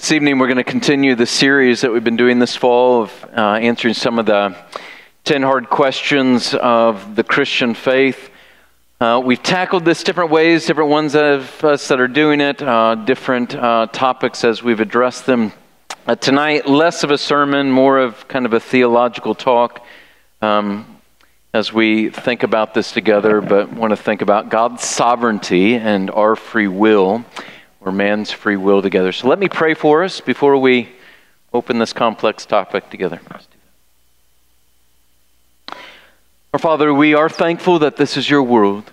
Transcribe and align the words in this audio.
This 0.00 0.12
evening, 0.12 0.38
we're 0.38 0.46
going 0.46 0.56
to 0.56 0.64
continue 0.64 1.14
the 1.14 1.26
series 1.26 1.82
that 1.82 1.92
we've 1.92 2.02
been 2.02 2.16
doing 2.16 2.38
this 2.38 2.56
fall 2.56 3.02
of 3.02 3.24
uh, 3.36 3.56
answering 3.56 3.92
some 3.92 4.18
of 4.18 4.24
the 4.24 4.56
10 5.24 5.42
hard 5.42 5.68
questions 5.68 6.54
of 6.54 7.16
the 7.16 7.22
Christian 7.22 7.74
faith. 7.74 8.30
Uh, 8.98 9.20
we've 9.22 9.42
tackled 9.42 9.84
this 9.84 10.02
different 10.02 10.30
ways, 10.30 10.64
different 10.64 10.88
ones 10.88 11.14
of 11.14 11.62
us 11.62 11.88
that 11.88 12.00
are 12.00 12.08
doing 12.08 12.40
it, 12.40 12.62
uh, 12.62 12.94
different 12.94 13.54
uh, 13.54 13.88
topics 13.92 14.42
as 14.42 14.62
we've 14.62 14.80
addressed 14.80 15.26
them. 15.26 15.52
Uh, 16.06 16.14
tonight, 16.14 16.66
less 16.66 17.04
of 17.04 17.10
a 17.10 17.18
sermon, 17.18 17.70
more 17.70 17.98
of 17.98 18.26
kind 18.26 18.46
of 18.46 18.54
a 18.54 18.60
theological 18.60 19.34
talk 19.34 19.84
um, 20.40 20.96
as 21.52 21.74
we 21.74 22.08
think 22.08 22.42
about 22.42 22.72
this 22.72 22.90
together, 22.90 23.42
but 23.42 23.70
want 23.70 23.90
to 23.90 23.98
think 23.98 24.22
about 24.22 24.48
God's 24.48 24.82
sovereignty 24.82 25.74
and 25.74 26.10
our 26.10 26.36
free 26.36 26.68
will 26.68 27.22
or 27.80 27.92
man's 27.92 28.30
free 28.30 28.56
will 28.56 28.82
together. 28.82 29.12
So 29.12 29.28
let 29.28 29.38
me 29.38 29.48
pray 29.48 29.74
for 29.74 30.04
us 30.04 30.20
before 30.20 30.56
we 30.56 30.90
open 31.52 31.78
this 31.78 31.92
complex 31.92 32.46
topic 32.46 32.90
together. 32.90 33.20
Our 36.52 36.58
Father, 36.58 36.92
we 36.92 37.14
are 37.14 37.28
thankful 37.28 37.78
that 37.78 37.96
this 37.96 38.16
is 38.16 38.28
your 38.28 38.42
world. 38.42 38.90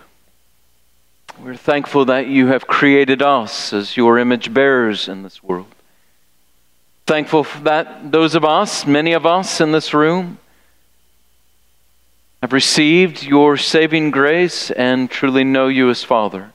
We're 1.40 1.56
thankful 1.56 2.06
that 2.06 2.28
you 2.28 2.48
have 2.48 2.68
created 2.68 3.22
us 3.22 3.74
as 3.74 3.98
your 3.98 4.18
image 4.18 4.54
bearers 4.54 5.08
in 5.08 5.24
this 5.24 5.44
world. 5.44 5.68
Thankful 7.06 7.46
that 7.64 8.12
those 8.12 8.36
of 8.36 8.44
us, 8.44 8.86
many 8.86 9.14
of 9.14 9.26
us 9.26 9.62
in 9.62 9.72
this 9.72 9.94
room, 9.94 10.40
have 12.42 12.54
received 12.54 13.24
your 13.24 13.58
saving 13.58 14.12
grace 14.12 14.72
and 14.72 15.10
truly 15.10 15.44
know 15.44 15.68
you 15.68 15.90
as 15.90 16.04
Father. 16.04 16.52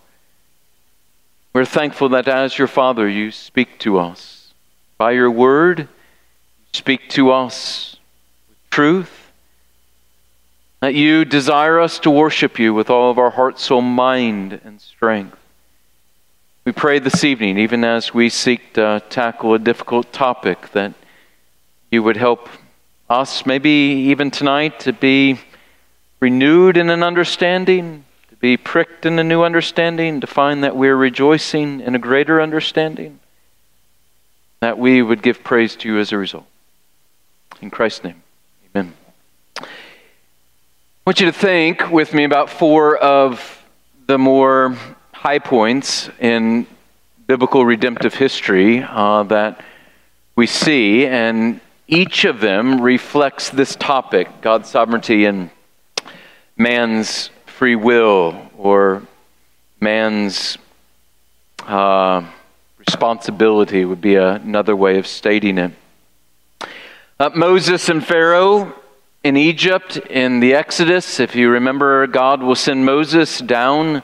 We're 1.53 1.67
thankful 1.67 2.09
that 2.11 2.29
as 2.29 2.57
your 2.57 2.67
Father, 2.67 3.07
you 3.07 3.31
speak 3.31 3.79
to 3.81 3.99
us. 3.99 4.55
By 4.97 5.11
your 5.13 5.31
word, 5.31 5.89
speak 6.73 7.11
to 7.11 7.31
us 7.31 7.97
with 8.49 8.57
truth. 8.71 9.31
That 10.81 10.95
you 10.95 11.27
desire 11.27 11.79
us 11.79 11.99
to 12.01 12.11
worship 12.11 12.59
you 12.59 12.73
with 12.73 12.89
all 12.89 13.11
of 13.11 13.19
our 13.19 13.31
heart, 13.31 13.59
soul, 13.59 13.83
mind, 13.83 14.61
and 14.65 14.81
strength. 14.81 15.37
We 16.65 16.73
pray 16.73 16.99
this 17.01 17.23
evening, 17.23 17.59
even 17.59 17.85
as 17.85 18.15
we 18.15 18.31
seek 18.31 18.73
to 18.75 19.03
tackle 19.11 19.53
a 19.53 19.59
difficult 19.59 20.11
topic, 20.11 20.71
that 20.73 20.95
you 21.91 22.03
would 22.03 22.17
help 22.17 22.49
us, 23.11 23.45
maybe 23.45 23.69
even 23.69 24.31
tonight, 24.31 24.81
to 24.81 24.95
be 24.95 25.39
renewed 26.19 26.79
in 26.79 26.89
an 26.89 27.03
understanding 27.03 28.05
be 28.43 28.57
pricked 28.57 29.07
in 29.07 29.21
a 29.21 29.25
new 29.25 29.45
understanding, 29.45 30.21
to 30.21 30.27
find 30.27 30.65
that 30.65 30.75
we're 30.75 30.97
rejoicing 30.97 31.81
in 31.81 31.95
a 31.95 31.99
greater 31.99 32.43
understanding, 32.43 33.21
that 34.59 34.77
we 34.77 35.01
would 35.01 35.23
give 35.23 35.45
praise 35.45 35.77
to 35.77 35.89
you 35.89 36.01
as 36.01 36.11
a 36.11 36.19
result. 36.19 36.45
In 37.61 37.71
Christ's 37.71 38.03
name, 38.03 38.21
amen. 38.75 38.95
I 39.61 39.65
want 41.07 41.21
you 41.21 41.27
to 41.27 41.33
think 41.33 41.89
with 41.93 42.13
me 42.13 42.25
about 42.25 42.51
four 42.51 42.97
of 42.97 43.65
the 44.09 44.19
more 44.19 44.77
high 45.13 45.39
points 45.39 46.11
in 46.19 46.67
biblical 47.29 47.65
redemptive 47.65 48.15
history 48.15 48.83
uh, 48.83 49.23
that 49.23 49.65
we 50.35 50.49
see, 50.49 51.07
and 51.07 51.61
each 51.87 52.25
of 52.25 52.41
them 52.41 52.81
reflects 52.81 53.51
this 53.51 53.77
topic 53.77 54.41
God's 54.41 54.69
sovereignty 54.69 55.27
and 55.27 55.51
man's 56.57 57.31
free 57.63 57.77
will 57.77 58.51
or 58.59 59.07
man's 59.79 60.59
uh, 61.61 62.29
responsibility 62.77 63.85
would 63.85 64.01
be 64.01 64.17
another 64.17 64.75
way 64.75 64.99
of 64.99 65.07
stating 65.07 65.59
it. 65.59 65.71
Uh, 67.21 67.31
Moses 67.37 67.89
and 67.89 68.05
Pharaoh 68.05 68.75
in 69.23 69.37
Egypt 69.37 69.97
in 69.97 70.41
the 70.41 70.55
Exodus, 70.55 71.21
if 71.21 71.37
you 71.37 71.51
remember, 71.51 72.05
God 72.09 72.43
will 72.43 72.57
send 72.57 72.85
Moses 72.85 73.39
down 73.39 74.03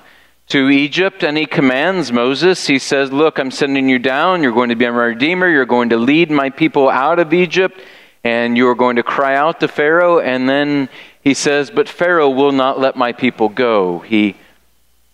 to 0.50 0.68
Egypt 0.68 1.24
and 1.24 1.36
he 1.36 1.44
commands 1.44 2.12
Moses. 2.12 2.68
He 2.68 2.78
says, 2.78 3.10
Look, 3.10 3.40
I'm 3.40 3.50
sending 3.50 3.88
you 3.88 3.98
down. 3.98 4.44
You're 4.44 4.52
going 4.52 4.68
to 4.68 4.76
be 4.76 4.84
my 4.84 5.06
redeemer. 5.06 5.48
You're 5.48 5.66
going 5.66 5.88
to 5.88 5.96
lead 5.96 6.30
my 6.30 6.48
people 6.48 6.88
out 6.88 7.18
of 7.18 7.32
Egypt 7.32 7.80
and 8.22 8.56
you 8.56 8.68
are 8.68 8.76
going 8.76 8.96
to 8.96 9.02
cry 9.02 9.34
out 9.34 9.58
to 9.58 9.66
Pharaoh. 9.66 10.20
And 10.20 10.48
then 10.48 10.88
he 11.22 11.34
says, 11.34 11.70
But 11.70 11.88
Pharaoh 11.88 12.30
will 12.30 12.52
not 12.52 12.78
let 12.78 12.96
my 12.96 13.12
people 13.12 13.48
go. 13.48 14.00
He 14.00 14.36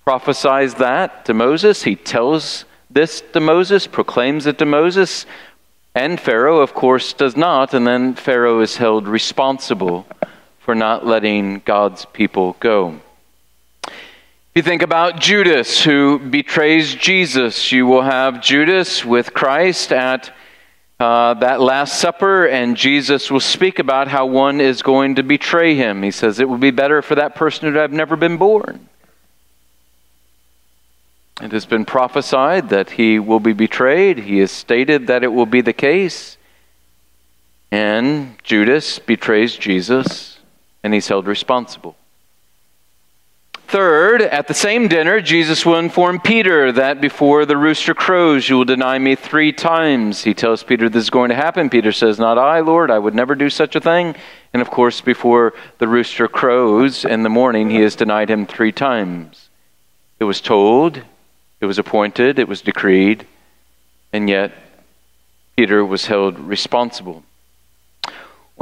prophesies 0.05 0.75
that 0.75 1.25
to 1.25 1.35
Moses. 1.35 1.83
He 1.83 1.97
tells 1.97 2.65
this 2.91 3.23
to 3.33 3.41
Moses, 3.41 3.87
proclaims 3.87 4.47
it 4.47 4.59
to 4.59 4.67
Moses. 4.67 5.27
And 5.95 6.21
Pharaoh, 6.21 6.61
of 6.61 6.75
course, 6.75 7.13
does 7.13 7.37
not. 7.37 7.75
And 7.75 7.87
then 7.87 8.15
Pharaoh 8.15 8.61
is 8.61 8.77
held 8.77 9.09
responsible 9.09 10.07
for 10.59 10.75
not 10.75 11.07
letting 11.07 11.61
God's 11.65 12.05
people 12.07 12.57
go. 12.61 13.01
If 13.85 13.93
you 14.55 14.63
think 14.63 14.83
about 14.83 15.21
Judas, 15.21 15.83
who 15.83 16.19
betrays 16.19 16.95
Jesus, 16.95 17.73
you 17.73 17.87
will 17.87 18.03
have 18.03 18.41
Judas 18.41 19.05
with 19.05 19.35
Christ 19.35 19.93
at 19.93 20.33
uh, 21.01 21.35
that 21.35 21.61
Last 21.61 22.01
Supper, 22.01 22.47
and 22.47 22.77
Jesus 22.77 23.31
will 23.31 23.41
speak 23.41 23.79
about 23.79 24.09
how 24.09 24.27
one 24.27 24.61
is 24.61 24.83
going 24.83 25.17
to 25.17 25.23
betray 25.23 25.75
him. 25.75 26.03
He 26.03 26.11
says 26.11 26.39
it 26.39 26.49
would 26.49 26.61
be 26.61 26.71
better 26.71 27.03
for 27.03 27.17
that 27.17 27.35
person 27.35 27.73
to 27.73 27.79
have 27.81 27.93
never 27.93 28.17
been 28.17 28.37
born. 28.37 28.89
It 31.43 31.51
has 31.51 31.67
been 31.67 31.85
prophesied 31.85 32.69
that 32.69 32.91
he 32.91 33.19
will 33.19 33.41
be 33.41 33.53
betrayed. 33.53 34.19
He 34.19 34.39
has 34.39 34.53
stated 34.53 35.09
that 35.09 35.25
it 35.25 35.33
will 35.33 35.47
be 35.47 35.63
the 35.63 35.73
case. 35.73 36.39
And 37.73 38.39
Judas 38.45 39.01
betrays 39.01 39.57
Jesus, 39.57 40.39
and 40.85 40.95
he's 40.95 41.09
held 41.09 41.27
responsible. 41.27 41.97
Third, 43.75 44.23
at 44.23 44.47
the 44.47 44.55
same 44.55 44.87
dinner, 44.87 45.21
Jesus 45.21 45.67
will 45.67 45.81
inform 45.81 46.21
Peter 46.21 46.71
that 46.71 47.01
before 47.01 47.45
the 47.45 47.57
rooster 47.57 47.93
crows, 47.93 48.49
you 48.49 48.57
will 48.57 48.65
deny 48.65 49.01
me 49.01 49.17
three 49.17 49.53
times. 49.53 50.23
He 50.23 50.33
tells 50.33 50.63
Peter 50.63 50.89
this 50.89 51.03
is 51.03 51.11
going 51.11 51.31
to 51.31 51.35
happen. 51.35 51.69
Peter 51.69 51.91
says, 51.91 52.21
Not 52.21 52.39
I, 52.39 52.61
Lord, 52.61 52.89
I 52.89 53.01
would 53.01 53.17
never 53.17 53.35
do 53.35 53.51
such 53.51 53.75
a 53.75 53.81
thing. 53.81 54.15
And 54.53 54.63
of 54.63 54.71
course, 54.71 55.01
before 55.01 55.55
the 55.79 55.89
rooster 55.89 56.29
crows 56.29 57.05
in 57.05 57.25
the 57.25 57.29
morning, 57.29 57.69
he 57.69 57.81
has 57.81 57.97
denied 57.97 58.31
him 58.31 58.47
three 58.47 58.71
times. 58.71 59.49
It 60.21 60.25
was 60.25 60.41
told, 60.41 61.03
it 61.61 61.67
was 61.67 61.81
appointed, 61.81 62.39
it 62.39 62.47
was 62.47 62.63
decreed, 62.63 63.27
and 64.13 64.31
yet 64.31 64.53
Peter 65.57 65.85
was 65.85 66.07
held 66.07 66.39
responsible. 66.39 67.25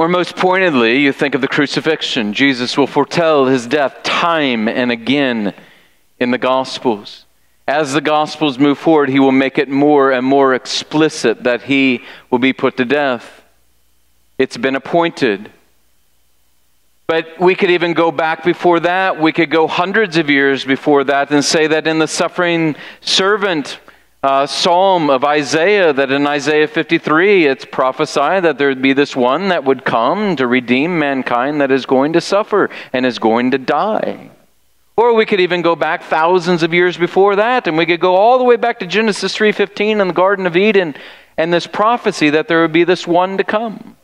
Or 0.03 0.09
most 0.09 0.35
pointedly, 0.35 0.99
you 0.99 1.13
think 1.13 1.33
of 1.33 1.39
the 1.39 1.47
crucifixion. 1.47 2.33
Jesus 2.33 2.77
will 2.77 2.87
foretell 2.87 3.45
his 3.45 3.65
death 3.65 4.03
time 4.03 4.67
and 4.67 4.91
again 4.91 5.53
in 6.19 6.29
the 6.29 6.37
Gospels. 6.37 7.23
As 7.69 7.93
the 7.93 8.01
Gospels 8.01 8.59
move 8.59 8.77
forward, 8.77 9.07
he 9.07 9.19
will 9.19 9.31
make 9.31 9.57
it 9.57 9.69
more 9.69 10.11
and 10.11 10.27
more 10.27 10.53
explicit 10.55 11.45
that 11.45 11.61
he 11.61 12.03
will 12.29 12.39
be 12.39 12.51
put 12.51 12.75
to 12.75 12.83
death. 12.83 13.45
It's 14.37 14.57
been 14.57 14.75
appointed. 14.75 15.49
But 17.07 17.39
we 17.39 17.55
could 17.55 17.71
even 17.71 17.93
go 17.93 18.11
back 18.11 18.43
before 18.43 18.81
that. 18.81 19.21
We 19.21 19.31
could 19.31 19.49
go 19.49 19.67
hundreds 19.67 20.17
of 20.17 20.29
years 20.29 20.65
before 20.65 21.05
that 21.05 21.31
and 21.31 21.45
say 21.45 21.67
that 21.67 21.87
in 21.87 21.99
the 21.99 22.09
suffering 22.09 22.75
servant 22.99 23.79
uh, 24.23 24.47
psalm 24.47 25.09
of 25.09 25.25
Isaiah 25.25 25.91
that 25.91 26.09
in 26.09 26.25
Isaiah 26.25 26.67
53 26.67 27.45
it's 27.45 27.65
prophesied 27.65 28.43
that 28.45 28.57
there 28.57 28.69
would 28.69 28.81
be 28.81 28.93
this 28.93 29.15
one 29.15 29.49
that 29.49 29.65
would 29.65 29.83
come 29.83 30.37
to 30.37 30.47
redeem 30.47 30.97
mankind 30.97 31.59
that 31.59 31.71
is 31.71 31.85
going 31.85 32.13
to 32.13 32.21
suffer 32.21 32.69
and 32.93 33.05
is 33.05 33.19
going 33.19 33.51
to 33.51 33.57
die. 33.57 34.31
Or 34.95 35.13
we 35.13 35.25
could 35.25 35.41
even 35.41 35.61
go 35.61 35.75
back 35.75 36.03
thousands 36.03 36.63
of 36.63 36.73
years 36.73 36.97
before 36.97 37.35
that 37.35 37.67
and 37.67 37.77
we 37.77 37.85
could 37.85 37.99
go 37.99 38.15
all 38.15 38.37
the 38.37 38.45
way 38.45 38.55
back 38.55 38.79
to 38.79 38.87
Genesis 38.87 39.35
3:15 39.35 39.99
in 39.99 40.07
the 40.07 40.13
garden 40.13 40.47
of 40.47 40.55
Eden 40.55 40.95
and 41.35 41.53
this 41.53 41.67
prophecy 41.67 42.29
that 42.29 42.47
there 42.47 42.61
would 42.61 42.71
be 42.71 42.85
this 42.85 43.05
one 43.05 43.37
to 43.37 43.43
come. 43.43 43.97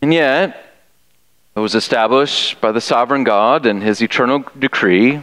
And 0.00 0.14
yet 0.14 0.64
it 1.54 1.60
was 1.60 1.74
established 1.74 2.58
by 2.62 2.72
the 2.72 2.80
sovereign 2.80 3.24
God 3.24 3.66
and 3.66 3.82
his 3.82 4.00
eternal 4.00 4.44
decree 4.58 5.20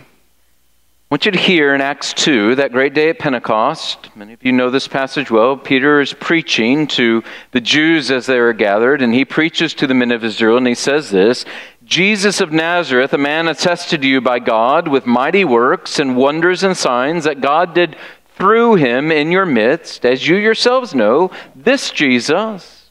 I 1.10 1.14
want 1.14 1.26
you 1.26 1.32
to 1.32 1.40
hear 1.40 1.74
in 1.74 1.80
Acts 1.80 2.12
2, 2.16 2.56
that 2.56 2.74
great 2.74 2.94
day 2.94 3.10
at 3.10 3.18
Pentecost. 3.18 4.14
Many 4.14 4.34
of 4.34 4.44
you 4.44 4.52
know 4.52 4.70
this 4.70 4.90
passage 4.90 5.32
well. 5.32 5.56
Peter 5.56 6.02
is 6.02 6.12
preaching 6.12 6.86
to 6.88 7.24
the 7.52 7.62
Jews 7.62 8.12
as 8.12 8.26
they 8.26 8.38
are 8.38 8.52
gathered, 8.52 9.02
and 9.02 9.14
he 9.14 9.24
preaches 9.24 9.74
to 9.76 9.88
the 9.88 9.94
men 9.94 10.12
of 10.12 10.26
Israel, 10.26 10.58
and 10.58 10.68
he 10.68 10.76
says 10.76 11.10
this 11.10 11.46
Jesus 11.86 12.42
of 12.42 12.52
Nazareth, 12.52 13.14
a 13.14 13.18
man 13.18 13.48
attested 13.48 14.02
to 14.02 14.08
you 14.10 14.20
by 14.20 14.40
God 14.40 14.90
with 14.90 15.06
mighty 15.06 15.46
works 15.46 15.98
and 15.98 16.18
wonders 16.18 16.62
and 16.62 16.76
signs 16.76 17.24
that 17.24 17.40
God 17.40 17.74
did 17.74 17.96
through 18.36 18.76
him 18.76 19.10
in 19.10 19.32
your 19.32 19.46
midst, 19.46 20.06
as 20.06 20.28
you 20.28 20.36
yourselves 20.36 20.94
know, 20.94 21.32
this 21.56 21.90
Jesus, 21.92 22.90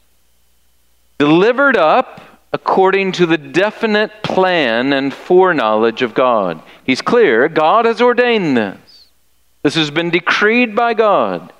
delivered 1.19 1.77
up 1.77 2.19
according 2.53 3.11
to 3.13 3.25
the 3.25 3.37
definite 3.37 4.23
plan 4.23 4.93
and 4.93 5.13
foreknowledge 5.13 6.01
of 6.01 6.13
God. 6.13 6.61
He's 6.83 7.01
clear 7.01 7.49
God 7.49 7.85
has 7.85 8.01
ordained 8.01 8.57
this. 8.57 9.07
This 9.63 9.75
has 9.75 9.91
been 9.91 10.09
decreed 10.09 10.75
by 10.75 10.93
God. 10.93 11.51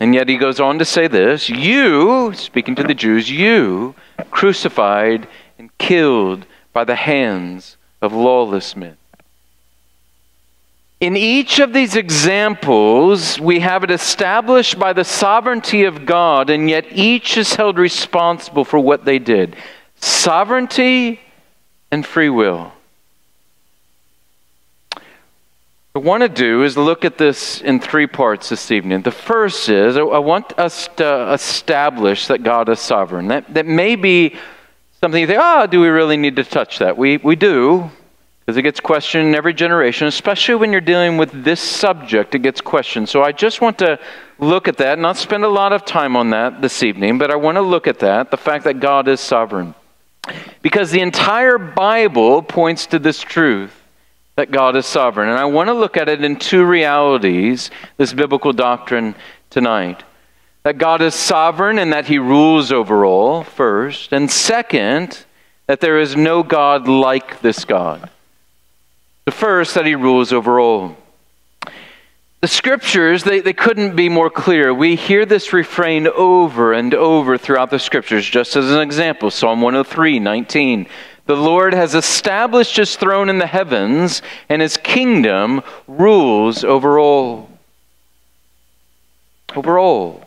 And 0.00 0.14
yet 0.14 0.28
he 0.28 0.36
goes 0.36 0.60
on 0.60 0.78
to 0.78 0.84
say 0.84 1.06
this 1.06 1.48
You, 1.48 2.32
speaking 2.34 2.74
to 2.74 2.82
the 2.82 2.94
Jews, 2.94 3.30
you 3.30 3.94
crucified 4.30 5.28
and 5.58 5.76
killed 5.78 6.46
by 6.72 6.84
the 6.84 6.96
hands 6.96 7.76
of 8.02 8.12
lawless 8.12 8.76
men. 8.76 8.96
In 11.04 11.18
each 11.18 11.58
of 11.58 11.74
these 11.74 11.96
examples, 11.96 13.38
we 13.38 13.60
have 13.60 13.84
it 13.84 13.90
established 13.90 14.78
by 14.78 14.94
the 14.94 15.04
sovereignty 15.04 15.84
of 15.84 16.06
God, 16.06 16.48
and 16.48 16.70
yet 16.70 16.86
each 16.92 17.36
is 17.36 17.56
held 17.56 17.76
responsible 17.76 18.64
for 18.64 18.78
what 18.78 19.04
they 19.04 19.18
did 19.18 19.54
sovereignty 20.00 21.20
and 21.90 22.06
free 22.06 22.30
will. 22.30 22.72
What 25.92 25.96
I 25.96 25.98
want 25.98 26.22
to 26.22 26.28
do 26.30 26.62
is 26.62 26.78
look 26.78 27.04
at 27.04 27.18
this 27.18 27.60
in 27.60 27.80
three 27.80 28.06
parts 28.06 28.48
this 28.48 28.70
evening. 28.70 29.02
The 29.02 29.10
first 29.10 29.68
is 29.68 29.98
I 29.98 30.02
want 30.02 30.58
us 30.58 30.88
to 30.96 31.34
establish 31.34 32.28
that 32.28 32.42
God 32.42 32.70
is 32.70 32.80
sovereign. 32.80 33.28
That, 33.28 33.52
that 33.52 33.66
may 33.66 33.94
be 33.94 34.36
something 35.02 35.20
you 35.20 35.26
think, 35.26 35.40
oh, 35.42 35.66
do 35.66 35.80
we 35.80 35.88
really 35.88 36.16
need 36.16 36.36
to 36.36 36.44
touch 36.44 36.78
that? 36.78 36.96
We, 36.96 37.18
we 37.18 37.36
do, 37.36 37.90
because 38.44 38.58
it 38.58 38.62
gets 38.62 38.78
questioned 38.78 39.28
in 39.28 39.34
every 39.34 39.54
generation, 39.54 40.06
especially 40.06 40.56
when 40.56 40.70
you're 40.70 40.82
dealing 40.82 41.16
with 41.16 41.44
this 41.44 41.60
subject, 41.60 42.34
it 42.34 42.40
gets 42.40 42.60
questioned. 42.60 43.08
So 43.08 43.22
I 43.22 43.32
just 43.32 43.62
want 43.62 43.78
to 43.78 43.98
look 44.38 44.68
at 44.68 44.76
that, 44.78 44.98
not 44.98 45.16
spend 45.16 45.44
a 45.44 45.48
lot 45.48 45.72
of 45.72 45.86
time 45.86 46.14
on 46.14 46.30
that 46.30 46.60
this 46.60 46.82
evening, 46.82 47.16
but 47.16 47.30
I 47.30 47.36
want 47.36 47.56
to 47.56 47.62
look 47.62 47.86
at 47.86 48.00
that 48.00 48.30
the 48.30 48.36
fact 48.36 48.64
that 48.64 48.80
God 48.80 49.08
is 49.08 49.20
sovereign. 49.20 49.74
Because 50.60 50.90
the 50.90 51.00
entire 51.00 51.56
Bible 51.56 52.42
points 52.42 52.86
to 52.86 52.98
this 52.98 53.20
truth 53.20 53.72
that 54.36 54.50
God 54.50 54.76
is 54.76 54.84
sovereign. 54.84 55.28
And 55.28 55.38
I 55.38 55.44
want 55.44 55.68
to 55.68 55.74
look 55.74 55.96
at 55.96 56.08
it 56.08 56.22
in 56.24 56.36
two 56.36 56.64
realities, 56.64 57.70
this 57.96 58.12
biblical 58.12 58.52
doctrine 58.52 59.14
tonight. 59.48 60.02
That 60.64 60.78
God 60.78 61.02
is 61.02 61.14
sovereign 61.14 61.78
and 61.78 61.92
that 61.92 62.06
he 62.06 62.18
rules 62.18 62.72
over 62.72 63.04
all, 63.04 63.44
first. 63.44 64.12
And 64.12 64.30
second, 64.30 65.24
that 65.66 65.80
there 65.80 66.00
is 66.00 66.16
no 66.16 66.42
God 66.42 66.88
like 66.88 67.40
this 67.40 67.64
God. 67.64 68.10
The 69.24 69.32
first, 69.32 69.74
that 69.74 69.86
he 69.86 69.94
rules 69.94 70.32
over 70.32 70.60
all. 70.60 70.96
The 72.42 72.48
scriptures, 72.48 73.24
they, 73.24 73.40
they 73.40 73.54
couldn't 73.54 73.96
be 73.96 74.10
more 74.10 74.28
clear. 74.28 74.74
We 74.74 74.96
hear 74.96 75.24
this 75.24 75.54
refrain 75.54 76.06
over 76.08 76.74
and 76.74 76.92
over 76.92 77.38
throughout 77.38 77.70
the 77.70 77.78
scriptures, 77.78 78.28
just 78.28 78.54
as 78.54 78.70
an 78.70 78.80
example 78.80 79.30
Psalm 79.30 79.62
103 79.62 80.18
19. 80.18 80.86
The 81.24 81.36
Lord 81.36 81.72
has 81.72 81.94
established 81.94 82.76
his 82.76 82.96
throne 82.96 83.30
in 83.30 83.38
the 83.38 83.46
heavens, 83.46 84.20
and 84.50 84.60
his 84.60 84.76
kingdom 84.76 85.62
rules 85.88 86.64
over 86.64 86.98
all. 86.98 87.48
Over 89.56 89.78
all. 89.78 90.22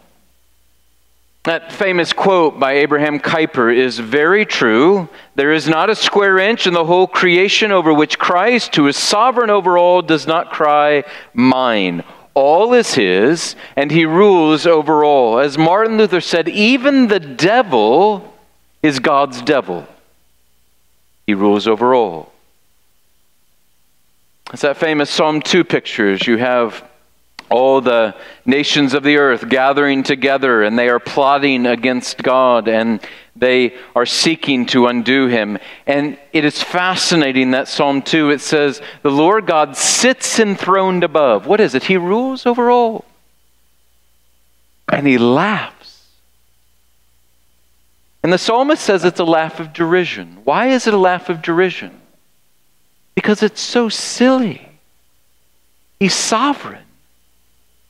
That 1.48 1.72
famous 1.72 2.12
quote 2.12 2.60
by 2.60 2.74
Abraham 2.74 3.22
Kuyper 3.22 3.74
is 3.74 4.00
very 4.00 4.46
true. 4.46 5.08
There 5.36 5.54
is 5.54 5.66
not 5.66 5.90
a 5.90 5.96
square 5.96 6.38
inch 6.40 6.68
in 6.68 6.74
the 6.74 6.84
whole 6.84 7.08
creation 7.08 7.72
over 7.72 7.94
which 7.94 8.20
Christ, 8.20 8.76
who 8.76 8.86
is 8.88 8.98
sovereign 8.98 9.50
over 9.50 9.78
all, 9.78 10.02
does 10.02 10.28
not 10.28 10.52
cry, 10.52 11.06
Mine. 11.34 12.04
All 12.34 12.74
is 12.74 12.96
his, 12.96 13.56
and 13.78 13.92
he 13.92 14.06
rules 14.06 14.68
over 14.68 15.06
all. 15.06 15.40
As 15.40 15.58
Martin 15.58 15.98
Luther 15.98 16.20
said, 16.20 16.50
even 16.50 17.08
the 17.08 17.22
devil 17.22 18.34
is 18.84 19.00
God's 19.00 19.42
devil. 19.42 19.88
He 21.26 21.34
rules 21.34 21.66
over 21.66 21.96
all. 21.96 22.34
It's 24.52 24.64
that 24.64 24.76
famous 24.76 25.10
Psalm 25.10 25.42
2 25.42 25.64
pictures. 25.64 26.28
You 26.28 26.36
have 26.40 26.84
all 27.50 27.82
the 27.82 28.16
nations 28.46 28.94
of 28.94 29.04
the 29.04 29.18
earth 29.18 29.48
gathering 29.48 30.04
together, 30.04 30.64
and 30.64 30.78
they 30.78 30.90
are 30.90 31.00
plotting 31.00 31.66
against 31.66 32.18
God, 32.18 32.68
and 32.68 33.00
they 33.36 33.76
are 33.96 34.06
seeking 34.06 34.66
to 34.68 34.88
undo 34.88 35.28
him. 35.28 35.58
And 35.86 36.18
it 36.34 36.46
is 36.46 36.62
fascinating 36.62 37.52
that 37.52 37.68
Psalm 37.68 38.02
2 38.02 38.32
it 38.32 38.42
says, 38.42 38.82
The 39.04 39.12
Lord 39.12 39.46
God 39.46 39.78
sits 39.78 40.40
enthroned 40.40 41.04
above. 41.04 41.46
What 41.46 41.60
is 41.60 41.76
it? 41.76 41.84
He 41.84 41.98
rules 41.98 42.46
over 42.46 42.70
all. 42.72 43.06
And 44.90 45.06
he 45.06 45.18
laughs 45.18 45.78
and 48.28 48.34
the 48.34 48.38
psalmist 48.38 48.84
says 48.84 49.06
it's 49.06 49.22
a 49.22 49.24
laugh 49.24 49.62
of 49.62 49.72
derision. 49.72 50.40
Why 50.44 50.68
is 50.68 50.86
it 50.86 50.94
a 50.94 50.98
laugh 50.98 51.30
of 51.30 51.42
derision? 51.42 52.02
Because 53.16 53.42
it's 53.42 53.62
so 53.62 53.88
silly. 53.88 54.68
He's 55.98 56.14
sovereign, 56.14 56.84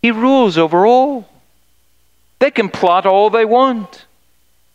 He 0.01 0.11
rules 0.11 0.57
over 0.57 0.85
all. 0.85 1.27
They 2.39 2.51
can 2.51 2.69
plot 2.69 3.05
all 3.05 3.29
they 3.29 3.45
want. 3.45 4.05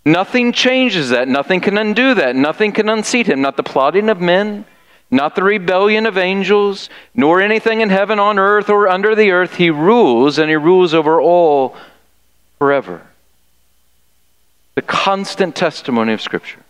Nothing 0.04 0.52
changes 0.52 1.10
that. 1.10 1.28
Nothing 1.28 1.60
can 1.60 1.78
undo 1.78 2.14
that. 2.14 2.34
Nothing 2.34 2.72
can 2.72 2.88
unseat 2.88 3.28
him. 3.28 3.40
Not 3.40 3.56
the 3.56 3.62
plotting 3.62 4.08
of 4.08 4.20
men, 4.20 4.64
not 5.10 5.36
the 5.36 5.44
rebellion 5.44 6.06
of 6.06 6.18
angels, 6.18 6.90
nor 7.14 7.40
anything 7.40 7.80
in 7.80 7.90
heaven, 7.90 8.18
on 8.18 8.38
earth, 8.38 8.68
or 8.68 8.88
under 8.88 9.14
the 9.14 9.30
earth. 9.30 9.56
He 9.56 9.70
rules, 9.70 10.38
and 10.38 10.50
he 10.50 10.56
rules 10.56 10.92
over 10.92 11.20
all 11.20 11.76
forever 12.58 13.02
the 14.74 14.82
constant 14.82 15.54
testimony 15.54 16.12
of 16.12 16.20
Scripture. 16.20 16.60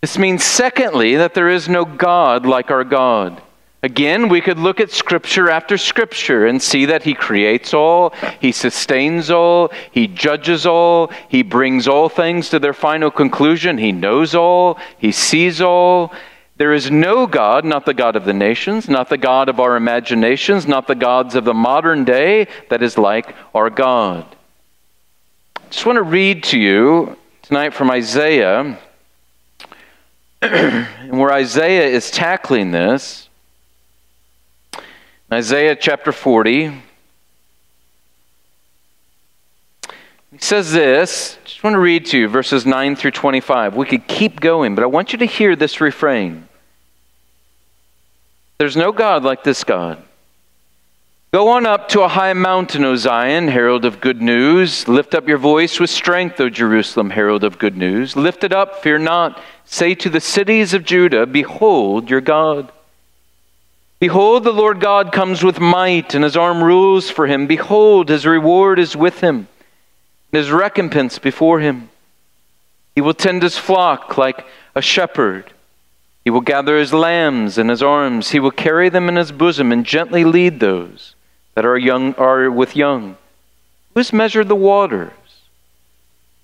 This 0.00 0.18
means, 0.18 0.44
secondly, 0.44 1.16
that 1.16 1.34
there 1.34 1.48
is 1.48 1.68
no 1.68 1.84
God 1.84 2.46
like 2.46 2.70
our 2.70 2.84
God. 2.84 3.42
Again, 3.82 4.28
we 4.28 4.40
could 4.40 4.58
look 4.58 4.80
at 4.80 4.90
Scripture 4.90 5.50
after 5.50 5.78
Scripture 5.78 6.46
and 6.46 6.60
see 6.60 6.86
that 6.86 7.02
He 7.02 7.14
creates 7.14 7.72
all, 7.72 8.10
He 8.40 8.52
sustains 8.52 9.30
all, 9.30 9.70
He 9.90 10.06
judges 10.06 10.66
all, 10.66 11.12
He 11.28 11.42
brings 11.42 11.86
all 11.86 12.08
things 12.08 12.48
to 12.50 12.58
their 12.58 12.72
final 12.72 13.10
conclusion, 13.10 13.78
He 13.78 13.92
knows 13.92 14.34
all, 14.34 14.78
He 14.98 15.12
sees 15.12 15.60
all. 15.60 16.12
There 16.56 16.72
is 16.72 16.90
no 16.90 17.26
God, 17.26 17.66
not 17.66 17.84
the 17.84 17.92
God 17.92 18.16
of 18.16 18.24
the 18.24 18.32
nations, 18.32 18.88
not 18.88 19.10
the 19.10 19.18
God 19.18 19.50
of 19.50 19.60
our 19.60 19.76
imaginations, 19.76 20.66
not 20.66 20.86
the 20.86 20.94
gods 20.94 21.34
of 21.34 21.44
the 21.44 21.52
modern 21.52 22.04
day, 22.04 22.48
that 22.70 22.82
is 22.82 22.96
like 22.96 23.36
our 23.54 23.68
God 23.68 24.36
I 25.66 25.68
just 25.70 25.84
want 25.84 25.96
to 25.96 26.02
read 26.04 26.44
to 26.44 26.58
you 26.60 27.16
tonight 27.42 27.74
from 27.74 27.90
Isaiah, 27.90 28.78
and 30.42 31.18
where 31.18 31.32
Isaiah 31.32 31.88
is 31.88 32.08
tackling 32.08 32.70
this. 32.70 33.25
Isaiah 35.32 35.74
chapter 35.74 36.12
40. 36.12 36.68
He 40.30 40.38
says 40.38 40.72
this, 40.72 41.38
just 41.44 41.64
want 41.64 41.74
to 41.74 41.80
read 41.80 42.06
to 42.06 42.18
you 42.18 42.28
verses 42.28 42.64
9 42.64 42.94
through 42.94 43.10
25. 43.10 43.74
We 43.74 43.86
could 43.86 44.06
keep 44.06 44.40
going, 44.40 44.76
but 44.76 44.84
I 44.84 44.86
want 44.86 45.12
you 45.12 45.18
to 45.18 45.24
hear 45.24 45.56
this 45.56 45.80
refrain. 45.80 46.46
There's 48.58 48.76
no 48.76 48.92
God 48.92 49.24
like 49.24 49.42
this 49.42 49.64
God. 49.64 50.02
Go 51.32 51.48
on 51.48 51.66
up 51.66 51.88
to 51.88 52.02
a 52.02 52.08
high 52.08 52.32
mountain, 52.32 52.84
O 52.84 52.94
Zion, 52.94 53.48
herald 53.48 53.84
of 53.84 54.00
good 54.00 54.22
news. 54.22 54.86
Lift 54.86 55.12
up 55.12 55.26
your 55.26 55.38
voice 55.38 55.80
with 55.80 55.90
strength, 55.90 56.40
O 56.40 56.48
Jerusalem, 56.48 57.10
herald 57.10 57.42
of 57.42 57.58
good 57.58 57.76
news. 57.76 58.14
Lift 58.14 58.44
it 58.44 58.52
up, 58.52 58.82
fear 58.82 58.96
not. 58.96 59.42
Say 59.64 59.94
to 59.96 60.08
the 60.08 60.20
cities 60.20 60.72
of 60.72 60.84
Judah, 60.84 61.26
Behold 61.26 62.08
your 62.08 62.20
God. 62.20 62.70
Behold, 63.98 64.44
the 64.44 64.52
Lord 64.52 64.80
God 64.80 65.10
comes 65.12 65.42
with 65.42 65.58
might, 65.58 66.14
and 66.14 66.22
his 66.22 66.36
arm 66.36 66.62
rules 66.62 67.08
for 67.08 67.26
him. 67.26 67.46
Behold, 67.46 68.08
his 68.08 68.26
reward 68.26 68.78
is 68.78 68.94
with 68.94 69.20
him, 69.20 69.48
and 70.32 70.38
his 70.38 70.50
recompense 70.50 71.18
before 71.18 71.60
him. 71.60 71.88
He 72.94 73.00
will 73.00 73.14
tend 73.14 73.42
his 73.42 73.56
flock 73.56 74.18
like 74.18 74.46
a 74.74 74.82
shepherd. 74.82 75.52
He 76.24 76.30
will 76.30 76.40
gather 76.40 76.78
his 76.78 76.92
lambs 76.92 77.56
in 77.56 77.68
his 77.68 77.82
arms. 77.82 78.30
He 78.30 78.40
will 78.40 78.50
carry 78.50 78.88
them 78.88 79.08
in 79.08 79.16
his 79.16 79.32
bosom 79.32 79.72
and 79.72 79.86
gently 79.86 80.24
lead 80.24 80.60
those 80.60 81.14
that 81.54 81.64
are 81.64 81.78
young 81.78 82.14
are 82.14 82.50
with 82.50 82.76
young. 82.76 83.16
Who 83.94 84.00
has 84.00 84.12
measured 84.12 84.48
the 84.48 84.54
waters, 84.54 85.12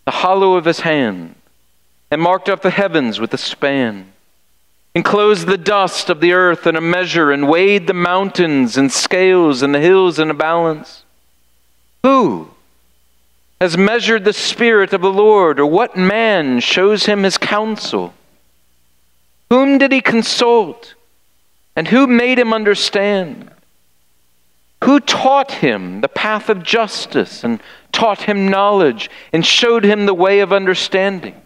the 0.04 0.10
hollow 0.10 0.54
of 0.54 0.64
his 0.64 0.80
hand, 0.80 1.34
and 2.10 2.22
marked 2.22 2.48
off 2.48 2.62
the 2.62 2.70
heavens 2.70 3.20
with 3.20 3.34
a 3.34 3.38
span, 3.38 4.12
enclosed 4.94 5.46
the 5.46 5.58
dust 5.58 6.10
of 6.10 6.20
the 6.20 6.32
earth 6.32 6.66
in 6.66 6.76
a 6.76 6.80
measure, 6.80 7.30
and 7.30 7.48
weighed 7.48 7.86
the 7.86 7.94
mountains 7.94 8.76
in 8.76 8.90
scales 8.90 9.62
and 9.62 9.74
the 9.74 9.80
hills 9.80 10.18
in 10.18 10.30
a 10.30 10.34
balance? 10.34 11.04
Who 12.02 12.48
has 13.60 13.76
measured 13.76 14.24
the 14.24 14.32
Spirit 14.32 14.92
of 14.92 15.00
the 15.00 15.12
Lord, 15.12 15.60
or 15.60 15.66
what 15.66 15.96
man 15.96 16.60
shows 16.60 17.06
him 17.06 17.22
his 17.22 17.38
counsel? 17.38 18.12
Whom 19.50 19.78
did 19.78 19.92
he 19.92 20.00
consult? 20.00 20.94
And 21.76 21.88
who 21.88 22.06
made 22.06 22.38
him 22.38 22.52
understand? 22.52 23.50
Who 24.84 24.98
taught 24.98 25.52
him 25.52 26.00
the 26.00 26.08
path 26.08 26.48
of 26.48 26.64
justice 26.64 27.44
and 27.44 27.60
taught 27.92 28.22
him 28.22 28.48
knowledge 28.48 29.10
and 29.32 29.46
showed 29.46 29.84
him 29.84 30.06
the 30.06 30.14
way 30.14 30.40
of 30.40 30.52
understanding? 30.52 31.40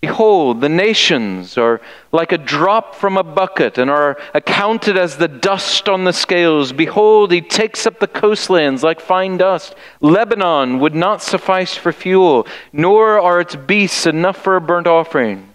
Behold, 0.00 0.62
the 0.62 0.68
nations 0.70 1.58
are 1.58 1.80
like 2.10 2.32
a 2.32 2.38
drop 2.38 2.94
from 2.94 3.18
a 3.18 3.22
bucket 3.22 3.76
and 3.76 3.90
are 3.90 4.16
accounted 4.32 4.96
as 4.96 5.18
the 5.18 5.28
dust 5.28 5.90
on 5.90 6.04
the 6.04 6.12
scales. 6.12 6.72
Behold, 6.72 7.30
he 7.30 7.42
takes 7.42 7.86
up 7.86 7.98
the 7.98 8.06
coastlands 8.06 8.82
like 8.82 8.98
fine 8.98 9.36
dust. 9.36 9.74
Lebanon 10.00 10.78
would 10.80 10.94
not 10.94 11.22
suffice 11.22 11.74
for 11.76 11.92
fuel, 11.92 12.46
nor 12.72 13.20
are 13.20 13.40
its 13.40 13.56
beasts 13.56 14.06
enough 14.06 14.38
for 14.38 14.56
a 14.56 14.60
burnt 14.60 14.86
offering. 14.86 15.50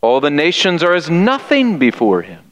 All 0.00 0.20
the 0.20 0.30
nations 0.30 0.84
are 0.84 0.94
as 0.94 1.10
nothing 1.10 1.78
before 1.78 2.22
him. 2.22 2.44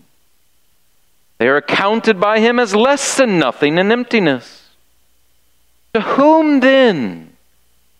They 1.38 1.46
are 1.46 1.56
accounted 1.56 2.20
by 2.20 2.40
him 2.40 2.58
as 2.58 2.74
less 2.74 3.16
than 3.16 3.38
nothing 3.38 3.78
and 3.78 3.92
emptiness. 3.92 4.70
To 5.94 6.00
whom 6.00 6.58
then 6.58 7.36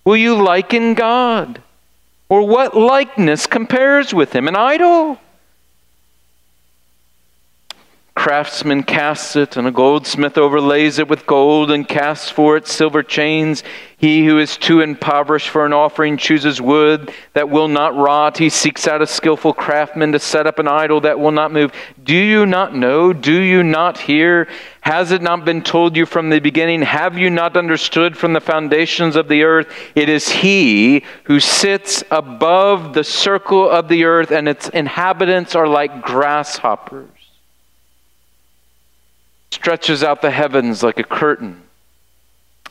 will 0.04 0.16
you 0.16 0.34
liken 0.42 0.94
God? 0.94 1.62
Or 2.28 2.46
what 2.46 2.76
likeness 2.76 3.46
compares 3.46 4.12
with 4.12 4.34
him? 4.34 4.48
An 4.48 4.56
idol? 4.56 5.18
Craftsman 8.28 8.82
casts 8.82 9.36
it, 9.36 9.56
and 9.56 9.66
a 9.66 9.70
goldsmith 9.70 10.36
overlays 10.36 10.98
it 10.98 11.08
with 11.08 11.26
gold 11.26 11.70
and 11.70 11.88
casts 11.88 12.28
for 12.28 12.58
it 12.58 12.66
silver 12.66 13.02
chains. 13.02 13.62
He 13.96 14.26
who 14.26 14.38
is 14.38 14.58
too 14.58 14.82
impoverished 14.82 15.48
for 15.48 15.64
an 15.64 15.72
offering 15.72 16.18
chooses 16.18 16.60
wood 16.60 17.10
that 17.32 17.48
will 17.48 17.68
not 17.68 17.96
rot. 17.96 18.36
He 18.36 18.50
seeks 18.50 18.86
out 18.86 19.00
a 19.00 19.06
skillful 19.06 19.54
craftsman 19.54 20.12
to 20.12 20.18
set 20.18 20.46
up 20.46 20.58
an 20.58 20.68
idol 20.68 21.00
that 21.00 21.18
will 21.18 21.30
not 21.30 21.52
move. 21.52 21.72
Do 22.04 22.14
you 22.14 22.44
not 22.44 22.74
know? 22.74 23.14
Do 23.14 23.32
you 23.32 23.62
not 23.62 23.96
hear? 23.96 24.46
Has 24.82 25.10
it 25.10 25.22
not 25.22 25.46
been 25.46 25.62
told 25.62 25.96
you 25.96 26.04
from 26.04 26.28
the 26.28 26.38
beginning? 26.38 26.82
Have 26.82 27.16
you 27.16 27.30
not 27.30 27.56
understood 27.56 28.14
from 28.14 28.34
the 28.34 28.42
foundations 28.42 29.16
of 29.16 29.28
the 29.28 29.42
earth? 29.44 29.72
It 29.94 30.10
is 30.10 30.28
He 30.28 31.02
who 31.24 31.40
sits 31.40 32.04
above 32.10 32.92
the 32.92 33.04
circle 33.04 33.70
of 33.70 33.88
the 33.88 34.04
earth, 34.04 34.32
and 34.32 34.46
its 34.50 34.68
inhabitants 34.68 35.54
are 35.54 35.66
like 35.66 36.02
grasshoppers 36.02 37.08
stretches 39.50 40.02
out 40.02 40.22
the 40.22 40.30
heavens 40.30 40.82
like 40.82 40.98
a 40.98 41.04
curtain 41.04 41.62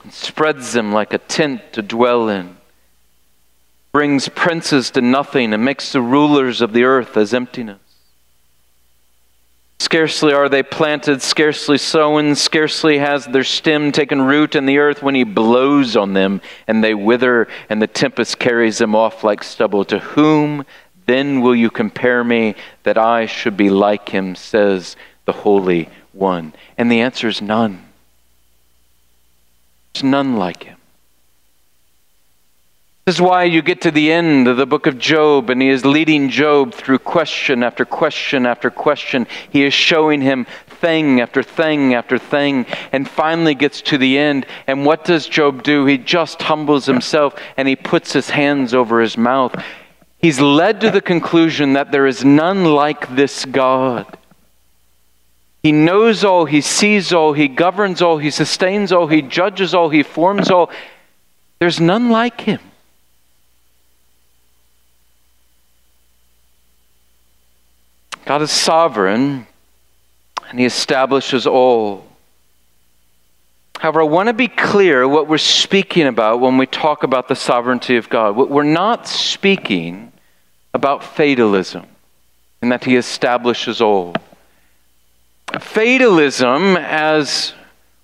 and 0.03 0.13
spreads 0.13 0.73
them 0.73 0.91
like 0.91 1.13
a 1.13 1.17
tent 1.17 1.73
to 1.73 1.81
dwell 1.81 2.29
in, 2.29 2.57
brings 3.91 4.29
princes 4.29 4.91
to 4.91 5.01
nothing 5.01 5.53
and 5.53 5.65
makes 5.65 5.91
the 5.91 6.01
rulers 6.01 6.61
of 6.61 6.73
the 6.73 6.83
earth 6.83 7.17
as 7.17 7.33
emptiness. 7.33 7.79
Scarcely 9.79 10.33
are 10.33 10.49
they 10.49 10.63
planted, 10.63 11.21
scarcely 11.21 11.77
sown, 11.77 12.35
scarcely 12.35 12.97
has 12.97 13.25
their 13.25 13.43
stem 13.43 13.91
taken 13.91 14.21
root 14.23 14.55
in 14.55 14.65
the 14.65 14.79
earth 14.79 15.03
when 15.03 15.13
he 15.13 15.23
blows 15.23 15.95
on 15.95 16.13
them 16.13 16.41
and 16.67 16.83
they 16.83 16.93
wither 16.93 17.47
and 17.69 17.81
the 17.81 17.87
tempest 17.87 18.39
carries 18.39 18.79
them 18.79 18.95
off 18.95 19.23
like 19.23 19.43
stubble. 19.43 19.85
To 19.85 19.99
whom 19.99 20.65
then 21.05 21.41
will 21.41 21.55
you 21.55 21.69
compare 21.69 22.23
me 22.23 22.55
that 22.83 22.97
I 22.97 23.27
should 23.27 23.55
be 23.55 23.69
like 23.69 24.09
him, 24.09 24.35
says 24.35 24.95
the 25.25 25.31
Holy 25.31 25.89
one? 26.17 26.53
And 26.77 26.91
the 26.91 27.01
answer 27.01 27.27
is 27.27 27.41
none. 27.41 27.83
There's 29.93 30.03
none 30.03 30.35
like 30.37 30.63
him. 30.63 30.77
This 33.05 33.15
is 33.15 33.21
why 33.21 33.45
you 33.45 33.61
get 33.61 33.79
to 33.83 33.91
the 33.91 34.11
end 34.11 34.49
of 34.49 34.57
the 34.57 34.65
book 34.65 34.85
of 34.85 34.97
Job, 34.97 35.49
and 35.49 35.61
he 35.61 35.69
is 35.69 35.85
leading 35.85 36.29
Job 36.29 36.73
through 36.73 36.99
question 36.99 37.63
after 37.63 37.85
question 37.85 38.45
after 38.45 38.69
question. 38.69 39.27
He 39.49 39.63
is 39.63 39.73
showing 39.73 40.19
him 40.19 40.45
thing 40.67 41.21
after 41.21 41.41
thing 41.41 41.93
after 41.93 42.17
thing, 42.17 42.65
and 42.91 43.09
finally 43.09 43.55
gets 43.55 43.81
to 43.83 43.97
the 43.97 44.17
end. 44.17 44.45
And 44.67 44.85
what 44.85 45.05
does 45.05 45.25
Job 45.25 45.63
do? 45.63 45.85
He 45.85 45.97
just 45.97 46.41
humbles 46.41 46.85
himself 46.85 47.33
and 47.55 47.65
he 47.65 47.77
puts 47.77 48.11
his 48.11 48.29
hands 48.29 48.73
over 48.73 48.99
his 48.99 49.17
mouth. 49.17 49.55
He's 50.19 50.41
led 50.41 50.81
to 50.81 50.91
the 50.91 50.99
conclusion 50.99 51.73
that 51.73 51.93
there 51.93 52.07
is 52.07 52.25
none 52.25 52.65
like 52.65 53.15
this 53.15 53.45
God. 53.45 54.16
He 55.67 55.73
knows 55.73 56.23
all, 56.23 56.45
He 56.45 56.61
sees 56.61 57.11
all, 57.11 57.33
He 57.33 57.49
governs 57.49 58.01
all, 58.01 58.19
He 58.19 58.31
sustains 58.31 58.93
all, 58.93 59.07
He 59.07 59.21
judges 59.21 59.75
all, 59.75 59.89
He 59.89 60.01
forms 60.01 60.49
all. 60.49 60.71
There's 61.59 61.81
none 61.81 62.09
like 62.09 62.39
Him. 62.39 62.61
God 68.23 68.41
is 68.41 68.49
sovereign 68.49 69.45
and 70.49 70.57
He 70.57 70.63
establishes 70.63 71.45
all. 71.45 72.07
However, 73.77 74.03
I 74.03 74.05
want 74.05 74.27
to 74.27 74.33
be 74.33 74.47
clear 74.47 75.05
what 75.05 75.27
we're 75.27 75.37
speaking 75.37 76.07
about 76.07 76.39
when 76.39 76.57
we 76.57 76.65
talk 76.65 77.03
about 77.03 77.27
the 77.27 77.35
sovereignty 77.35 77.97
of 77.97 78.07
God. 78.07 78.37
We're 78.37 78.63
not 78.63 79.05
speaking 79.05 80.13
about 80.73 81.03
fatalism 81.03 81.87
and 82.61 82.71
that 82.71 82.85
He 82.85 82.95
establishes 82.95 83.81
all. 83.81 84.15
Fatalism, 85.59 86.77
as 86.77 87.53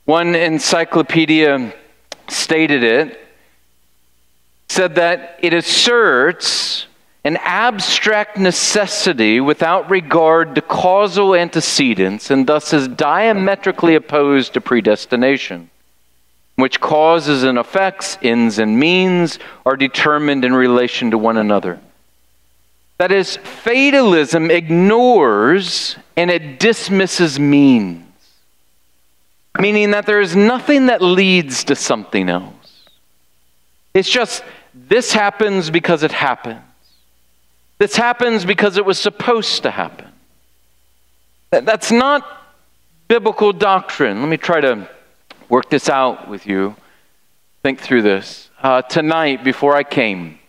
one 0.05 0.35
encyclopedia 0.35 1.73
stated 2.27 2.83
it, 2.83 3.19
said 4.69 4.95
that 4.95 5.39
it 5.41 5.53
asserts 5.53 6.88
an 7.25 7.38
abstract 7.38 8.38
necessity 8.38 9.39
without 9.39 9.89
regard 9.89 10.55
to 10.55 10.62
causal 10.62 11.35
antecedents 11.35 12.31
and 12.31 12.47
thus 12.47 12.73
is 12.73 12.88
diametrically 12.88 13.95
opposed 13.95 14.53
to 14.53 14.62
predestination, 14.62 15.69
which 16.55 16.81
causes 16.81 17.43
and 17.43 17.57
effects, 17.57 18.17
ends 18.21 18.59
and 18.59 18.79
means 18.79 19.39
are 19.65 19.77
determined 19.77 20.43
in 20.43 20.53
relation 20.53 21.12
to 21.12 21.17
one 21.17 21.38
another. 21.38 21.79
That 23.03 23.12
is, 23.12 23.36
fatalism 23.36 24.50
ignores 24.50 25.98
and 26.15 26.31
it 26.31 26.57
dismisses 26.57 27.38
means, 27.38 28.05
meaning 29.60 29.91
that 29.91 30.05
there 30.05 30.22
is 30.22 30.38
nothing 30.38 30.86
that 30.86 31.01
leads 31.01 31.65
to 31.65 31.75
something 31.75 32.29
else. 32.29 32.86
It's 33.93 34.10
just 34.10 34.41
this 34.74 35.12
happens 35.12 35.69
because 35.69 36.03
it 36.03 36.13
happens. 36.13 36.62
This 37.77 37.98
happens 37.98 38.45
because 38.45 38.77
it 38.77 38.86
was 38.86 39.00
supposed 39.00 39.63
to 39.63 39.72
happen. 39.72 40.07
That's 41.51 41.91
not 41.91 42.25
biblical 43.10 43.51
doctrine. 43.51 44.22
Let 44.22 44.29
me 44.29 44.38
try 44.38 44.62
to 44.62 44.89
work 45.50 45.69
this 45.69 45.89
out 45.89 46.29
with 46.29 46.48
you. 46.48 46.74
Think 47.63 47.81
through 47.81 48.03
this. 48.03 48.50
Uh, 48.62 48.81
tonight, 48.81 49.43
before 49.43 49.75
I 49.75 49.83
came, 49.83 50.39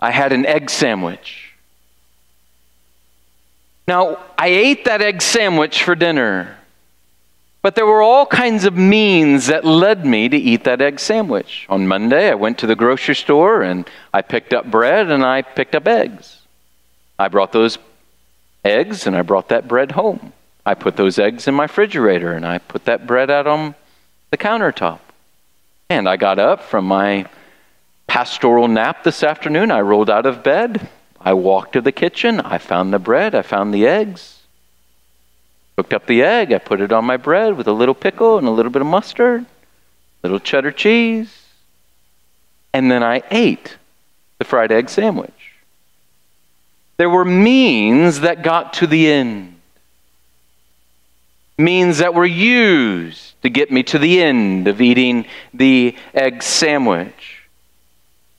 I 0.00 0.10
had 0.10 0.32
an 0.32 0.46
egg 0.46 0.70
sandwich. 0.70 1.52
Now, 3.86 4.18
I 4.36 4.48
ate 4.48 4.84
that 4.84 5.00
egg 5.00 5.22
sandwich 5.22 5.82
for 5.82 5.94
dinner, 5.94 6.58
but 7.62 7.74
there 7.74 7.86
were 7.86 8.02
all 8.02 8.26
kinds 8.26 8.64
of 8.64 8.76
means 8.76 9.46
that 9.46 9.64
led 9.64 10.04
me 10.04 10.28
to 10.28 10.36
eat 10.36 10.64
that 10.64 10.80
egg 10.80 11.00
sandwich. 11.00 11.66
On 11.68 11.88
Monday, 11.88 12.30
I 12.30 12.34
went 12.34 12.58
to 12.58 12.66
the 12.66 12.76
grocery 12.76 13.14
store 13.14 13.62
and 13.62 13.88
I 14.12 14.22
picked 14.22 14.52
up 14.52 14.70
bread 14.70 15.10
and 15.10 15.24
I 15.24 15.42
picked 15.42 15.74
up 15.74 15.88
eggs. 15.88 16.42
I 17.18 17.28
brought 17.28 17.52
those 17.52 17.78
eggs 18.64 19.06
and 19.06 19.16
I 19.16 19.22
brought 19.22 19.48
that 19.48 19.66
bread 19.66 19.92
home. 19.92 20.32
I 20.64 20.74
put 20.74 20.96
those 20.96 21.18
eggs 21.18 21.48
in 21.48 21.54
my 21.54 21.64
refrigerator 21.64 22.34
and 22.34 22.46
I 22.46 22.58
put 22.58 22.84
that 22.84 23.06
bread 23.06 23.30
out 23.30 23.46
on 23.46 23.74
the 24.30 24.36
countertop. 24.36 25.00
And 25.88 26.06
I 26.06 26.18
got 26.18 26.38
up 26.38 26.62
from 26.62 26.84
my 26.84 27.26
pastoral 28.18 28.66
nap 28.66 29.04
this 29.04 29.22
afternoon. 29.22 29.70
I 29.70 29.80
rolled 29.80 30.10
out 30.10 30.26
of 30.26 30.42
bed. 30.42 30.88
I 31.20 31.34
walked 31.34 31.74
to 31.74 31.80
the 31.80 31.92
kitchen. 31.92 32.40
I 32.40 32.58
found 32.58 32.92
the 32.92 32.98
bread. 32.98 33.32
I 33.32 33.42
found 33.42 33.72
the 33.72 33.86
eggs. 33.86 34.42
Cooked 35.76 35.94
up 35.94 36.06
the 36.08 36.24
egg. 36.24 36.52
I 36.52 36.58
put 36.58 36.80
it 36.80 36.90
on 36.90 37.04
my 37.04 37.16
bread 37.16 37.56
with 37.56 37.68
a 37.68 37.72
little 37.72 37.94
pickle 37.94 38.36
and 38.36 38.48
a 38.48 38.50
little 38.50 38.72
bit 38.72 38.82
of 38.82 38.88
mustard, 38.88 39.46
little 40.24 40.40
cheddar 40.40 40.72
cheese. 40.72 41.44
And 42.72 42.90
then 42.90 43.04
I 43.04 43.22
ate 43.30 43.76
the 44.38 44.44
fried 44.44 44.72
egg 44.72 44.88
sandwich. 44.88 45.52
There 46.96 47.08
were 47.08 47.24
means 47.24 48.22
that 48.22 48.42
got 48.42 48.72
to 48.74 48.88
the 48.88 49.06
end, 49.06 49.60
means 51.56 51.98
that 51.98 52.14
were 52.14 52.26
used 52.26 53.40
to 53.42 53.48
get 53.48 53.70
me 53.70 53.84
to 53.84 53.98
the 54.00 54.20
end 54.20 54.66
of 54.66 54.80
eating 54.80 55.24
the 55.54 55.94
egg 56.14 56.42
sandwich. 56.42 57.37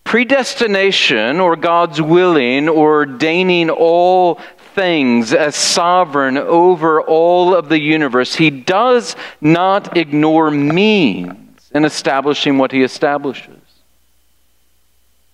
Predestination, 0.09 1.39
or 1.39 1.55
God's 1.55 2.01
willing, 2.01 2.67
or 2.67 3.01
ordaining 3.01 3.69
all 3.69 4.39
things 4.73 5.33
as 5.33 5.55
sovereign 5.55 6.35
over 6.35 6.99
all 6.99 7.55
of 7.55 7.69
the 7.69 7.79
universe, 7.79 8.33
He 8.33 8.49
does 8.49 9.15
not 9.39 9.95
ignore 9.95 10.49
means 10.49 11.69
in 11.75 11.85
establishing 11.85 12.57
what 12.57 12.71
He 12.71 12.81
establishes. 12.81 13.61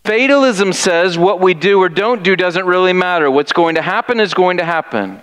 Fatalism 0.03 0.73
says 0.73 1.17
what 1.17 1.39
we 1.39 1.53
do 1.53 1.79
or 1.79 1.87
don't 1.87 2.21
do 2.21 2.35
doesn't 2.35 2.65
really 2.65 2.91
matter. 2.91 3.31
What's 3.31 3.53
going 3.53 3.75
to 3.75 3.81
happen 3.81 4.19
is 4.19 4.33
going 4.33 4.57
to 4.57 4.65
happen. 4.65 5.21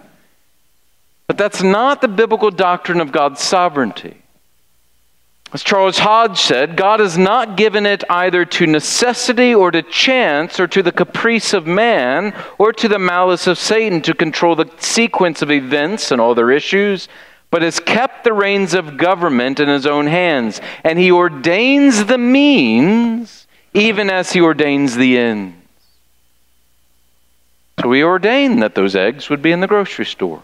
But 1.26 1.36
that's 1.36 1.62
not 1.62 2.00
the 2.00 2.08
biblical 2.08 2.50
doctrine 2.50 3.02
of 3.02 3.12
God's 3.12 3.42
sovereignty. 3.42 4.21
As 5.52 5.62
Charles 5.62 5.98
Hodge 5.98 6.40
said, 6.40 6.76
God 6.76 7.00
has 7.00 7.18
not 7.18 7.58
given 7.58 7.84
it 7.84 8.02
either 8.08 8.46
to 8.46 8.66
necessity 8.66 9.54
or 9.54 9.70
to 9.70 9.82
chance 9.82 10.58
or 10.58 10.66
to 10.68 10.82
the 10.82 10.92
caprice 10.92 11.52
of 11.52 11.66
man 11.66 12.34
or 12.56 12.72
to 12.72 12.88
the 12.88 12.98
malice 12.98 13.46
of 13.46 13.58
Satan 13.58 14.00
to 14.02 14.14
control 14.14 14.56
the 14.56 14.70
sequence 14.78 15.42
of 15.42 15.50
events 15.50 16.10
and 16.10 16.22
all 16.22 16.34
their 16.34 16.50
issues, 16.50 17.06
but 17.50 17.60
has 17.60 17.80
kept 17.80 18.24
the 18.24 18.32
reins 18.32 18.72
of 18.72 18.96
government 18.96 19.60
in 19.60 19.68
his 19.68 19.86
own 19.86 20.06
hands. 20.06 20.58
And 20.84 20.98
he 20.98 21.12
ordains 21.12 22.06
the 22.06 22.16
means 22.16 23.46
even 23.74 24.08
as 24.08 24.32
he 24.32 24.40
ordains 24.40 24.96
the 24.96 25.18
ends. 25.18 25.56
So 27.80 27.88
we 27.88 28.02
ordain 28.02 28.60
that 28.60 28.74
those 28.74 28.96
eggs 28.96 29.28
would 29.28 29.42
be 29.42 29.52
in 29.52 29.60
the 29.60 29.66
grocery 29.66 30.06
store. 30.06 30.42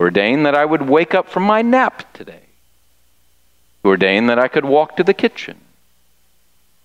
Ordain 0.00 0.44
that 0.44 0.54
I 0.54 0.64
would 0.64 0.88
wake 0.88 1.14
up 1.14 1.28
from 1.28 1.44
my 1.44 1.62
nap 1.62 2.12
today. 2.14 2.47
He 3.82 3.88
ordained 3.88 4.28
that 4.28 4.38
I 4.38 4.48
could 4.48 4.64
walk 4.64 4.96
to 4.96 5.04
the 5.04 5.14
kitchen. 5.14 5.58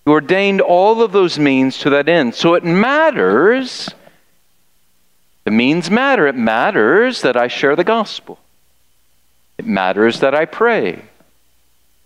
He 0.04 0.10
ordained 0.10 0.60
all 0.60 1.02
of 1.02 1.12
those 1.12 1.38
means 1.38 1.78
to 1.78 1.90
that 1.90 2.08
end. 2.08 2.34
So 2.34 2.54
it 2.54 2.64
matters. 2.64 3.88
The 5.44 5.50
means 5.50 5.90
matter. 5.90 6.26
It 6.26 6.36
matters 6.36 7.22
that 7.22 7.36
I 7.36 7.48
share 7.48 7.76
the 7.76 7.84
gospel. 7.84 8.38
It 9.58 9.66
matters 9.66 10.20
that 10.20 10.34
I 10.34 10.44
pray. 10.44 11.02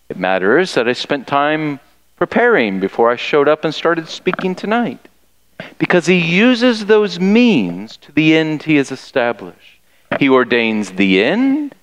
It 0.09 0.17
matters 0.17 0.75
that 0.75 0.89
I 0.89 0.93
spent 0.93 1.27
time 1.27 1.81
preparing 2.17 2.81
before 2.81 3.11
I 3.11 3.17
showed 3.17 3.49
up 3.49 3.65
and 3.65 3.75
started 3.75 4.09
speaking 4.09 4.55
tonight. 4.55 5.09
Because 5.79 6.07
he 6.07 6.19
uses 6.19 6.87
those 6.87 7.19
means 7.19 7.97
to 7.99 8.13
the 8.13 8.37
end 8.37 8.63
he 8.63 8.77
has 8.77 8.93
established. 8.93 9.81
He 10.19 10.29
ordains 10.29 10.93
the 10.93 11.23
end, 11.23 11.75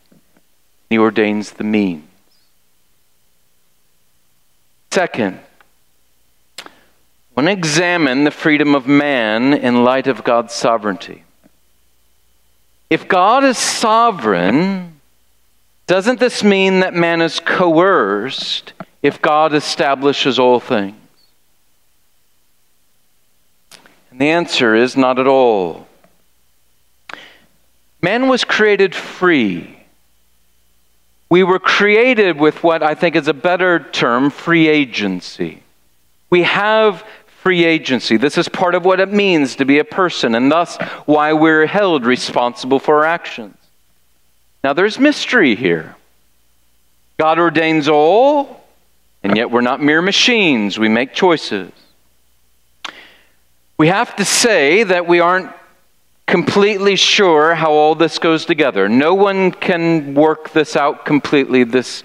he 0.89 0.97
ordains 0.97 1.51
the 1.51 1.63
means. 1.63 2.03
Second, 4.95 5.41
to 7.35 7.47
examine 7.49 8.23
the 8.23 8.31
freedom 8.31 8.75
of 8.75 8.87
man 8.87 9.53
in 9.53 9.83
light 9.83 10.07
of 10.07 10.23
God's 10.23 10.53
sovereignty. 10.53 11.25
If 12.89 13.05
God 13.05 13.43
is 13.43 13.57
sovereign, 13.57 15.01
doesn't 15.85 16.21
this 16.21 16.45
mean 16.45 16.79
that 16.79 16.93
man 16.93 17.19
is 17.19 17.41
coerced 17.41 18.71
if 19.03 19.21
God 19.21 19.53
establishes 19.53 20.39
all 20.39 20.61
things? 20.61 20.95
And 24.11 24.21
the 24.21 24.29
answer 24.29 24.75
is 24.75 24.95
not 24.95 25.19
at 25.19 25.27
all. 25.27 25.89
Man 28.01 28.29
was 28.29 28.45
created 28.45 28.95
free. 28.95 29.74
We 31.29 31.43
were 31.43 31.59
created 31.59 32.39
with 32.39 32.63
what 32.63 32.83
I 32.83 32.95
think 32.95 33.15
is 33.15 33.27
a 33.27 33.33
better 33.33 33.79
term 33.79 34.29
free 34.29 34.67
agency. 34.67 35.63
We 36.29 36.43
have 36.43 37.03
free 37.41 37.63
agency. 37.63 38.17
This 38.17 38.37
is 38.37 38.49
part 38.49 38.75
of 38.75 38.85
what 38.85 38.99
it 38.99 39.11
means 39.11 39.55
to 39.57 39.65
be 39.65 39.79
a 39.79 39.83
person, 39.83 40.35
and 40.35 40.51
thus 40.51 40.77
why 41.05 41.33
we're 41.33 41.67
held 41.67 42.05
responsible 42.05 42.79
for 42.79 42.97
our 42.97 43.05
actions. 43.05 43.55
Now, 44.63 44.73
there's 44.73 44.99
mystery 44.99 45.55
here. 45.55 45.95
God 47.17 47.39
ordains 47.39 47.87
all, 47.87 48.63
and 49.23 49.37
yet 49.37 49.51
we're 49.51 49.61
not 49.61 49.81
mere 49.81 50.01
machines. 50.01 50.79
We 50.79 50.89
make 50.89 51.13
choices. 51.13 51.71
We 53.77 53.87
have 53.87 54.15
to 54.15 54.25
say 54.25 54.83
that 54.83 55.07
we 55.07 55.19
aren't 55.19 55.51
completely 56.27 56.95
sure 56.95 57.55
how 57.55 57.71
all 57.71 57.95
this 57.95 58.19
goes 58.19 58.45
together. 58.45 58.89
No 58.89 59.13
one 59.13 59.51
can 59.51 60.13
work 60.13 60.51
this 60.51 60.75
out 60.75 61.05
completely, 61.05 61.63
this 61.63 62.03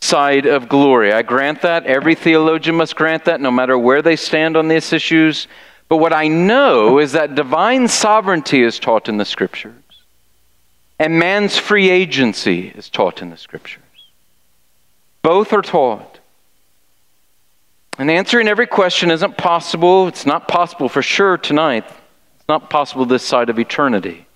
side 0.00 0.46
of 0.46 0.68
glory. 0.68 1.12
I 1.12 1.22
grant 1.22 1.62
that. 1.62 1.86
Every 1.86 2.14
theologian 2.14 2.76
must 2.76 2.94
grant 2.94 3.24
that, 3.24 3.40
no 3.40 3.50
matter 3.50 3.78
where 3.78 4.02
they 4.02 4.16
stand 4.16 4.56
on 4.56 4.68
these 4.68 4.92
issues. 4.92 5.48
But 5.88 5.96
what 5.96 6.12
I 6.12 6.28
know 6.28 6.98
is 6.98 7.12
that 7.12 7.34
divine 7.34 7.88
sovereignty 7.88 8.62
is 8.62 8.78
taught 8.78 9.08
in 9.08 9.16
the 9.16 9.24
scriptures, 9.24 9.74
and 10.98 11.18
man's 11.18 11.56
free 11.56 11.90
agency 11.90 12.68
is 12.68 12.88
taught 12.90 13.22
in 13.22 13.30
the 13.30 13.36
scriptures. 13.36 13.82
Both 15.22 15.52
are 15.52 15.62
taught. 15.62 16.20
And 17.96 18.10
answering 18.10 18.48
every 18.48 18.66
question 18.66 19.10
isn't 19.10 19.36
possible. 19.36 20.08
It's 20.08 20.26
not 20.26 20.48
possible 20.48 20.88
for 20.88 21.00
sure 21.00 21.38
tonight. 21.38 21.84
Not 22.48 22.70
possible 22.70 23.06
this 23.06 23.24
side 23.24 23.48
of 23.48 23.58
eternity. 23.58 24.26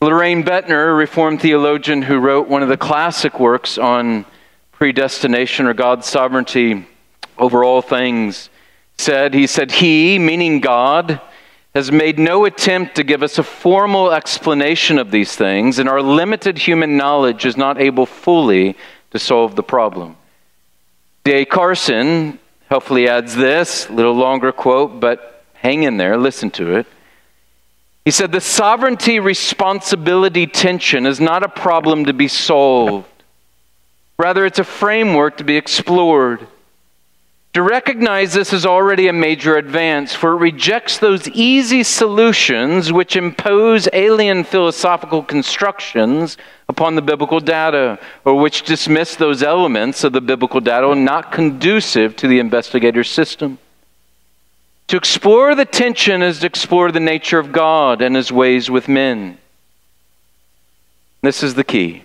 Loraine 0.00 0.44
Boettner, 0.44 0.90
a 0.90 0.94
Reformed 0.94 1.40
theologian 1.40 2.02
who 2.02 2.18
wrote 2.18 2.48
one 2.48 2.62
of 2.62 2.68
the 2.68 2.76
classic 2.76 3.40
works 3.40 3.78
on 3.78 4.24
predestination 4.70 5.66
or 5.66 5.74
God's 5.74 6.06
sovereignty 6.06 6.86
over 7.36 7.64
all 7.64 7.82
things, 7.82 8.48
said, 8.96 9.34
He 9.34 9.48
said, 9.48 9.72
He, 9.72 10.20
meaning 10.20 10.60
God, 10.60 11.20
has 11.74 11.90
made 11.90 12.18
no 12.18 12.44
attempt 12.44 12.94
to 12.94 13.02
give 13.02 13.24
us 13.24 13.38
a 13.38 13.42
formal 13.42 14.12
explanation 14.12 14.98
of 14.98 15.10
these 15.10 15.34
things, 15.34 15.80
and 15.80 15.88
our 15.88 16.00
limited 16.00 16.58
human 16.58 16.96
knowledge 16.96 17.44
is 17.44 17.56
not 17.56 17.80
able 17.80 18.06
fully 18.06 18.76
to 19.10 19.18
solve 19.18 19.56
the 19.56 19.62
problem. 19.64 20.16
D.A. 21.24 21.44
Carson 21.44 22.38
helpfully 22.68 23.08
adds 23.08 23.34
this, 23.34 23.90
little 23.90 24.14
longer 24.14 24.52
quote, 24.52 25.00
but 25.00 25.27
Hang 25.60 25.82
in 25.82 25.96
there, 25.96 26.16
listen 26.16 26.50
to 26.52 26.76
it. 26.76 26.86
He 28.04 28.10
said, 28.10 28.32
The 28.32 28.40
sovereignty 28.40 29.20
responsibility 29.20 30.46
tension 30.46 31.04
is 31.04 31.20
not 31.20 31.42
a 31.42 31.48
problem 31.48 32.06
to 32.06 32.12
be 32.12 32.28
solved. 32.28 33.06
Rather, 34.18 34.46
it's 34.46 34.58
a 34.58 34.64
framework 34.64 35.36
to 35.36 35.44
be 35.44 35.56
explored. 35.56 36.46
To 37.54 37.62
recognize 37.62 38.32
this 38.32 38.52
is 38.52 38.66
already 38.66 39.08
a 39.08 39.12
major 39.12 39.56
advance, 39.56 40.14
for 40.14 40.32
it 40.32 40.38
rejects 40.38 40.98
those 40.98 41.28
easy 41.28 41.82
solutions 41.82 42.92
which 42.92 43.16
impose 43.16 43.88
alien 43.92 44.44
philosophical 44.44 45.22
constructions 45.22 46.36
upon 46.68 46.94
the 46.94 47.02
biblical 47.02 47.40
data, 47.40 47.98
or 48.24 48.34
which 48.34 48.62
dismiss 48.62 49.16
those 49.16 49.42
elements 49.42 50.04
of 50.04 50.12
the 50.12 50.20
biblical 50.20 50.60
data 50.60 50.94
not 50.94 51.32
conducive 51.32 52.14
to 52.16 52.28
the 52.28 52.38
investigator 52.38 53.02
system. 53.02 53.58
To 54.88 54.96
explore 54.96 55.54
the 55.54 55.66
tension 55.66 56.22
is 56.22 56.40
to 56.40 56.46
explore 56.46 56.90
the 56.90 57.00
nature 57.00 57.38
of 57.38 57.52
God 57.52 58.00
and 58.00 58.16
his 58.16 58.32
ways 58.32 58.70
with 58.70 58.88
men. 58.88 59.38
This 61.22 61.42
is 61.42 61.54
the 61.54 61.64
key. 61.64 62.04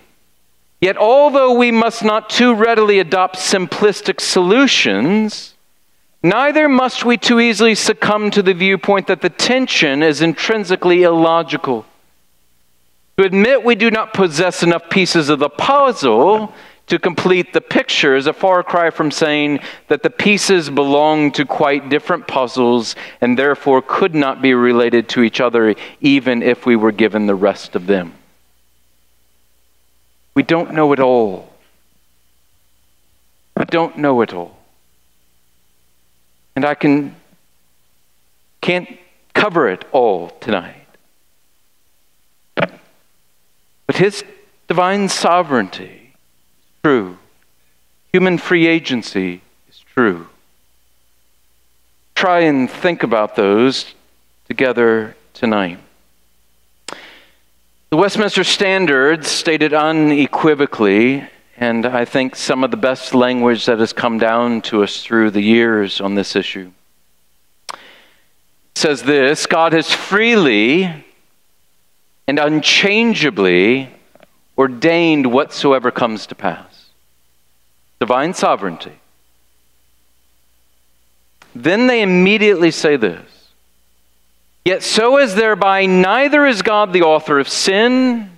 Yet, 0.80 0.98
although 0.98 1.54
we 1.54 1.70
must 1.70 2.04
not 2.04 2.28
too 2.28 2.54
readily 2.54 2.98
adopt 2.98 3.36
simplistic 3.36 4.20
solutions, 4.20 5.54
neither 6.22 6.68
must 6.68 7.06
we 7.06 7.16
too 7.16 7.40
easily 7.40 7.74
succumb 7.74 8.30
to 8.32 8.42
the 8.42 8.52
viewpoint 8.52 9.06
that 9.06 9.22
the 9.22 9.30
tension 9.30 10.02
is 10.02 10.20
intrinsically 10.20 11.04
illogical. 11.04 11.86
To 13.16 13.24
admit 13.24 13.64
we 13.64 13.76
do 13.76 13.90
not 13.90 14.12
possess 14.12 14.62
enough 14.62 14.90
pieces 14.90 15.30
of 15.30 15.38
the 15.38 15.48
puzzle 15.48 16.52
to 16.86 16.98
complete 16.98 17.52
the 17.52 17.60
picture 17.60 18.14
is 18.14 18.26
a 18.26 18.32
far 18.32 18.62
cry 18.62 18.90
from 18.90 19.10
saying 19.10 19.60
that 19.88 20.02
the 20.02 20.10
pieces 20.10 20.68
belong 20.68 21.32
to 21.32 21.46
quite 21.46 21.88
different 21.88 22.26
puzzles 22.26 22.94
and 23.20 23.38
therefore 23.38 23.80
could 23.80 24.14
not 24.14 24.42
be 24.42 24.52
related 24.52 25.08
to 25.10 25.22
each 25.22 25.40
other 25.40 25.74
even 26.00 26.42
if 26.42 26.66
we 26.66 26.76
were 26.76 26.92
given 26.92 27.26
the 27.26 27.34
rest 27.34 27.74
of 27.74 27.86
them. 27.86 28.12
We 30.34 30.42
don't 30.42 30.74
know 30.74 30.92
it 30.92 31.00
all. 31.00 31.50
We 33.56 33.64
don't 33.64 33.98
know 33.98 34.20
it 34.20 34.34
all. 34.34 34.58
And 36.56 36.64
I 36.64 36.74
can 36.74 37.16
can't 38.60 38.88
cover 39.34 39.68
it 39.68 39.84
all 39.92 40.30
tonight. 40.40 40.86
But 42.54 43.96
his 43.96 44.24
divine 44.68 45.08
sovereignty 45.08 46.03
true. 46.84 47.16
Human 48.12 48.36
free 48.36 48.66
agency 48.66 49.40
is 49.70 49.78
true. 49.94 50.26
Try 52.14 52.40
and 52.40 52.70
think 52.70 53.02
about 53.02 53.36
those 53.36 53.94
together 54.48 55.16
tonight. 55.32 55.78
The 57.88 57.96
Westminster 57.96 58.44
Standards 58.44 59.28
stated 59.28 59.72
unequivocally, 59.72 61.26
and 61.56 61.86
I 61.86 62.04
think 62.04 62.36
some 62.36 62.62
of 62.62 62.70
the 62.70 62.76
best 62.76 63.14
language 63.14 63.64
that 63.64 63.78
has 63.78 63.94
come 63.94 64.18
down 64.18 64.60
to 64.62 64.82
us 64.82 65.02
through 65.02 65.30
the 65.30 65.40
years 65.40 66.02
on 66.02 66.16
this 66.16 66.36
issue 66.36 66.70
says 68.74 69.04
this 69.04 69.46
God 69.46 69.72
has 69.72 69.90
freely 69.90 71.04
and 72.26 72.38
unchangeably 72.38 73.88
ordained 74.58 75.32
whatsoever 75.32 75.90
comes 75.90 76.26
to 76.26 76.34
pass 76.34 76.73
divine 78.04 78.34
sovereignty. 78.34 78.92
Then 81.54 81.86
they 81.86 82.02
immediately 82.02 82.70
say 82.70 82.96
this 82.96 83.26
Yet 84.62 84.82
so 84.82 85.18
is 85.18 85.34
thereby 85.34 85.86
neither 85.86 86.44
is 86.44 86.60
God 86.60 86.92
the 86.92 87.00
author 87.00 87.38
of 87.38 87.48
sin, 87.48 88.30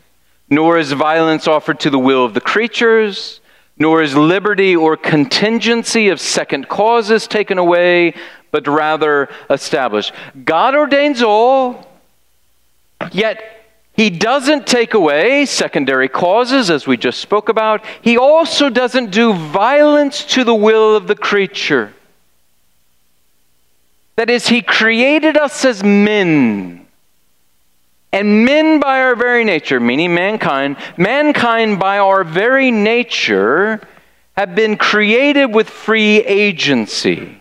nor 0.48 0.78
is 0.78 0.92
violence 0.92 1.48
offered 1.48 1.80
to 1.80 1.90
the 1.90 1.98
will 1.98 2.24
of 2.24 2.32
the 2.32 2.40
creatures, 2.40 3.40
nor 3.76 4.02
is 4.02 4.14
liberty 4.14 4.76
or 4.76 4.96
contingency 4.96 6.10
of 6.10 6.20
second 6.20 6.68
causes 6.68 7.26
taken 7.26 7.58
away, 7.58 8.14
but 8.52 8.68
rather 8.68 9.28
established. 9.50 10.12
God 10.44 10.76
ordains 10.76 11.22
all, 11.22 11.88
yet 13.10 13.55
he 13.96 14.10
doesn't 14.10 14.66
take 14.66 14.92
away 14.92 15.46
secondary 15.46 16.08
causes, 16.08 16.70
as 16.70 16.86
we 16.86 16.98
just 16.98 17.18
spoke 17.18 17.48
about. 17.48 17.82
He 18.02 18.18
also 18.18 18.68
doesn't 18.68 19.10
do 19.10 19.32
violence 19.32 20.22
to 20.34 20.44
the 20.44 20.54
will 20.54 20.94
of 20.94 21.06
the 21.06 21.14
creature. 21.14 21.94
That 24.16 24.28
is, 24.28 24.48
He 24.48 24.60
created 24.60 25.38
us 25.38 25.64
as 25.64 25.82
men. 25.82 26.86
And 28.12 28.44
men, 28.44 28.80
by 28.80 29.00
our 29.00 29.16
very 29.16 29.44
nature, 29.44 29.80
meaning 29.80 30.14
mankind, 30.14 30.76
mankind, 30.98 31.78
by 31.78 31.98
our 31.98 32.22
very 32.22 32.70
nature, 32.70 33.80
have 34.36 34.54
been 34.54 34.76
created 34.76 35.46
with 35.46 35.70
free 35.70 36.18
agency. 36.18 37.40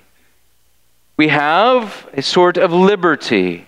We 1.17 1.27
have 1.27 2.09
a 2.13 2.21
sort 2.21 2.57
of 2.57 2.71
liberty. 2.71 3.67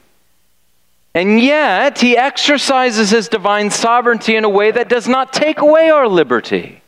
And 1.13 1.41
yet, 1.41 1.99
he 1.99 2.15
exercises 2.15 3.09
his 3.09 3.27
divine 3.27 3.71
sovereignty 3.71 4.35
in 4.35 4.43
a 4.43 4.49
way 4.49 4.71
that 4.71 4.89
does 4.89 5.07
not 5.07 5.33
take 5.33 5.59
away 5.59 5.89
our 5.89 6.07
liberty. 6.07 6.81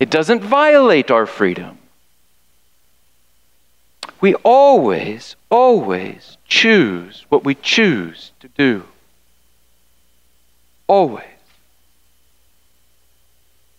It 0.00 0.10
doesn't 0.10 0.42
violate 0.42 1.10
our 1.10 1.26
freedom. 1.26 1.78
We 4.20 4.34
always, 4.36 5.36
always 5.50 6.38
choose 6.46 7.26
what 7.28 7.44
we 7.44 7.54
choose 7.56 8.32
to 8.40 8.48
do. 8.48 8.84
Always. 10.86 11.26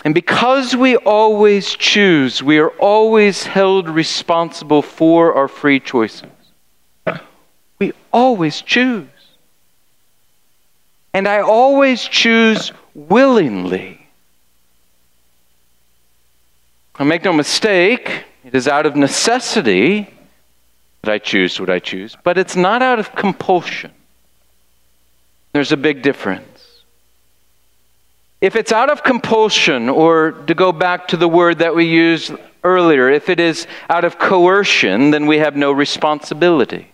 And 0.06 0.14
because 0.14 0.76
we 0.76 0.98
always 0.98 1.74
choose, 1.76 2.44
we 2.44 2.58
are 2.58 2.72
always 2.72 3.46
held 3.46 3.88
responsible 3.88 4.82
for 4.82 5.34
our 5.34 5.48
free 5.48 5.80
choices. 5.80 6.30
We 7.80 7.94
always 8.12 8.62
choose. 8.62 9.08
And 11.13 11.28
I 11.28 11.41
always 11.41 12.02
choose 12.04 12.71
willingly. 12.95 14.08
I 16.95 17.04
make 17.04 17.23
no 17.23 17.34
mistake, 17.34 18.23
it 18.43 18.54
is 18.54 18.67
out 18.67 18.86
of 18.86 18.95
necessity 18.95 20.08
that 21.02 21.12
I 21.12 21.17
choose 21.17 21.60
what 21.60 21.69
I 21.69 21.80
choose, 21.80 22.15
but 22.23 22.38
it's 22.38 22.56
not 22.56 22.82
out 22.82 22.99
of 22.99 23.15
compulsion. 23.15 23.91
There's 25.54 25.71
a 25.71 25.78
big 25.78 26.02
difference. 26.02 26.82
If 28.41 28.56
it's 28.56 28.71
out 28.71 28.89
of 28.89 29.04
compulsion, 29.04 29.89
or 29.89 30.32
to 30.32 30.54
go 30.54 30.71
back 30.71 31.08
to 31.10 31.17
the 31.17 31.28
word 31.28 31.60
that 31.60 31.76
we 31.76 31.86
used 31.86 32.34
earlier, 32.63 33.10
if 33.10 33.30
it 33.30 33.39
is 33.39 33.67
out 33.89 34.04
of 34.04 34.19
coercion, 34.19 35.12
then 35.12 35.26
we 35.28 35.38
have 35.38 35.56
no 35.56 35.71
responsibility. 35.71 36.92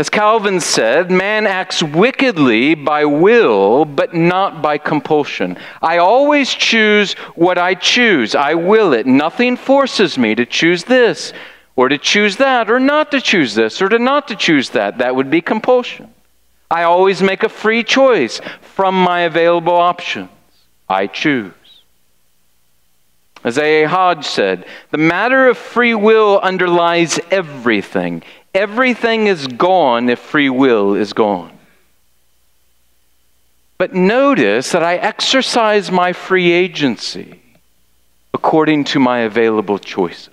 As 0.00 0.08
Calvin 0.08 0.60
said, 0.60 1.10
man 1.10 1.46
acts 1.46 1.82
wickedly 1.82 2.74
by 2.74 3.04
will, 3.04 3.84
but 3.84 4.14
not 4.14 4.62
by 4.62 4.78
compulsion. 4.78 5.58
I 5.82 5.98
always 5.98 6.48
choose 6.54 7.12
what 7.34 7.58
I 7.58 7.74
choose. 7.74 8.34
I 8.34 8.54
will 8.54 8.94
it. 8.94 9.04
Nothing 9.04 9.58
forces 9.58 10.16
me 10.16 10.34
to 10.36 10.46
choose 10.46 10.84
this, 10.84 11.34
or 11.76 11.90
to 11.90 11.98
choose 11.98 12.38
that, 12.38 12.70
or 12.70 12.80
not 12.80 13.10
to 13.10 13.20
choose 13.20 13.54
this, 13.54 13.82
or 13.82 13.90
to 13.90 13.98
not 13.98 14.26
to 14.28 14.36
choose 14.36 14.70
that. 14.70 14.96
That 14.96 15.14
would 15.16 15.30
be 15.30 15.42
compulsion. 15.42 16.14
I 16.70 16.84
always 16.84 17.20
make 17.20 17.42
a 17.42 17.50
free 17.50 17.84
choice 17.84 18.40
from 18.62 18.94
my 18.94 19.20
available 19.20 19.76
options. 19.76 20.30
I 20.88 21.08
choose. 21.08 21.52
As 23.44 23.58
A. 23.58 23.84
A. 23.84 23.88
Hodge 23.88 24.26
said, 24.26 24.64
the 24.92 24.98
matter 24.98 25.48
of 25.48 25.58
free 25.58 25.94
will 25.94 26.40
underlies 26.42 27.20
everything. 27.30 28.22
Everything 28.54 29.26
is 29.26 29.46
gone 29.46 30.08
if 30.08 30.18
free 30.18 30.50
will 30.50 30.94
is 30.94 31.12
gone. 31.12 31.52
But 33.78 33.94
notice 33.94 34.72
that 34.72 34.82
I 34.82 34.96
exercise 34.96 35.90
my 35.90 36.12
free 36.12 36.50
agency 36.50 37.40
according 38.34 38.84
to 38.84 38.98
my 38.98 39.20
available 39.20 39.78
choices. 39.78 40.30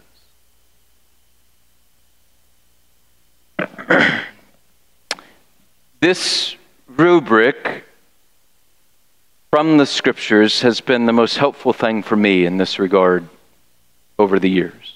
this 6.00 6.56
rubric 6.88 7.84
from 9.52 9.78
the 9.78 9.86
scriptures 9.86 10.62
has 10.62 10.82
been 10.82 11.06
the 11.06 11.14
most 11.14 11.38
helpful 11.38 11.74
thing 11.74 12.04
for 12.04 12.16
me 12.16 12.46
in 12.46 12.58
this 12.58 12.80
regard 12.80 13.28
over 14.20 14.40
the 14.40 14.50
years 14.50 14.87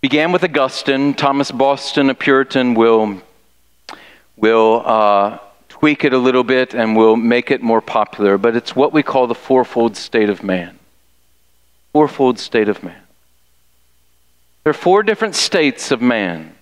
began 0.00 0.32
with 0.32 0.44
Augustine. 0.44 1.14
Thomas 1.14 1.50
Boston, 1.50 2.10
a 2.10 2.14
Puritan, 2.14 2.74
will, 2.74 3.22
will 4.36 4.82
uh, 4.84 5.38
tweak 5.68 6.04
it 6.04 6.12
a 6.12 6.18
little 6.18 6.44
bit 6.44 6.74
and 6.74 6.96
will 6.96 7.16
make 7.16 7.50
it 7.50 7.62
more 7.62 7.80
popular, 7.80 8.38
but 8.38 8.56
it's 8.56 8.74
what 8.74 8.92
we 8.92 9.02
call 9.02 9.26
the 9.26 9.34
fourfold 9.34 9.96
state 9.96 10.30
of 10.30 10.42
man. 10.42 10.78
Fourfold 11.92 12.38
state 12.38 12.68
of 12.68 12.82
man. 12.82 13.02
There 14.64 14.70
are 14.70 14.74
four 14.74 15.02
different 15.02 15.34
states 15.34 15.90
of 15.90 16.02
man. 16.02 16.52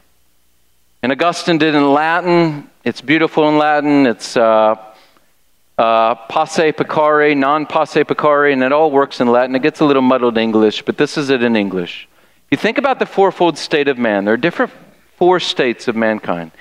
And 1.03 1.13
Augustine 1.13 1.59
did 1.59 1.75
in 1.75 1.93
Latin. 1.93 2.71
It's 2.85 3.01
beautiful 3.01 3.49
in 3.49 3.59
Latin. 3.59 4.07
It's 4.07 4.37
uh, 4.37 4.77
uh, 5.77 6.15
posse 6.15 6.73
peccare, 6.73 7.37
non 7.37 7.67
posse 7.67 8.05
peccare, 8.05 8.53
and 8.53 8.63
it 8.63 8.73
all 8.73 8.91
works 8.91 9.21
in 9.21 9.29
Latin. 9.29 9.55
It 9.55 9.63
gets 9.63 9.81
a 9.81 9.85
little 9.85 10.03
muddled 10.03 10.39
English, 10.39 10.83
but 10.83 10.97
this 10.97 11.17
is 11.17 11.31
it 11.31 11.43
in 11.43 11.57
English. 11.57 12.09
You 12.55 12.59
think 12.59 12.79
about 12.79 13.01
the 13.01 13.07
fourfold 13.07 13.59
state 13.59 13.89
of 13.89 13.99
man. 13.99 14.25
There 14.25 14.35
are 14.35 14.37
different 14.37 14.71
four 15.17 15.41
states 15.41 15.89
of 15.89 15.97
mankind. 15.97 16.53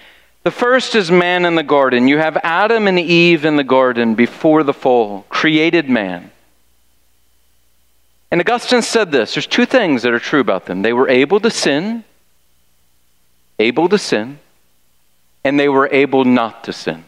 The 0.41 0.49
first 0.49 0.95
is 0.95 1.11
man 1.11 1.45
in 1.45 1.53
the 1.53 1.61
garden. 1.61 2.07
You 2.07 2.17
have 2.17 2.35
Adam 2.37 2.87
and 2.87 2.97
Eve 2.97 3.45
in 3.45 3.57
the 3.57 3.63
garden 3.63 4.15
before 4.15 4.63
the 4.63 4.73
fall, 4.73 5.27
created 5.29 5.87
man. 5.87 6.31
And 8.31 8.41
Augustine 8.41 8.81
said 8.81 9.11
this 9.11 9.35
there's 9.35 9.45
two 9.45 9.67
things 9.67 10.01
that 10.01 10.13
are 10.13 10.19
true 10.19 10.39
about 10.39 10.65
them. 10.65 10.81
They 10.81 10.93
were 10.93 11.09
able 11.09 11.39
to 11.41 11.51
sin, 11.51 12.03
able 13.59 13.87
to 13.89 13.99
sin, 13.99 14.39
and 15.43 15.59
they 15.59 15.69
were 15.69 15.89
able 15.91 16.25
not 16.25 16.63
to 16.63 16.73
sin. 16.73 17.03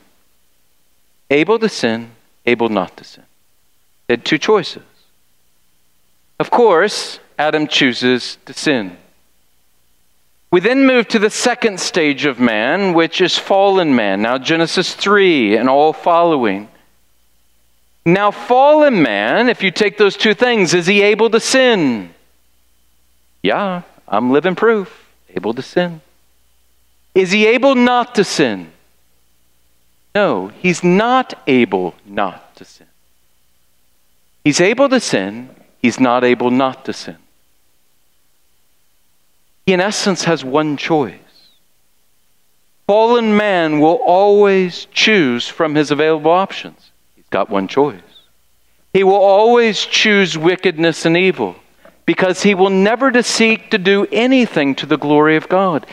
Able 1.31 1.57
to 1.57 1.69
sin, 1.69 2.11
able 2.45 2.69
not 2.69 2.95
to 2.97 3.03
sin. 3.03 3.23
They 4.05 4.13
had 4.13 4.25
two 4.25 4.37
choices. 4.37 4.83
Of 6.39 6.51
course, 6.51 7.19
Adam 7.37 7.67
chooses 7.67 8.37
to 8.45 8.53
sin. 8.53 8.97
We 10.51 10.61
then 10.61 10.87
move 10.87 11.07
to 11.09 11.19
the 11.19 11.29
second 11.29 11.79
stage 11.79 12.25
of 12.25 12.39
man, 12.39 12.93
which 12.93 13.19
is 13.19 13.37
fallen 13.37 13.95
man. 13.95 14.21
Now, 14.21 14.37
Genesis 14.37 14.93
3 14.93 15.57
and 15.57 15.67
all 15.67 15.91
following. 15.91 16.69
Now, 18.05 18.31
fallen 18.31 19.01
man, 19.01 19.49
if 19.49 19.63
you 19.63 19.71
take 19.71 19.97
those 19.97 20.15
two 20.15 20.33
things, 20.33 20.73
is 20.73 20.85
he 20.85 21.01
able 21.01 21.29
to 21.31 21.39
sin? 21.39 22.13
Yeah, 23.41 23.81
I'm 24.07 24.31
living 24.31 24.55
proof. 24.55 25.05
Able 25.35 25.53
to 25.55 25.61
sin. 25.61 26.01
Is 27.13 27.31
he 27.31 27.47
able 27.47 27.75
not 27.75 28.15
to 28.15 28.23
sin? 28.23 28.71
No, 30.13 30.47
he's 30.47 30.83
not 30.83 31.33
able 31.47 31.95
not 32.05 32.55
to 32.55 32.63
sin. 32.65 32.87
He's 34.43 34.61
able 34.61 34.87
to 34.87 34.99
sin, 35.01 35.49
he's 35.81 35.99
not 35.99 36.23
able 36.23 36.51
not 36.51 36.85
to 36.85 36.93
sin. 36.93 37.17
He, 39.65 39.73
in 39.73 39.82
essence, 39.82 40.23
has 40.25 40.43
one 40.43 40.78
choice. 40.78 41.19
Fallen 42.88 43.36
man 43.36 43.80
will 43.80 43.99
always 44.06 44.86
choose 44.91 45.47
from 45.47 45.73
his 45.73 45.89
available 45.89 46.32
options. 46.32 46.91
He's 47.15 47.25
got 47.32 47.49
one 47.49 47.67
choice. 47.67 48.01
He 48.93 49.04
will 49.04 49.13
always 49.13 49.84
choose 49.84 50.38
wickedness 50.38 51.06
and 51.06 51.17
evil 51.17 51.56
because 52.06 52.43
he 52.43 52.54
will 52.54 52.69
never 52.69 53.12
to 53.12 53.23
seek 53.23 53.71
to 53.71 53.78
do 53.78 54.06
anything 54.12 54.75
to 54.75 54.86
the 54.86 54.97
glory 54.97 55.36
of 55.36 55.49
God. 55.49 55.88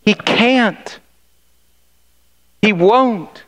He 0.00 0.14
can't. 0.14 0.98
He 2.62 2.72
won't. 2.72 3.44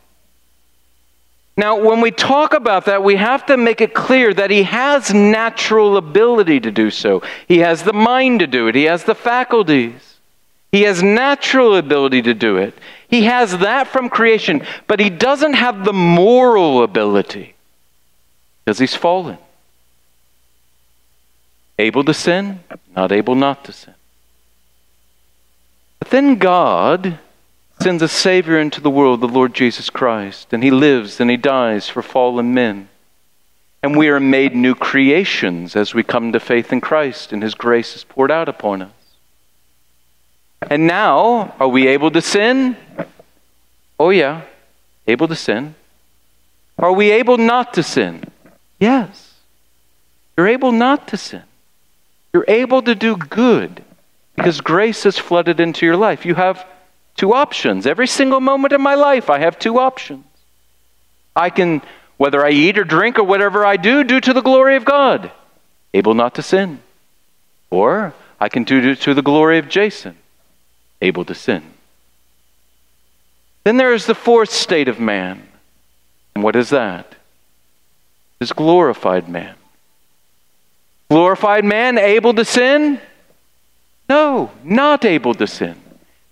Now, 1.61 1.75
when 1.75 2.01
we 2.01 2.09
talk 2.09 2.55
about 2.55 2.85
that, 2.85 3.03
we 3.03 3.17
have 3.17 3.45
to 3.45 3.55
make 3.55 3.81
it 3.81 3.93
clear 3.93 4.33
that 4.33 4.49
he 4.49 4.63
has 4.63 5.13
natural 5.13 5.95
ability 5.95 6.59
to 6.61 6.71
do 6.71 6.89
so. 6.89 7.21
He 7.47 7.59
has 7.59 7.83
the 7.83 7.93
mind 7.93 8.39
to 8.39 8.47
do 8.47 8.67
it, 8.67 8.73
he 8.73 8.85
has 8.85 9.03
the 9.03 9.13
faculties. 9.13 10.17
He 10.71 10.83
has 10.83 11.03
natural 11.03 11.75
ability 11.75 12.23
to 12.23 12.33
do 12.33 12.57
it. 12.57 12.73
He 13.09 13.25
has 13.25 13.59
that 13.59 13.87
from 13.89 14.09
creation, 14.09 14.65
but 14.87 14.99
he 14.99 15.11
doesn't 15.11 15.53
have 15.53 15.85
the 15.85 15.93
moral 15.93 16.81
ability 16.81 17.53
because 18.65 18.79
he's 18.79 18.95
fallen. 18.95 19.37
Able 21.77 22.03
to 22.05 22.13
sin, 22.13 22.61
not 22.95 23.11
able 23.11 23.35
not 23.35 23.65
to 23.65 23.71
sin. 23.71 23.93
But 25.99 26.09
then 26.09 26.37
God 26.37 27.19
sends 27.81 28.03
a 28.03 28.07
Savior 28.07 28.59
into 28.59 28.79
the 28.79 28.91
world, 28.91 29.21
the 29.21 29.27
Lord 29.27 29.55
Jesus 29.55 29.89
Christ, 29.89 30.53
and 30.53 30.63
He 30.63 30.69
lives 30.69 31.19
and 31.19 31.31
He 31.31 31.37
dies 31.37 31.89
for 31.89 32.03
fallen 32.03 32.53
men. 32.53 32.89
And 33.81 33.97
we 33.97 34.09
are 34.09 34.19
made 34.19 34.55
new 34.55 34.75
creations 34.75 35.75
as 35.75 35.93
we 35.93 36.03
come 36.03 36.31
to 36.31 36.39
faith 36.39 36.71
in 36.71 36.79
Christ 36.79 37.33
and 37.33 37.41
His 37.41 37.55
grace 37.55 37.95
is 37.95 38.03
poured 38.03 38.29
out 38.29 38.47
upon 38.47 38.83
us. 38.83 38.91
And 40.69 40.85
now, 40.85 41.55
are 41.59 41.67
we 41.67 41.87
able 41.87 42.11
to 42.11 42.21
sin? 42.21 42.77
Oh, 43.99 44.11
yeah, 44.11 44.43
able 45.07 45.27
to 45.27 45.35
sin. 45.35 45.73
Are 46.77 46.93
we 46.93 47.09
able 47.09 47.37
not 47.37 47.73
to 47.73 47.83
sin? 47.83 48.23
Yes. 48.79 49.33
You're 50.37 50.47
able 50.47 50.71
not 50.71 51.07
to 51.09 51.17
sin. 51.17 51.43
You're 52.31 52.45
able 52.47 52.83
to 52.83 52.93
do 52.93 53.17
good 53.17 53.83
because 54.35 54.61
grace 54.61 55.03
has 55.03 55.17
flooded 55.17 55.59
into 55.59 55.85
your 55.85 55.97
life. 55.97 56.25
You 56.25 56.35
have 56.35 56.63
two 57.15 57.33
options. 57.33 57.85
Every 57.85 58.07
single 58.07 58.39
moment 58.39 58.73
of 58.73 58.81
my 58.81 58.95
life, 58.95 59.29
I 59.29 59.39
have 59.39 59.59
two 59.59 59.79
options. 59.79 60.25
I 61.35 61.49
can, 61.49 61.81
whether 62.17 62.45
I 62.45 62.51
eat 62.51 62.77
or 62.77 62.83
drink 62.83 63.17
or 63.17 63.23
whatever 63.23 63.65
I 63.65 63.77
do, 63.77 64.03
do 64.03 64.19
to 64.19 64.33
the 64.33 64.41
glory 64.41 64.75
of 64.75 64.85
God, 64.85 65.31
able 65.93 66.13
not 66.13 66.35
to 66.35 66.41
sin. 66.41 66.79
Or 67.69 68.13
I 68.39 68.49
can 68.49 68.63
do 68.63 68.95
to 68.95 69.13
the 69.13 69.21
glory 69.21 69.57
of 69.59 69.69
Jason, 69.69 70.17
able 71.01 71.25
to 71.25 71.35
sin. 71.35 71.63
Then 73.63 73.77
there 73.77 73.93
is 73.93 74.05
the 74.05 74.15
fourth 74.15 74.51
state 74.51 74.87
of 74.87 74.99
man. 74.99 75.47
And 76.35 76.43
what 76.43 76.55
is 76.55 76.69
that? 76.69 77.15
Is 78.39 78.53
glorified 78.53 79.29
man. 79.29 79.55
Glorified 81.09 81.63
man 81.63 81.97
able 81.97 82.33
to 82.33 82.45
sin? 82.45 82.99
No, 84.09 84.51
not 84.63 85.05
able 85.05 85.33
to 85.35 85.45
sin. 85.45 85.79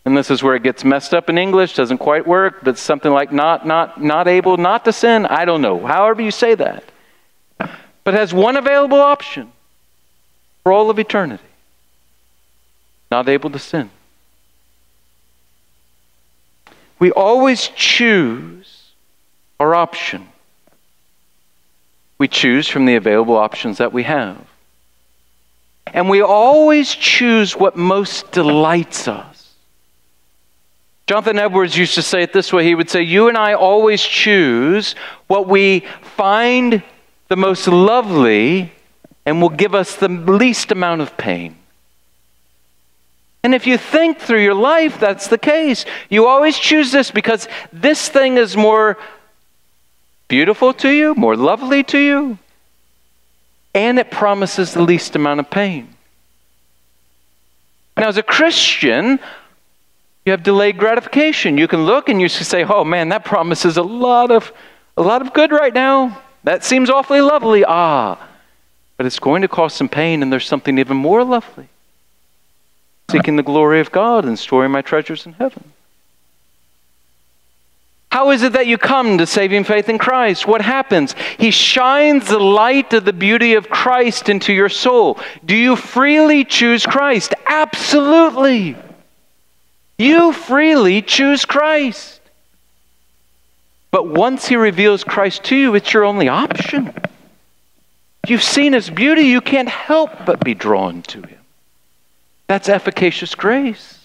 And 0.09 0.17
this 0.17 0.31
is 0.31 0.41
where 0.41 0.55
it 0.55 0.63
gets 0.63 0.83
messed 0.83 1.13
up 1.13 1.29
in 1.29 1.37
English, 1.37 1.75
doesn't 1.75 1.99
quite 1.99 2.25
work, 2.25 2.63
but 2.63 2.79
something 2.79 3.11
like 3.11 3.31
not 3.31 3.67
not 3.67 4.01
not 4.01 4.27
able 4.27 4.57
not 4.57 4.83
to 4.85 4.91
sin, 4.91 5.27
I 5.27 5.45
don't 5.45 5.61
know. 5.61 5.85
However 5.85 6.23
you 6.23 6.31
say 6.31 6.55
that. 6.55 6.83
But 8.03 8.15
has 8.15 8.33
one 8.33 8.57
available 8.57 9.01
option 9.01 9.51
for 10.63 10.71
all 10.71 10.89
of 10.89 10.97
eternity. 10.97 11.43
Not 13.11 13.29
able 13.29 13.51
to 13.51 13.59
sin. 13.59 13.91
We 16.97 17.11
always 17.11 17.67
choose 17.67 18.89
our 19.59 19.75
option. 19.75 20.27
We 22.17 22.27
choose 22.27 22.67
from 22.67 22.87
the 22.87 22.95
available 22.95 23.37
options 23.37 23.77
that 23.77 23.93
we 23.93 24.01
have. 24.01 24.43
And 25.85 26.09
we 26.09 26.23
always 26.23 26.95
choose 26.95 27.55
what 27.55 27.77
most 27.77 28.31
delights 28.31 29.07
us. 29.07 29.28
Jonathan 31.09 31.39
Edwards 31.39 31.75
used 31.75 31.95
to 31.95 32.03
say 32.03 32.21
it 32.21 32.33
this 32.33 32.53
way 32.53 32.63
he 32.63 32.75
would 32.75 32.87
say, 32.87 33.01
You 33.01 33.29
and 33.29 33.35
I 33.35 33.55
always 33.55 33.99
choose 33.99 34.93
what 35.25 35.47
we 35.47 35.79
find 36.01 36.83
the 37.29 37.35
most 37.35 37.67
lovely 37.67 38.71
and 39.25 39.41
will 39.41 39.49
give 39.49 39.73
us 39.73 39.95
the 39.95 40.07
least 40.07 40.71
amount 40.71 41.01
of 41.01 41.17
pain. 41.17 41.57
And 43.41 43.55
if 43.55 43.65
you 43.65 43.75
think 43.75 44.19
through 44.19 44.43
your 44.43 44.53
life, 44.53 44.99
that's 44.99 45.29
the 45.29 45.39
case. 45.39 45.83
You 46.11 46.27
always 46.27 46.55
choose 46.55 46.91
this 46.91 47.09
because 47.09 47.47
this 47.73 48.07
thing 48.07 48.37
is 48.37 48.55
more 48.55 48.95
beautiful 50.27 50.73
to 50.73 50.89
you, 50.89 51.15
more 51.15 51.35
lovely 51.35 51.81
to 51.85 51.97
you, 51.97 52.37
and 53.73 53.97
it 53.97 54.11
promises 54.11 54.75
the 54.75 54.83
least 54.83 55.15
amount 55.15 55.39
of 55.39 55.49
pain. 55.49 55.89
Now, 57.97 58.09
as 58.09 58.17
a 58.17 58.23
Christian, 58.23 59.19
you 60.29 60.33
have 60.33 60.43
delayed 60.43 60.77
gratification. 60.77 61.57
You 61.57 61.67
can 61.67 61.87
look 61.87 62.07
and 62.07 62.21
you 62.21 62.29
say, 62.29 62.63
"Oh 62.63 62.83
man, 62.83 63.09
that 63.09 63.25
promises 63.25 63.77
a 63.77 63.81
lot 63.81 64.29
of 64.29 64.53
a 64.95 65.01
lot 65.01 65.23
of 65.23 65.33
good 65.33 65.51
right 65.51 65.73
now. 65.73 66.21
That 66.43 66.63
seems 66.63 66.91
awfully 66.91 67.19
lovely." 67.19 67.65
Ah, 67.65 68.15
but 68.95 69.07
it's 69.07 69.17
going 69.17 69.41
to 69.41 69.47
cause 69.47 69.73
some 69.73 69.89
pain, 69.89 70.21
and 70.21 70.31
there's 70.31 70.45
something 70.45 70.77
even 70.77 70.97
more 70.97 71.23
lovely 71.23 71.67
seeking 73.09 73.37
the 73.37 73.43
glory 73.43 73.79
of 73.79 73.91
God 73.91 74.23
and 74.23 74.37
storing 74.37 74.69
my 74.71 74.83
treasures 74.83 75.25
in 75.25 75.33
heaven. 75.33 75.63
How 78.11 78.29
is 78.29 78.43
it 78.43 78.53
that 78.53 78.67
you 78.67 78.77
come 78.77 79.17
to 79.17 79.25
saving 79.25 79.63
faith 79.63 79.89
in 79.89 79.97
Christ? 79.97 80.45
What 80.45 80.61
happens? 80.61 81.15
He 81.39 81.49
shines 81.49 82.27
the 82.27 82.37
light 82.37 82.93
of 82.93 83.03
the 83.03 83.13
beauty 83.13 83.55
of 83.55 83.67
Christ 83.67 84.29
into 84.29 84.53
your 84.53 84.69
soul. 84.69 85.17
Do 85.43 85.55
you 85.55 85.75
freely 85.75 86.45
choose 86.45 86.85
Christ? 86.85 87.33
Absolutely. 87.47 88.75
You 89.99 90.31
freely 90.31 91.01
choose 91.01 91.43
Christ. 91.43 92.21
But 93.91 94.07
once 94.07 94.47
He 94.47 94.55
reveals 94.55 95.03
Christ 95.03 95.43
to 95.45 95.57
you, 95.57 95.75
it's 95.75 95.93
your 95.93 96.05
only 96.05 96.29
option. 96.29 96.93
You've 98.25 98.41
seen 98.41 98.71
His 98.71 98.89
beauty, 98.89 99.23
you 99.23 99.41
can't 99.41 99.67
help 99.67 100.25
but 100.25 100.39
be 100.39 100.53
drawn 100.53 101.01
to 101.03 101.21
Him. 101.21 101.39
That's 102.47 102.69
efficacious 102.69 103.35
grace. 103.35 103.97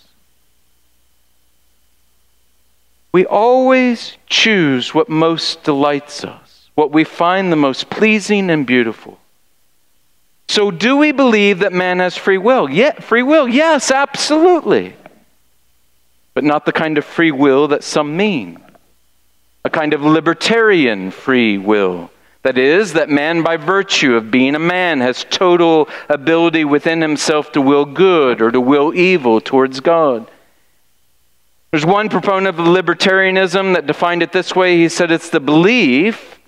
We 3.13 3.25
always 3.25 4.17
choose 4.27 4.93
what 4.93 5.09
most 5.09 5.63
delights 5.63 6.25
us, 6.25 6.69
what 6.75 6.91
we 6.91 7.05
find 7.05 7.53
the 7.53 7.57
most 7.57 7.89
pleasing 7.89 8.51
and 8.51 8.67
beautiful. 8.67 9.21
So, 10.49 10.73
do 10.73 10.97
we 10.97 11.13
believe 11.13 11.61
that 11.61 11.73
man 11.73 12.01
has 12.01 12.17
free 12.17 12.39
will? 12.39 12.69
Yeah, 12.69 12.99
free 12.99 13.23
will, 13.23 13.49
yes, 13.49 13.93
absolutely. 13.93 14.97
But 16.35 16.45
not 16.45 16.67
the 16.67 16.73
kind 16.73 16.99
of 16.99 17.05
free 17.05 17.31
will 17.31 17.69
that 17.69 17.85
some 17.85 18.17
mean. 18.17 18.61
A 19.65 19.71
kind 19.71 19.95
of 19.95 20.03
libertarian 20.03 21.11
free 21.11 21.57
will 21.57 22.11
that 22.45 22.59
is, 22.59 22.93
that 22.93 23.09
man, 23.09 23.43
by 23.43 23.57
virtue 23.57 24.17
of 24.17 24.31
being 24.31 24.55
a 24.55 24.59
man, 24.59 25.01
has 25.01 25.25
total 25.31 25.89
ability 26.11 26.63
within 26.63 27.01
himself 27.01 27.51
to 27.53 27.61
will 27.61 27.87
good 27.87 28.43
or 28.43 28.51
to 28.51 28.61
will 28.61 28.95
evil 28.95 29.41
towards 29.41 29.81
God. 29.81 30.31
There's 31.71 31.87
one 31.87 32.11
proponent 32.11 32.59
of 32.59 32.67
libertarianism 32.67 33.75
that 33.75 33.87
defined 33.87 34.23
it 34.23 34.31
this 34.31 34.55
way. 34.55 34.77
He 34.77 34.91
said 34.91 35.11
it's 35.11 35.31
the 35.31 35.41
belief 35.41 36.39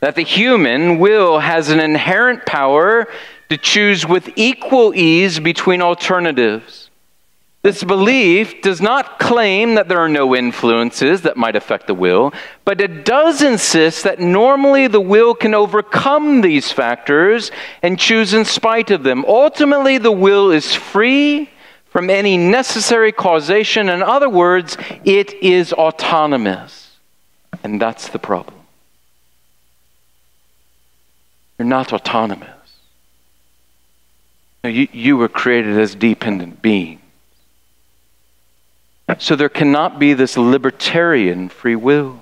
that 0.00 0.16
the 0.16 0.22
human 0.22 0.98
will 0.98 1.38
has 1.38 1.70
an 1.70 1.80
inherent 1.80 2.44
power 2.44 3.08
to 3.48 3.56
choose 3.56 4.06
with 4.06 4.30
equal 4.36 4.94
ease 4.94 5.40
between 5.40 5.80
alternatives. 5.80 6.85
This 7.66 7.82
belief 7.82 8.62
does 8.62 8.80
not 8.80 9.18
claim 9.18 9.74
that 9.74 9.88
there 9.88 9.98
are 9.98 10.08
no 10.08 10.36
influences 10.36 11.22
that 11.22 11.36
might 11.36 11.56
affect 11.56 11.88
the 11.88 11.94
will, 11.94 12.32
but 12.64 12.80
it 12.80 13.04
does 13.04 13.42
insist 13.42 14.04
that 14.04 14.20
normally 14.20 14.86
the 14.86 15.00
will 15.00 15.34
can 15.34 15.52
overcome 15.52 16.42
these 16.42 16.70
factors 16.70 17.50
and 17.82 17.98
choose 17.98 18.32
in 18.32 18.44
spite 18.44 18.92
of 18.92 19.02
them. 19.02 19.24
Ultimately, 19.24 19.98
the 19.98 20.12
will 20.12 20.52
is 20.52 20.76
free 20.76 21.50
from 21.86 22.08
any 22.08 22.36
necessary 22.36 23.10
causation. 23.10 23.88
In 23.88 24.00
other 24.00 24.28
words, 24.28 24.76
it 25.04 25.34
is 25.42 25.72
autonomous. 25.72 26.98
And 27.64 27.82
that's 27.82 28.10
the 28.10 28.20
problem. 28.20 28.60
You're 31.58 31.66
not 31.66 31.92
autonomous. 31.92 32.48
You, 34.62 34.86
you 34.92 35.16
were 35.16 35.28
created 35.28 35.76
as 35.76 35.96
dependent 35.96 36.62
beings. 36.62 37.00
So 39.18 39.36
there 39.36 39.48
cannot 39.48 39.98
be 39.98 40.14
this 40.14 40.36
libertarian 40.36 41.48
free 41.48 41.76
will. 41.76 42.20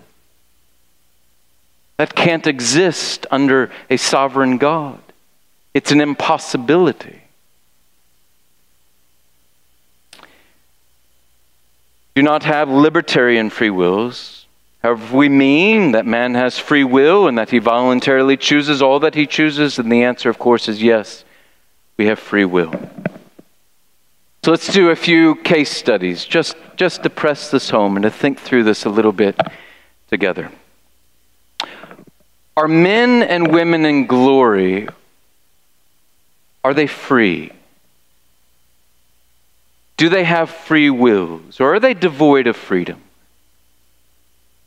That 1.97 2.15
can't 2.15 2.47
exist 2.47 3.27
under 3.31 3.71
a 3.89 3.97
sovereign 3.97 4.59
God. 4.59 5.01
It's 5.73 5.93
an 5.93 6.01
impossibility. 6.01 7.23
Do 12.15 12.23
not 12.23 12.45
have 12.45 12.69
libertarian 12.69 13.51
free 13.51 13.71
wills. 13.71 14.47
However, 14.83 15.17
we 15.17 15.29
mean 15.29 15.93
that 15.93 16.07
man 16.07 16.35
has 16.35 16.59
free 16.59 16.85
will 16.85 17.27
and 17.27 17.39
that 17.39 17.51
he 17.51 17.59
voluntarily 17.59 18.37
chooses 18.37 18.83
all 18.83 19.01
that 19.01 19.15
he 19.15 19.27
chooses, 19.27 19.79
and 19.79 19.91
the 19.91 20.03
answer, 20.03 20.29
of 20.29 20.39
course, 20.39 20.69
is 20.69 20.83
yes, 20.83 21.25
we 21.97 22.07
have 22.07 22.19
free 22.19 22.45
will. 22.45 22.73
So 24.45 24.51
let's 24.51 24.71
do 24.71 24.91
a 24.91 24.95
few 24.95 25.37
case 25.37 25.71
studies 25.71 26.23
just, 26.27 26.55
just 26.77 27.03
to 27.05 27.09
press 27.09 27.51
this 27.51 27.71
home 27.71 27.97
and 27.97 28.03
to 28.03 28.11
think 28.11 28.39
through 28.39 28.65
this 28.65 28.85
a 28.85 28.91
little 28.91 29.11
bit 29.11 29.41
together. 30.11 30.53
Are 32.55 32.69
men 32.69 33.23
and 33.23 33.51
women 33.51 33.87
in 33.87 34.07
glory, 34.07 34.87
are 36.63 36.75
they 36.75 36.87
free? 36.87 37.53
Do 39.97 40.11
they 40.11 40.25
have 40.25 40.51
free 40.51 40.91
wills 40.91 41.59
or 41.59 41.73
are 41.73 41.81
they 41.81 41.95
devoid 41.95 42.47
of 42.47 42.55
freedom? 42.55 43.01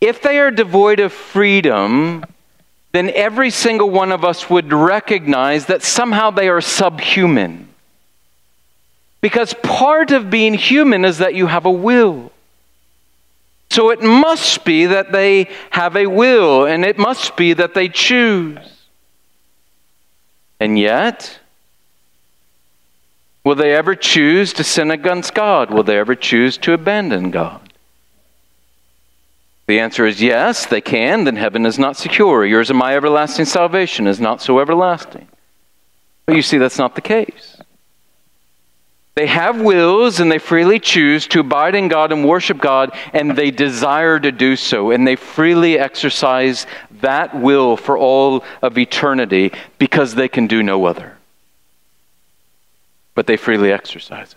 If 0.02 0.24
they 0.24 0.40
are 0.40 0.50
devoid 0.50 1.00
of 1.00 1.14
freedom, 1.14 2.26
then 2.94 3.12
every 3.12 3.52
single 3.52 3.92
one 3.92 4.12
of 4.12 4.26
us 4.26 4.50
would 4.50 4.74
recognize 4.74 5.68
that 5.68 5.84
somehow 5.84 6.32
they 6.32 6.50
are 6.50 6.62
subhuman. 6.62 7.67
Because 9.22 9.54
part 9.56 10.12
of 10.12 10.30
being 10.30 10.54
human 10.54 11.06
is 11.06 11.18
that 11.18 11.36
you 11.36 11.48
have 11.48 11.66
a 11.66 11.72
will. 11.72 12.32
So 13.70 13.90
it 13.90 14.02
must 14.02 14.64
be 14.64 14.86
that 14.86 15.12
they 15.12 15.50
have 15.72 15.96
a 15.96 16.08
will, 16.08 16.66
and 16.66 16.86
it 16.86 16.98
must 16.98 17.36
be 17.36 17.54
that 17.54 17.74
they 17.74 17.90
choose. 17.90 18.58
And 20.60 20.80
yet, 20.80 21.40
will 23.44 23.56
they 23.56 23.74
ever 23.74 23.96
choose 23.96 24.54
to 24.54 24.64
sin 24.64 24.92
against 24.92 25.34
God? 25.34 25.72
Will 25.72 25.84
they 25.84 25.98
ever 25.98 26.16
choose 26.16 26.58
to 26.60 26.74
abandon 26.74 27.32
God? 27.32 27.62
The 29.68 29.82
answer 29.82 30.06
is 30.06 30.22
yes, 30.22 30.66
they 30.66 30.80
can, 30.80 31.26
then 31.26 31.36
heaven 31.36 31.66
is 31.66 31.78
not 31.78 31.98
secure. 31.98 32.46
Yours 32.46 32.70
and 32.70 32.80
my 32.80 32.96
everlasting 32.96 33.46
salvation 33.46 34.08
is 34.08 34.20
not 34.20 34.42
so 34.42 34.60
everlasting. 34.60 35.28
But 36.26 36.38
you 36.38 36.42
see, 36.42 36.58
that's 36.58 36.78
not 36.78 36.96
the 36.96 37.02
case. 37.02 37.57
They 39.18 39.26
have 39.26 39.60
wills 39.60 40.20
and 40.20 40.32
they 40.32 40.38
freely 40.38 40.78
choose 40.78 41.26
to 41.30 41.40
abide 41.40 41.74
in 41.74 41.88
God 41.88 42.12
and 42.12 42.24
worship 42.24 42.60
God, 42.60 42.96
and 43.14 43.36
they 43.36 43.50
desire 43.50 44.20
to 44.20 44.32
do 44.32 44.56
so, 44.56 44.92
and 44.92 45.08
they 45.08 45.16
freely 45.16 45.80
exercise 45.80 46.68
that 47.02 47.36
will 47.36 47.78
for 47.78 47.98
all 47.98 48.44
of 48.62 48.78
eternity 48.78 49.54
because 49.80 50.14
they 50.14 50.28
can 50.28 50.46
do 50.46 50.62
no 50.62 50.86
other. 50.86 51.18
But 53.16 53.26
they 53.26 53.38
freely 53.38 53.72
exercise 53.72 54.36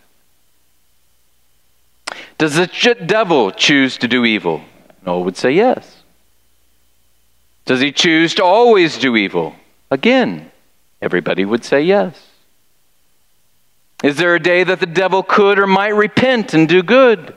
it. 2.08 2.14
Does 2.38 2.54
the 2.54 2.66
devil 3.04 3.50
choose 3.50 3.98
to 3.98 4.08
do 4.08 4.24
evil? 4.24 4.62
Noah 5.04 5.20
would 5.20 5.36
say 5.36 5.50
yes. 5.50 6.04
Does 7.66 7.80
he 7.80 7.92
choose 7.92 8.34
to 8.36 8.44
always 8.44 8.96
do 8.96 9.14
evil? 9.14 9.56
Again, 9.90 10.50
everybody 11.02 11.44
would 11.44 11.66
say 11.66 11.82
yes. 11.82 12.29
Is 14.02 14.16
there 14.16 14.34
a 14.34 14.40
day 14.40 14.64
that 14.64 14.80
the 14.80 14.86
devil 14.86 15.22
could 15.22 15.58
or 15.58 15.66
might 15.66 15.94
repent 15.94 16.54
and 16.54 16.68
do 16.68 16.82
good? 16.82 17.34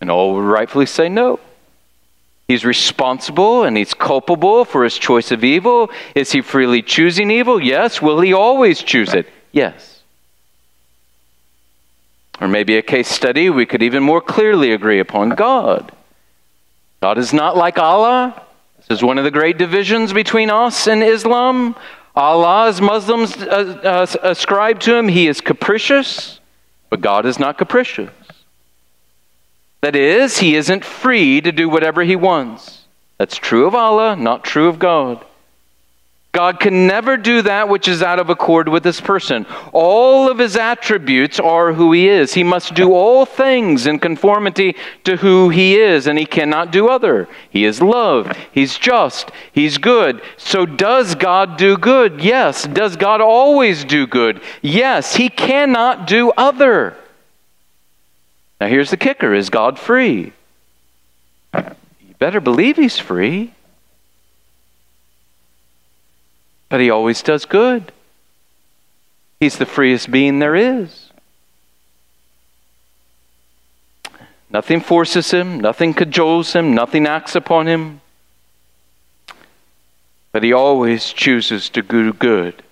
And 0.00 0.10
all 0.10 0.34
would 0.34 0.42
rightfully 0.42 0.86
say 0.86 1.08
no. 1.08 1.40
He's 2.46 2.64
responsible 2.64 3.64
and 3.64 3.76
he's 3.76 3.94
culpable 3.94 4.64
for 4.64 4.84
his 4.84 4.96
choice 4.96 5.30
of 5.30 5.42
evil. 5.42 5.90
Is 6.14 6.30
he 6.30 6.42
freely 6.42 6.82
choosing 6.82 7.30
evil? 7.30 7.60
Yes. 7.60 8.02
Will 8.02 8.20
he 8.20 8.32
always 8.32 8.82
choose 8.82 9.14
it? 9.14 9.26
Yes. 9.50 10.02
Or 12.40 12.48
maybe 12.48 12.76
a 12.76 12.82
case 12.82 13.08
study 13.08 13.48
we 13.48 13.66
could 13.66 13.82
even 13.82 14.02
more 14.02 14.20
clearly 14.20 14.72
agree 14.72 15.00
upon 15.00 15.30
God. 15.30 15.90
God 17.00 17.18
is 17.18 17.32
not 17.32 17.56
like 17.56 17.78
Allah. 17.78 18.42
This 18.76 18.98
is 18.98 19.02
one 19.02 19.18
of 19.18 19.24
the 19.24 19.30
great 19.30 19.56
divisions 19.56 20.12
between 20.12 20.50
us 20.50 20.86
and 20.86 21.02
Islam. 21.02 21.76
Allah, 22.14 22.68
as 22.68 22.80
Muslims 22.80 23.36
uh, 23.36 23.80
uh, 23.82 24.06
ascribe 24.22 24.78
to 24.80 24.94
him, 24.94 25.08
he 25.08 25.26
is 25.26 25.40
capricious, 25.40 26.38
but 26.88 27.00
God 27.00 27.26
is 27.26 27.38
not 27.38 27.58
capricious. 27.58 28.10
That 29.80 29.96
is, 29.96 30.38
he 30.38 30.54
isn't 30.54 30.84
free 30.84 31.40
to 31.40 31.50
do 31.50 31.68
whatever 31.68 32.02
he 32.02 32.16
wants. 32.16 32.84
That's 33.18 33.36
true 33.36 33.66
of 33.66 33.74
Allah, 33.74 34.16
not 34.16 34.44
true 34.44 34.68
of 34.68 34.78
God. 34.78 35.24
God 36.34 36.58
can 36.58 36.88
never 36.88 37.16
do 37.16 37.42
that 37.42 37.68
which 37.68 37.86
is 37.86 38.02
out 38.02 38.18
of 38.18 38.28
accord 38.28 38.68
with 38.68 38.82
this 38.82 39.00
person. 39.00 39.46
All 39.72 40.28
of 40.28 40.38
his 40.38 40.56
attributes 40.56 41.38
are 41.38 41.72
who 41.72 41.92
he 41.92 42.08
is. 42.08 42.34
He 42.34 42.42
must 42.42 42.74
do 42.74 42.92
all 42.92 43.24
things 43.24 43.86
in 43.86 44.00
conformity 44.00 44.74
to 45.04 45.16
who 45.16 45.48
he 45.48 45.76
is, 45.76 46.08
and 46.08 46.18
he 46.18 46.26
cannot 46.26 46.72
do 46.72 46.88
other. 46.88 47.28
He 47.48 47.64
is 47.64 47.80
love, 47.80 48.36
he's 48.50 48.76
just, 48.76 49.30
he's 49.52 49.78
good. 49.78 50.22
So, 50.36 50.66
does 50.66 51.14
God 51.14 51.56
do 51.56 51.76
good? 51.76 52.20
Yes. 52.20 52.64
Does 52.64 52.96
God 52.96 53.20
always 53.20 53.84
do 53.84 54.06
good? 54.08 54.42
Yes. 54.60 55.14
He 55.14 55.28
cannot 55.28 56.08
do 56.08 56.32
other. 56.32 56.96
Now, 58.60 58.66
here's 58.66 58.90
the 58.90 58.96
kicker 58.96 59.32
is 59.32 59.50
God 59.50 59.78
free? 59.78 60.32
You 61.54 62.14
better 62.18 62.40
believe 62.40 62.76
he's 62.76 62.98
free. 62.98 63.52
But 66.68 66.80
he 66.80 66.90
always 66.90 67.22
does 67.22 67.44
good. 67.44 67.92
He's 69.40 69.58
the 69.58 69.66
freest 69.66 70.10
being 70.10 70.38
there 70.38 70.54
is. 70.54 71.10
Nothing 74.50 74.80
forces 74.80 75.32
him, 75.32 75.60
nothing 75.60 75.94
cajoles 75.94 76.52
him, 76.52 76.74
nothing 76.74 77.06
acts 77.06 77.34
upon 77.34 77.66
him. 77.66 78.00
But 80.30 80.42
he 80.42 80.52
always 80.52 81.12
chooses 81.12 81.68
to 81.70 81.82
do 81.82 82.12
good. 82.12 82.62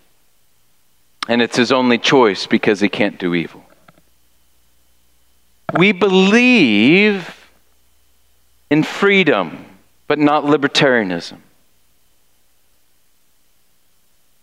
And 1.29 1.43
it's 1.43 1.57
his 1.57 1.73
only 1.73 1.99
choice 1.99 2.47
because 2.47 2.81
he 2.81 2.89
can't 2.89 3.19
do 3.19 3.35
evil. 3.35 3.65
We 5.77 5.93
believe 5.93 7.49
in 8.71 8.83
freedom, 8.83 9.65
but 10.07 10.19
not 10.19 10.45
libertarianism. 10.45 11.39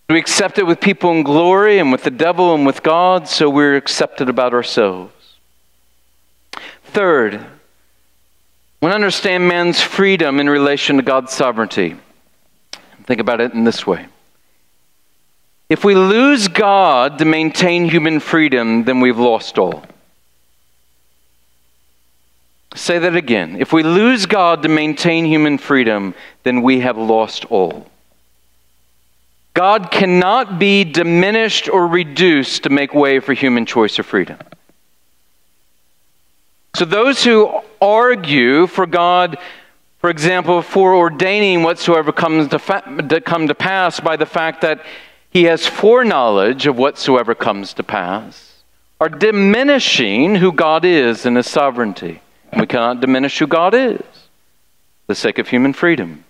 We 0.10 0.17
accept 0.17 0.58
it 0.58 0.65
with 0.65 0.82
people 0.82 1.12
in 1.12 1.22
glory 1.22 1.78
and 1.78 1.91
with 1.91 2.04
the 2.04 2.10
devil 2.10 2.56
and 2.56 2.65
with 2.65 2.82
God, 2.82 3.28
so 3.28 3.48
we're 3.48 3.76
accepted 3.76 4.28
about 4.28 4.56
ourselves. 4.56 5.13
Third, 6.84 7.45
we 8.82 8.89
understand 8.89 9.48
man's 9.48 9.80
freedom 9.80 10.39
in 10.39 10.50
relation 10.50 10.98
to 10.98 11.04
God's 11.04 11.32
sovereignty. 11.32 11.95
Think 13.04 13.22
about 13.22 13.39
it 13.39 13.54
in 13.54 13.65
this 13.65 13.86
way. 13.86 14.08
If 15.69 15.86
we 15.86 15.93
lose 15.93 16.48
God 16.48 17.19
to 17.19 17.26
maintain 17.26 17.88
human 17.88 18.19
freedom, 18.19 18.86
then 18.86 19.02
we've 19.02 19.19
lost 19.19 19.60
all. 19.60 19.84
Say 22.74 22.98
that 22.98 23.15
again. 23.15 23.58
If 23.60 23.72
we 23.72 23.84
lose 23.84 24.26
God 24.26 24.63
to 24.63 24.69
maintain 24.69 25.26
human 25.26 25.60
freedom, 25.60 26.15
then 26.41 26.63
we 26.63 26.80
have 26.80 26.98
lost 26.98 27.45
all. 27.45 27.86
God 29.54 29.92
cannot 29.92 30.60
be 30.60 30.84
diminished 30.84 31.68
or 31.68 31.88
reduced 31.88 32.64
to 32.64 32.70
make 32.70 32.94
way 32.94 33.20
for 33.20 33.34
human 33.34 33.66
choice 33.66 34.00
or 34.00 34.04
freedom. 34.04 34.38
So, 36.76 36.86
those 36.86 37.24
who 37.24 37.62
argue 37.82 38.68
for 38.68 38.86
God, 38.86 39.38
for 40.00 40.10
example, 40.10 40.62
for 40.62 40.94
ordaining 40.94 41.64
whatsoever 41.64 42.12
comes 42.12 42.48
to, 42.50 42.60
fa- 42.60 43.06
to 43.10 43.20
come 43.22 43.48
to 43.48 43.56
pass 43.56 44.00
by 44.00 44.16
the 44.16 44.26
fact 44.26 44.62
that 44.62 44.86
he 45.30 45.44
has 45.44 45.68
foreknowledge 45.68 46.68
of 46.68 46.78
whatsoever 46.78 47.36
comes 47.36 47.74
to 47.74 47.84
pass, 47.84 48.64
are 49.02 49.10
diminishing 49.10 50.36
who 50.36 50.52
God 50.52 50.86
is 50.86 51.26
in 51.26 51.36
his 51.36 51.50
sovereignty. 51.50 52.22
We 52.58 52.66
cannot 52.66 53.02
diminish 53.02 53.38
who 53.40 53.48
God 53.48 53.74
is 53.74 53.98
for 54.00 55.08
the 55.08 55.16
sake 55.16 55.38
of 55.40 55.48
human 55.48 55.74
freedom. 55.74 56.24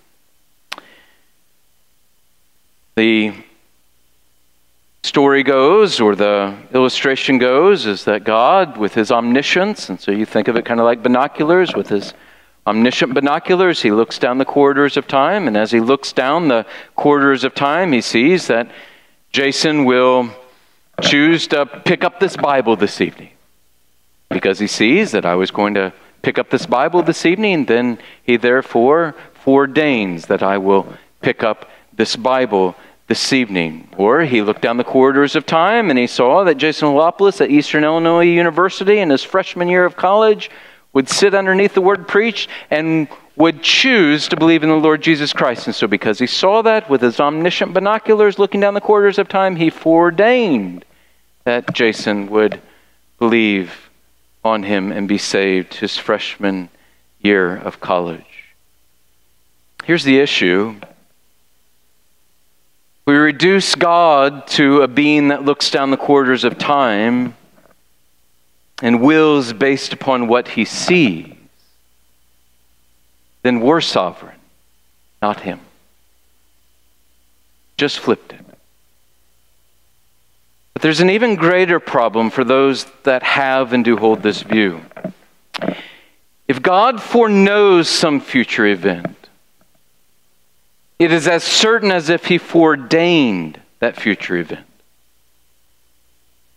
The 3.00 3.32
story 5.04 5.42
goes, 5.42 6.02
or 6.02 6.16
the 6.16 6.54
illustration 6.74 7.38
goes, 7.38 7.86
is 7.86 8.04
that 8.04 8.26
God, 8.26 8.76
with 8.76 8.94
his 8.94 9.10
omniscience, 9.10 9.88
and 9.88 9.98
so 9.98 10.12
you 10.12 10.26
think 10.26 10.50
of 10.50 10.58
it 10.58 10.66
kind 10.66 10.82
of 10.82 10.86
like 10.86 11.02
binoculars, 11.02 11.74
with 11.74 11.88
his 11.88 12.14
omniscient 12.68 13.14
binoculars, 13.14 13.82
he 13.82 13.90
looks 13.90 14.20
down 14.20 14.38
the 14.38 14.44
corridors 14.44 14.98
of 14.98 15.08
time, 15.08 15.48
and 15.48 15.56
as 15.56 15.72
he 15.72 15.80
looks 15.80 16.12
down 16.12 16.50
the 16.50 16.66
corridors 16.98 17.46
of 17.46 17.56
time, 17.56 17.94
he 17.94 18.02
sees 18.02 18.48
that 18.48 18.70
Jason 19.32 19.86
will 19.86 20.30
choose 21.02 21.48
to 21.48 21.66
pick 21.66 22.04
up 22.04 22.20
this 22.20 22.36
Bible 22.36 22.76
this 22.76 23.00
evening. 23.00 23.32
Because 24.30 24.60
he 24.60 24.68
sees 24.68 25.14
that 25.14 25.26
I 25.26 25.36
was 25.36 25.52
going 25.52 25.74
to 25.76 25.94
pick 26.22 26.38
up 26.38 26.50
this 26.50 26.66
Bible 26.66 27.02
this 27.02 27.26
evening, 27.26 27.64
then 27.64 27.98
he 28.24 28.36
therefore 28.36 29.16
foreordains 29.46 30.28
that 30.28 30.44
I 30.44 30.58
will 30.58 30.98
pick 31.22 31.44
up 31.44 31.70
this 31.94 32.18
Bible 32.18 32.76
this 33.10 33.34
evening. 33.34 33.90
Or 33.98 34.22
he 34.22 34.42
looked 34.42 34.62
down 34.62 34.78
the 34.78 34.84
corridors 34.84 35.36
of 35.36 35.46
time 35.46 35.90
and 35.90 36.00
he 36.00 36.08
saw 36.08 36.44
that 36.46 36.56
Jason 36.56 36.90
Helopoulos 36.90 37.42
at 37.42 37.50
Eastern 37.50 37.84
Illinois 37.84 38.24
University 38.24 39.00
in 39.00 39.10
his 39.10 39.24
freshman 39.24 39.68
year 39.68 39.84
of 39.84 39.98
college 39.98 40.50
would 40.94 41.10
sit 41.10 41.34
underneath 41.34 41.74
the 41.74 41.82
word 41.82 42.08
preached 42.08 42.50
and 42.70 43.08
would 43.36 43.64
choose 43.64 44.28
to 44.28 44.38
believe 44.38 44.64
in 44.64 44.70
the 44.70 44.76
Lord 44.76 45.02
Jesus 45.02 45.34
Christ. 45.34 45.66
And 45.66 45.76
so, 45.76 45.88
because 45.88 46.20
he 46.20 46.28
saw 46.28 46.62
that 46.62 46.90
with 46.90 47.02
his 47.02 47.20
omniscient 47.20 47.74
binoculars 47.74 48.38
looking 48.38 48.62
down 48.62 48.76
the 48.76 48.82
corridors 48.82 49.18
of 49.18 49.28
time, 49.28 49.56
he 49.56 49.70
foreordained 49.70 50.86
that 51.46 51.74
Jason 51.74 52.28
would 52.28 52.62
believe 53.18 53.90
on 54.44 54.64
him 54.64 54.92
and 54.92 55.08
be 55.08 55.18
saved 55.18 55.76
his 55.76 55.98
freshman 55.98 56.70
year 57.22 57.56
of 57.56 57.80
college. 57.80 58.54
Here's 59.84 60.04
the 60.04 60.20
issue 60.20 60.76
we 63.10 63.16
reduce 63.16 63.74
God 63.74 64.46
to 64.50 64.84
a 64.84 64.88
being 64.88 65.30
that 65.30 65.44
looks 65.44 65.72
down 65.72 65.90
the 65.90 65.98
quarters 65.98 66.44
of 66.44 66.60
time 66.60 67.36
and 68.84 69.02
wills 69.02 69.52
based 69.52 69.94
upon 69.94 70.28
what 70.28 70.50
he 70.50 70.64
sees. 70.64 71.34
Then 73.42 73.62
we're 73.62 73.82
sovereign, 73.82 74.38
not 75.24 75.40
him. 75.40 75.60
Just 77.78 77.98
flipped 77.98 78.32
it. 78.32 78.46
But 80.74 80.84
there's 80.84 81.02
an 81.02 81.10
even 81.10 81.34
greater 81.34 81.80
problem 81.80 82.30
for 82.30 82.44
those 82.44 82.86
that 83.06 83.24
have 83.24 83.74
and 83.74 83.84
do 83.84 83.98
hold 83.98 84.22
this 84.22 84.44
view. 84.44 84.86
If 86.48 86.62
God 86.62 87.02
foreknows 87.02 87.90
some 87.90 88.22
future 88.22 88.68
event, 88.68 89.19
it 91.00 91.14
is 91.14 91.28
as 91.28 91.44
certain 91.44 91.92
as 91.92 92.10
if 92.10 92.26
he 92.26 92.38
foreordained 92.38 93.60
that 93.80 93.96
future 93.96 94.36
event. 94.36 94.66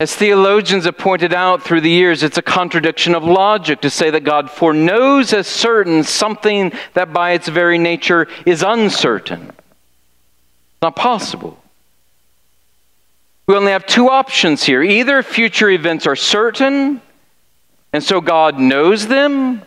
As 0.00 0.16
theologians 0.16 0.84
have 0.84 0.98
pointed 0.98 1.32
out 1.32 1.62
through 1.62 1.82
the 1.82 1.88
years, 1.88 2.24
it's 2.24 2.36
a 2.36 2.42
contradiction 2.42 3.14
of 3.14 3.22
logic 3.22 3.82
to 3.82 3.90
say 3.90 4.10
that 4.10 4.24
God 4.24 4.50
foreknows 4.50 5.32
as 5.32 5.46
certain 5.46 6.02
something 6.02 6.72
that 6.94 7.12
by 7.12 7.30
its 7.30 7.46
very 7.46 7.78
nature 7.78 8.26
is 8.44 8.64
uncertain. 8.64 9.50
It's 9.50 10.82
not 10.82 10.96
possible. 10.96 11.56
We 13.46 13.54
only 13.54 13.70
have 13.70 13.86
two 13.86 14.10
options 14.10 14.64
here. 14.64 14.82
Either 14.82 15.22
future 15.22 15.70
events 15.70 16.04
are 16.08 16.16
certain, 16.16 17.00
and 17.92 18.02
so 18.02 18.20
God 18.20 18.58
knows 18.58 19.06
them, 19.06 19.62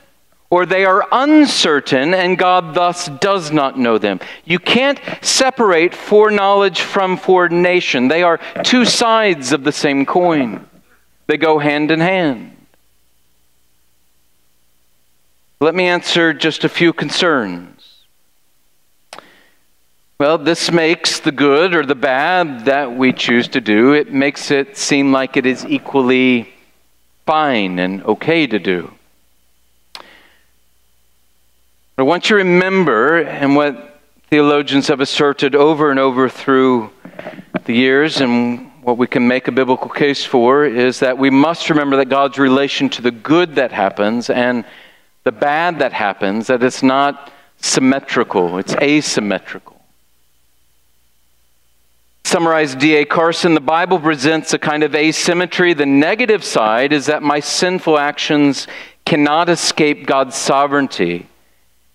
or 0.55 0.65
they 0.65 0.85
are 0.85 1.05
uncertain 1.11 2.13
and 2.13 2.37
God 2.37 2.73
thus 2.73 3.09
does 3.19 3.51
not 3.51 3.77
know 3.77 3.97
them. 3.97 4.21
You 4.45 4.57
can't 4.57 5.01
separate 5.21 5.93
foreknowledge 5.93 6.79
from 6.79 7.17
foreknowledge. 7.17 7.91
They 8.07 8.23
are 8.23 8.39
two 8.63 8.85
sides 8.85 9.51
of 9.51 9.65
the 9.65 9.73
same 9.73 10.05
coin, 10.05 10.65
they 11.27 11.35
go 11.35 11.59
hand 11.59 11.91
in 11.91 11.99
hand. 11.99 12.55
Let 15.59 15.75
me 15.75 15.87
answer 15.87 16.33
just 16.33 16.63
a 16.63 16.69
few 16.69 16.93
concerns. 16.93 18.05
Well, 20.17 20.37
this 20.37 20.71
makes 20.71 21.19
the 21.19 21.33
good 21.33 21.75
or 21.75 21.85
the 21.85 21.95
bad 21.95 22.63
that 22.63 22.95
we 22.95 23.11
choose 23.11 23.49
to 23.49 23.59
do, 23.59 23.91
it 23.91 24.13
makes 24.13 24.51
it 24.51 24.77
seem 24.77 25.11
like 25.11 25.35
it 25.35 25.45
is 25.45 25.65
equally 25.65 26.53
fine 27.25 27.77
and 27.77 28.01
okay 28.03 28.47
to 28.47 28.57
do. 28.57 28.94
But 31.95 32.03
I 32.03 32.07
want 32.07 32.29
you 32.29 32.37
to 32.37 32.43
remember, 32.43 33.19
and 33.21 33.55
what 33.55 34.01
theologians 34.29 34.89
have 34.89 34.99
asserted 34.99 35.55
over 35.55 35.91
and 35.91 35.99
over 35.99 36.27
through 36.27 36.89
the 37.63 37.73
years, 37.73 38.19
and 38.19 38.69
what 38.81 38.97
we 38.97 39.07
can 39.07 39.25
make 39.29 39.47
a 39.47 39.51
biblical 39.53 39.87
case 39.87 40.25
for, 40.25 40.65
is 40.65 40.99
that 40.99 41.17
we 41.17 41.29
must 41.29 41.69
remember 41.69 41.95
that 41.95 42.09
God's 42.09 42.37
relation 42.37 42.89
to 42.89 43.01
the 43.01 43.11
good 43.11 43.55
that 43.55 43.71
happens 43.71 44.29
and 44.29 44.65
the 45.23 45.31
bad 45.31 45.79
that 45.79 45.93
happens, 45.93 46.47
that 46.47 46.61
it's 46.63 46.83
not 46.83 47.31
symmetrical, 47.61 48.57
it's 48.57 48.75
asymmetrical. 48.75 49.81
Summarize 52.25 52.75
D.A. 52.75 53.05
Carson, 53.05 53.53
the 53.53 53.61
Bible 53.61 53.99
presents 53.99 54.53
a 54.53 54.59
kind 54.59 54.83
of 54.83 54.95
asymmetry. 54.95 55.73
The 55.73 55.85
negative 55.85 56.43
side 56.43 56.91
is 56.91 57.05
that 57.05 57.23
my 57.23 57.39
sinful 57.39 57.97
actions 57.97 58.67
cannot 59.05 59.47
escape 59.47 60.05
God's 60.05 60.35
sovereignty. 60.35 61.27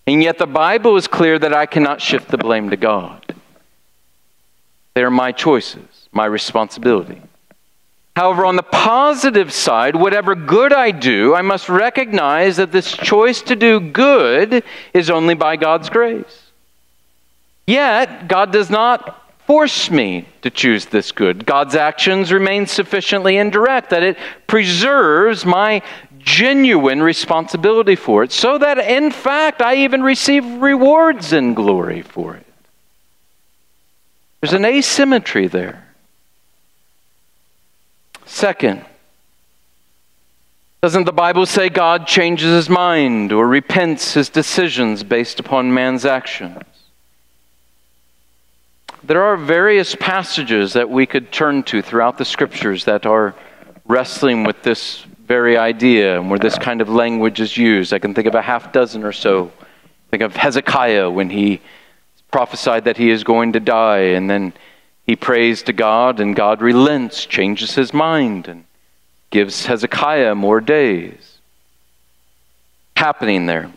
And 0.07 0.23
yet 0.23 0.37
the 0.37 0.47
Bible 0.47 0.97
is 0.97 1.07
clear 1.07 1.37
that 1.39 1.53
I 1.53 1.65
cannot 1.65 2.01
shift 2.01 2.29
the 2.29 2.37
blame 2.37 2.69
to 2.71 2.77
God. 2.77 3.35
They 4.93 5.03
are 5.03 5.11
my 5.11 5.31
choices, 5.31 6.09
my 6.11 6.25
responsibility. 6.25 7.21
However, 8.15 8.45
on 8.45 8.57
the 8.57 8.63
positive 8.63 9.53
side, 9.53 9.95
whatever 9.95 10.35
good 10.35 10.73
I 10.73 10.91
do, 10.91 11.33
I 11.33 11.41
must 11.41 11.69
recognize 11.69 12.57
that 12.57 12.71
this 12.71 12.91
choice 12.91 13.41
to 13.43 13.55
do 13.55 13.79
good 13.79 14.63
is 14.93 15.09
only 15.09 15.33
by 15.33 15.55
God's 15.55 15.89
grace. 15.89 16.51
Yet, 17.65 18.27
God 18.27 18.51
does 18.51 18.69
not 18.69 19.21
force 19.47 19.89
me 19.89 20.27
to 20.41 20.49
choose 20.49 20.85
this 20.85 21.11
good. 21.11 21.45
God's 21.45 21.75
actions 21.75 22.33
remain 22.33 22.65
sufficiently 22.65 23.37
indirect 23.37 23.91
that 23.91 24.03
it 24.03 24.17
preserves 24.45 25.45
my 25.45 25.81
genuine 26.23 27.01
responsibility 27.01 27.95
for 27.95 28.23
it, 28.23 28.31
so 28.31 28.57
that 28.57 28.77
in 28.77 29.11
fact 29.11 29.61
I 29.61 29.77
even 29.77 30.01
receive 30.03 30.45
rewards 30.45 31.33
and 31.33 31.55
glory 31.55 32.01
for 32.01 32.35
it. 32.35 32.45
There's 34.41 34.53
an 34.53 34.65
asymmetry 34.65 35.47
there. 35.47 35.87
Second, 38.25 38.85
doesn't 40.81 41.03
the 41.03 41.13
Bible 41.13 41.45
say 41.45 41.69
God 41.69 42.07
changes 42.07 42.51
his 42.51 42.69
mind 42.69 43.31
or 43.31 43.47
repents 43.47 44.15
his 44.15 44.29
decisions 44.29 45.03
based 45.03 45.39
upon 45.39 45.73
man's 45.73 46.05
actions? 46.05 46.63
There 49.03 49.21
are 49.21 49.37
various 49.37 49.95
passages 49.95 50.73
that 50.73 50.89
we 50.89 51.05
could 51.05 51.31
turn 51.31 51.63
to 51.63 51.81
throughout 51.81 52.17
the 52.17 52.25
scriptures 52.25 52.85
that 52.85 53.05
are 53.05 53.35
wrestling 53.85 54.43
with 54.43 54.63
this 54.63 55.05
very 55.31 55.55
idea 55.57 56.19
and 56.19 56.29
where 56.29 56.37
this 56.37 56.57
kind 56.57 56.81
of 56.81 56.89
language 56.89 57.39
is 57.39 57.55
used. 57.55 57.93
I 57.93 57.99
can 57.99 58.13
think 58.13 58.27
of 58.27 58.35
a 58.35 58.41
half 58.41 58.73
dozen 58.73 59.05
or 59.05 59.13
so. 59.13 59.49
Think 60.09 60.23
of 60.23 60.35
Hezekiah 60.35 61.09
when 61.09 61.29
he 61.29 61.61
prophesied 62.31 62.83
that 62.83 62.97
he 62.97 63.09
is 63.09 63.23
going 63.23 63.53
to 63.53 63.61
die, 63.61 64.11
and 64.17 64.29
then 64.29 64.51
he 65.05 65.15
prays 65.15 65.63
to 65.63 65.71
God, 65.71 66.19
and 66.19 66.35
God 66.35 66.61
relents, 66.61 67.25
changes 67.25 67.75
his 67.75 67.93
mind, 67.93 68.49
and 68.49 68.65
gives 69.29 69.67
Hezekiah 69.67 70.35
more 70.35 70.59
days. 70.59 71.37
Happening 72.97 73.45
there. 73.45 73.71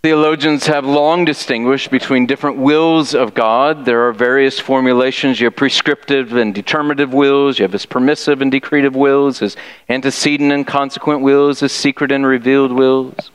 Theologians 0.00 0.66
have 0.66 0.86
long 0.86 1.24
distinguished 1.24 1.90
between 1.90 2.26
different 2.26 2.58
wills 2.58 3.16
of 3.16 3.34
God. 3.34 3.84
There 3.84 4.06
are 4.06 4.12
various 4.12 4.60
formulations. 4.60 5.40
You 5.40 5.46
have 5.46 5.56
prescriptive 5.56 6.34
and 6.34 6.54
determinative 6.54 7.12
wills. 7.12 7.58
You 7.58 7.64
have 7.64 7.72
his 7.72 7.84
permissive 7.84 8.40
and 8.40 8.52
decretive 8.52 8.94
wills, 8.94 9.40
his 9.40 9.56
antecedent 9.88 10.52
and 10.52 10.64
consequent 10.64 11.22
wills, 11.22 11.60
his 11.60 11.72
secret 11.72 12.12
and 12.12 12.24
revealed 12.24 12.70
wills. 12.70 13.32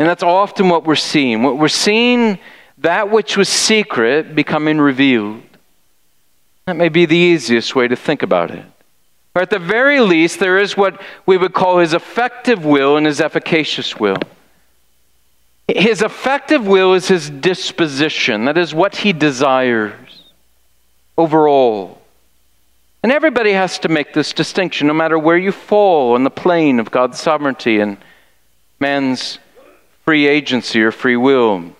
And 0.00 0.08
that's 0.08 0.24
often 0.24 0.68
what 0.68 0.84
we're 0.84 0.96
seeing. 0.96 1.44
What 1.44 1.56
we're 1.56 1.68
seeing 1.68 2.40
that 2.78 3.10
which 3.10 3.36
was 3.36 3.48
secret 3.48 4.34
becoming 4.34 4.80
revealed. 4.80 5.42
That 6.66 6.74
may 6.74 6.88
be 6.88 7.06
the 7.06 7.16
easiest 7.16 7.76
way 7.76 7.86
to 7.86 7.94
think 7.94 8.24
about 8.24 8.50
it. 8.50 8.64
Or 9.36 9.42
at 9.42 9.50
the 9.50 9.60
very 9.60 10.00
least, 10.00 10.40
there 10.40 10.58
is 10.58 10.76
what 10.76 11.00
we 11.26 11.36
would 11.36 11.54
call 11.54 11.78
his 11.78 11.92
affective 11.92 12.64
will 12.64 12.96
and 12.96 13.06
his 13.06 13.20
efficacious 13.20 14.00
will. 14.00 14.16
His 15.68 16.02
affective 16.02 16.66
will 16.66 16.94
is 16.94 17.08
his 17.08 17.30
disposition. 17.30 18.44
That 18.44 18.58
is 18.58 18.74
what 18.74 18.96
he 18.96 19.12
desires 19.12 19.94
overall. 21.16 22.02
And 23.02 23.12
everybody 23.12 23.52
has 23.52 23.78
to 23.80 23.88
make 23.88 24.12
this 24.12 24.32
distinction, 24.32 24.86
no 24.86 24.94
matter 24.94 25.18
where 25.18 25.36
you 25.36 25.52
fall 25.52 26.14
on 26.14 26.24
the 26.24 26.30
plane 26.30 26.80
of 26.80 26.90
God's 26.90 27.18
sovereignty 27.18 27.80
and 27.80 27.96
man's 28.78 29.38
free 30.04 30.26
agency 30.26 30.82
or 30.82 30.90
free 30.90 31.16
will. 31.16 31.74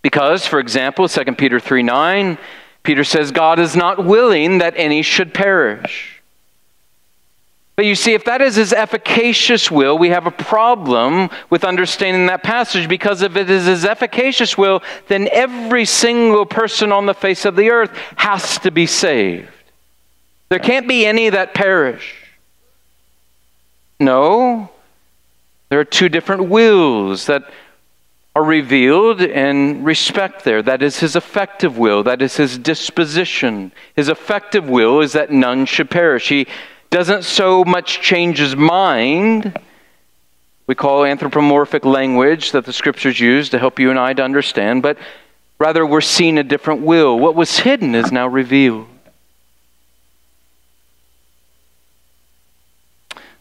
Because, 0.00 0.46
for 0.46 0.58
example, 0.58 1.08
2 1.08 1.24
Peter 1.36 1.60
3 1.60 1.82
9, 1.82 2.38
Peter 2.82 3.04
says, 3.04 3.30
God 3.30 3.58
is 3.58 3.76
not 3.76 4.04
willing 4.04 4.58
that 4.58 4.74
any 4.76 5.02
should 5.02 5.32
perish 5.32 6.21
but 7.74 7.86
you 7.86 7.94
see, 7.94 8.12
if 8.12 8.24
that 8.26 8.42
is 8.42 8.56
his 8.56 8.72
efficacious 8.72 9.70
will, 9.70 9.96
we 9.96 10.10
have 10.10 10.26
a 10.26 10.30
problem 10.30 11.30
with 11.48 11.64
understanding 11.64 12.26
that 12.26 12.42
passage 12.42 12.86
because 12.86 13.22
if 13.22 13.34
it 13.34 13.48
is 13.48 13.64
his 13.64 13.84
efficacious 13.84 14.58
will, 14.58 14.82
then 15.08 15.28
every 15.32 15.86
single 15.86 16.44
person 16.44 16.92
on 16.92 17.06
the 17.06 17.14
face 17.14 17.46
of 17.46 17.56
the 17.56 17.70
earth 17.70 17.96
has 18.16 18.58
to 18.58 18.70
be 18.70 18.84
saved. 18.84 19.48
There 20.50 20.58
can't 20.58 20.86
be 20.86 21.06
any 21.06 21.30
that 21.30 21.54
perish. 21.54 22.14
No, 23.98 24.68
there 25.70 25.80
are 25.80 25.84
two 25.84 26.10
different 26.10 26.50
wills 26.50 27.24
that 27.26 27.50
are 28.36 28.44
revealed 28.44 29.22
in 29.22 29.82
respect 29.82 30.44
there. 30.44 30.62
That 30.62 30.82
is 30.82 31.00
his 31.00 31.16
affective 31.16 31.78
will, 31.78 32.02
that 32.02 32.20
is 32.20 32.36
his 32.36 32.58
disposition. 32.58 33.72
His 33.96 34.08
affective 34.08 34.68
will 34.68 35.00
is 35.00 35.12
that 35.12 35.30
none 35.30 35.64
should 35.64 35.88
perish. 35.88 36.28
He 36.28 36.46
doesn't 36.92 37.24
so 37.24 37.64
much 37.64 38.02
change 38.02 38.38
his 38.38 38.54
mind. 38.54 39.58
We 40.66 40.74
call 40.74 41.04
anthropomorphic 41.04 41.86
language 41.86 42.52
that 42.52 42.66
the 42.66 42.72
scriptures 42.72 43.18
use 43.18 43.48
to 43.48 43.58
help 43.58 43.80
you 43.80 43.90
and 43.90 43.98
I 43.98 44.12
to 44.12 44.22
understand, 44.22 44.82
but 44.82 44.98
rather 45.58 45.86
we're 45.86 46.02
seeing 46.02 46.36
a 46.36 46.42
different 46.42 46.82
will. 46.82 47.18
What 47.18 47.34
was 47.34 47.58
hidden 47.58 47.94
is 47.94 48.12
now 48.12 48.28
revealed. 48.28 48.86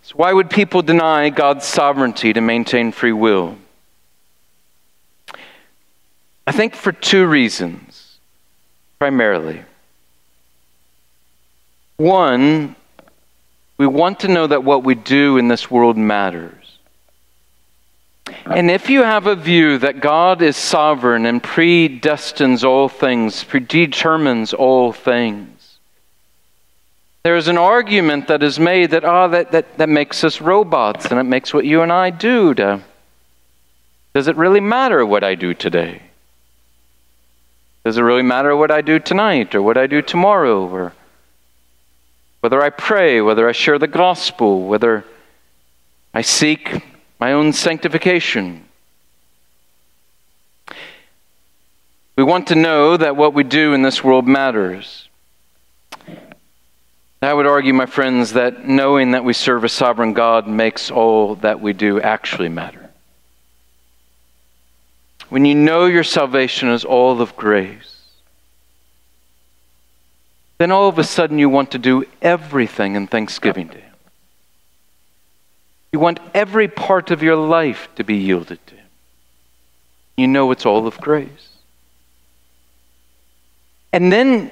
So, 0.03 0.15
why 0.15 0.31
would 0.31 0.49
people 0.49 0.81
deny 0.81 1.29
God's 1.29 1.65
sovereignty 1.65 2.31
to 2.33 2.41
maintain 2.41 2.93
free 2.93 3.11
will? 3.11 3.57
I 6.47 6.53
think 6.53 6.73
for 6.73 6.93
two 6.93 7.25
reasons, 7.27 8.17
primarily. 8.97 9.63
One, 11.97 12.75
we 13.81 13.87
want 13.87 14.19
to 14.19 14.27
know 14.27 14.45
that 14.45 14.63
what 14.63 14.83
we 14.83 14.93
do 14.93 15.39
in 15.39 15.47
this 15.47 15.71
world 15.71 15.97
matters. 15.97 16.77
And 18.45 18.69
if 18.69 18.91
you 18.91 19.01
have 19.01 19.25
a 19.25 19.35
view 19.35 19.79
that 19.79 20.01
God 20.01 20.43
is 20.43 20.55
sovereign 20.55 21.25
and 21.25 21.41
predestines 21.41 22.63
all 22.63 22.89
things, 22.89 23.43
predetermines 23.43 24.53
all 24.53 24.93
things, 24.93 25.79
there 27.23 27.35
is 27.35 27.47
an 27.47 27.57
argument 27.57 28.27
that 28.27 28.43
is 28.43 28.59
made 28.59 28.91
that, 28.91 29.03
oh, 29.03 29.29
that, 29.29 29.51
that, 29.51 29.79
that 29.79 29.89
makes 29.89 30.23
us 30.23 30.39
robots 30.39 31.07
and 31.07 31.19
it 31.19 31.23
makes 31.23 31.51
what 31.51 31.65
you 31.65 31.81
and 31.81 31.91
I 31.91 32.11
do 32.11 32.53
to. 32.53 32.81
Does 34.13 34.27
it 34.27 34.35
really 34.35 34.59
matter 34.59 35.03
what 35.03 35.23
I 35.23 35.33
do 35.33 35.55
today? 35.55 36.03
Does 37.83 37.97
it 37.97 38.03
really 38.03 38.21
matter 38.21 38.55
what 38.55 38.69
I 38.69 38.81
do 38.81 38.99
tonight 38.99 39.55
or 39.55 39.63
what 39.63 39.75
I 39.75 39.87
do 39.87 40.03
tomorrow 40.03 40.69
or 40.69 40.93
whether 42.41 42.61
I 42.61 42.69
pray, 42.69 43.21
whether 43.21 43.47
I 43.47 43.53
share 43.53 43.79
the 43.79 43.87
gospel, 43.87 44.67
whether 44.67 45.05
I 46.13 46.21
seek 46.21 46.83
my 47.19 47.33
own 47.33 47.53
sanctification? 47.53 48.65
We 52.17 52.23
want 52.23 52.47
to 52.47 52.55
know 52.55 52.97
that 52.97 53.15
what 53.15 53.33
we 53.33 53.43
do 53.43 53.73
in 53.73 53.81
this 53.81 54.03
world 54.03 54.27
matters. 54.27 55.07
I 57.23 57.33
would 57.33 57.45
argue, 57.45 57.73
my 57.73 57.85
friends, 57.85 58.33
that 58.33 58.67
knowing 58.67 59.11
that 59.11 59.23
we 59.23 59.33
serve 59.33 59.63
a 59.63 59.69
sovereign 59.69 60.13
God 60.13 60.47
makes 60.47 60.89
all 60.89 61.35
that 61.35 61.61
we 61.61 61.71
do 61.71 62.01
actually 62.01 62.49
matter. 62.49 62.89
When 65.29 65.45
you 65.45 65.53
know 65.53 65.85
your 65.85 66.03
salvation 66.03 66.69
is 66.69 66.83
all 66.83 67.21
of 67.21 67.35
grace, 67.35 67.90
then 70.61 70.71
all 70.71 70.87
of 70.87 70.99
a 70.99 71.03
sudden 71.03 71.39
you 71.39 71.49
want 71.49 71.71
to 71.71 71.79
do 71.79 72.05
everything 72.21 72.95
in 72.95 73.07
thanksgiving 73.07 73.67
to 73.69 73.77
Him. 73.77 73.93
You 75.91 75.99
want 75.99 76.19
every 76.33 76.67
part 76.67 77.09
of 77.09 77.23
your 77.23 77.35
life 77.35 77.89
to 77.95 78.03
be 78.03 78.17
yielded 78.17 78.59
to 78.67 78.75
Him. 78.75 78.85
You 80.17 80.27
know 80.27 80.51
it's 80.51 80.65
all 80.65 80.85
of 80.85 80.99
grace. 80.99 81.49
And 83.91 84.11
then 84.11 84.51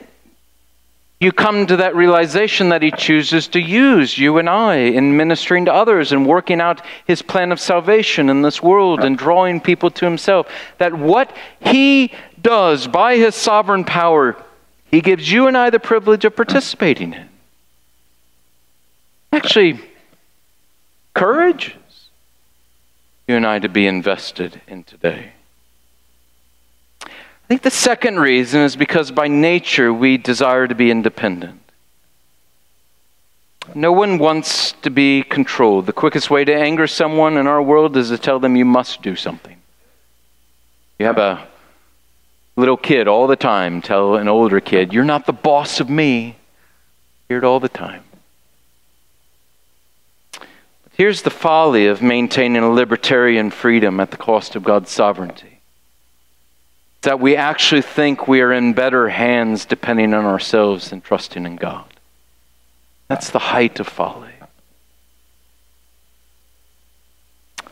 you 1.19 1.31
come 1.31 1.67
to 1.67 1.77
that 1.77 1.95
realization 1.95 2.69
that 2.69 2.81
He 2.81 2.91
chooses 2.91 3.47
to 3.49 3.59
use 3.59 4.17
you 4.17 4.39
and 4.39 4.49
I 4.49 4.75
in 4.75 5.15
ministering 5.15 5.65
to 5.65 5.73
others 5.73 6.11
and 6.11 6.25
working 6.25 6.59
out 6.59 6.81
His 7.05 7.21
plan 7.21 7.51
of 7.51 7.59
salvation 7.59 8.29
in 8.29 8.41
this 8.41 8.63
world 8.63 9.03
and 9.03 9.17
drawing 9.17 9.61
people 9.61 9.91
to 9.91 10.05
Himself. 10.05 10.47
That 10.79 10.93
what 10.93 11.35
He 11.59 12.13
does 12.41 12.87
by 12.87 13.17
His 13.17 13.35
sovereign 13.35 13.83
power, 13.83 14.43
He 14.91 15.01
gives 15.01 15.31
you 15.31 15.47
and 15.47 15.57
I 15.57 15.69
the 15.69 15.79
privilege 15.79 16.25
of 16.25 16.35
participating 16.35 17.13
in. 17.13 17.29
Actually, 19.31 19.79
courage 21.13 21.75
you 23.27 23.35
and 23.35 23.45
I 23.45 23.59
to 23.59 23.69
be 23.69 23.85
invested 23.85 24.61
in 24.67 24.83
today. 24.83 25.33
I 27.03 27.47
think 27.47 27.61
the 27.61 27.71
second 27.71 28.19
reason 28.19 28.61
is 28.61 28.75
because 28.75 29.11
by 29.11 29.27
nature 29.27 29.93
we 29.93 30.17
desire 30.17 30.67
to 30.67 30.75
be 30.75 30.89
independent. 30.89 31.61
No 33.75 33.91
one 33.91 34.17
wants 34.17 34.71
to 34.81 34.89
be 34.89 35.21
controlled. 35.21 35.85
The 35.85 35.93
quickest 35.93 36.31
way 36.31 36.43
to 36.43 36.53
anger 36.53 36.87
someone 36.87 37.37
in 37.37 37.45
our 37.45 37.61
world 37.61 37.95
is 37.97 38.09
to 38.09 38.17
tell 38.17 38.39
them 38.39 38.55
you 38.55 38.65
must 38.65 39.03
do 39.03 39.15
something. 39.15 39.57
You 40.97 41.05
have 41.05 41.19
a 41.19 41.47
little 42.59 42.77
kid 42.77 43.07
all 43.07 43.27
the 43.27 43.35
time 43.35 43.81
tell 43.81 44.15
an 44.15 44.27
older 44.27 44.59
kid, 44.59 44.93
You're 44.93 45.05
not 45.05 45.25
the 45.25 45.33
boss 45.33 45.79
of 45.79 45.89
me. 45.89 46.35
hear 47.27 47.37
it 47.37 47.43
all 47.43 47.59
the 47.59 47.69
time. 47.69 48.03
But 50.33 50.91
here's 50.93 51.21
the 51.21 51.29
folly 51.29 51.87
of 51.87 52.01
maintaining 52.01 52.61
a 52.61 52.69
libertarian 52.69 53.51
freedom 53.51 53.99
at 53.99 54.11
the 54.11 54.17
cost 54.17 54.55
of 54.55 54.63
God's 54.63 54.91
sovereignty 54.91 55.49
that 57.01 57.19
we 57.19 57.35
actually 57.35 57.81
think 57.81 58.27
we 58.27 58.41
are 58.41 58.51
in 58.51 58.73
better 58.73 59.09
hands 59.09 59.65
depending 59.65 60.13
on 60.13 60.25
ourselves 60.25 60.89
than 60.89 61.01
trusting 61.01 61.45
in 61.45 61.55
God. 61.55 61.85
That's 63.07 63.29
the 63.29 63.39
height 63.39 63.79
of 63.79 63.87
folly. 63.87 64.33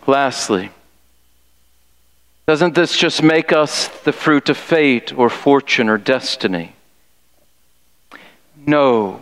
Lastly, 0.06 0.72
doesn't 2.48 2.76
this 2.76 2.98
just 2.98 3.22
make 3.22 3.52
us 3.52 3.89
the 4.06 4.14
fruit 4.14 4.48
of 4.48 4.56
fate 4.56 5.12
or 5.14 5.30
fortune 5.30 5.89
or 5.89 5.98
destiny? 5.98 6.74
No. 8.66 9.22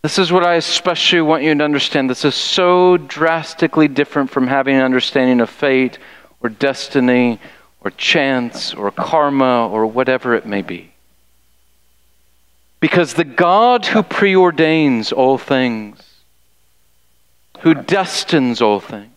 This 0.00 0.18
is 0.18 0.32
what 0.32 0.42
I 0.42 0.54
especially 0.54 1.20
want 1.20 1.42
you 1.42 1.54
to 1.54 1.62
understand. 1.62 2.08
This 2.08 2.24
is 2.24 2.34
so 2.34 2.96
drastically 2.96 3.88
different 3.88 4.30
from 4.30 4.46
having 4.46 4.76
an 4.76 4.82
understanding 4.82 5.40
of 5.40 5.50
fate 5.50 5.98
or 6.40 6.48
destiny 6.48 7.38
or 7.82 7.90
chance 7.90 8.72
or 8.72 8.90
karma 8.90 9.68
or 9.68 9.86
whatever 9.86 10.34
it 10.34 10.46
may 10.46 10.62
be. 10.62 10.92
Because 12.80 13.14
the 13.14 13.24
God 13.24 13.84
who 13.84 14.02
preordains 14.02 15.12
all 15.12 15.36
things, 15.36 16.02
who 17.60 17.74
destines 17.74 18.62
all 18.62 18.80
things, 18.80 19.11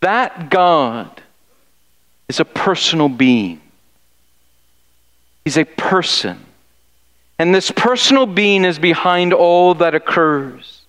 that 0.00 0.50
God 0.50 1.22
is 2.28 2.40
a 2.40 2.44
personal 2.44 3.08
being. 3.08 3.60
He's 5.44 5.56
a 5.56 5.64
person. 5.64 6.44
And 7.38 7.54
this 7.54 7.70
personal 7.70 8.26
being 8.26 8.64
is 8.64 8.78
behind 8.78 9.32
all 9.32 9.74
that 9.74 9.94
occurs. 9.94 10.82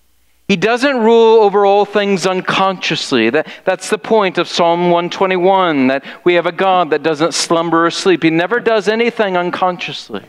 He 0.48 0.56
doesn't 0.56 0.96
rule 0.96 1.42
over 1.42 1.66
all 1.66 1.84
things 1.84 2.26
unconsciously. 2.26 3.28
That, 3.28 3.48
that's 3.66 3.90
the 3.90 3.98
point 3.98 4.38
of 4.38 4.48
Psalm 4.48 4.90
121 4.90 5.88
that 5.88 6.04
we 6.24 6.34
have 6.34 6.46
a 6.46 6.52
God 6.52 6.90
that 6.90 7.02
doesn't 7.02 7.34
slumber 7.34 7.84
or 7.84 7.90
sleep. 7.90 8.22
He 8.22 8.30
never 8.30 8.58
does 8.58 8.88
anything 8.88 9.36
unconsciously. 9.36 10.24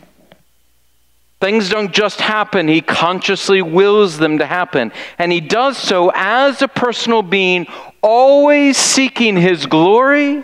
Things 1.39 1.69
don't 1.69 1.93
just 1.93 2.19
happen, 2.19 2.67
He 2.67 2.81
consciously 2.81 3.61
wills 3.61 4.17
them 4.17 4.39
to 4.39 4.45
happen. 4.45 4.91
And 5.17 5.31
He 5.31 5.39
does 5.39 5.77
so 5.77 6.11
as 6.13 6.61
a 6.61 6.67
personal 6.67 7.21
being, 7.21 7.67
always 8.01 8.77
seeking 8.77 9.37
His 9.37 9.65
glory, 9.65 10.43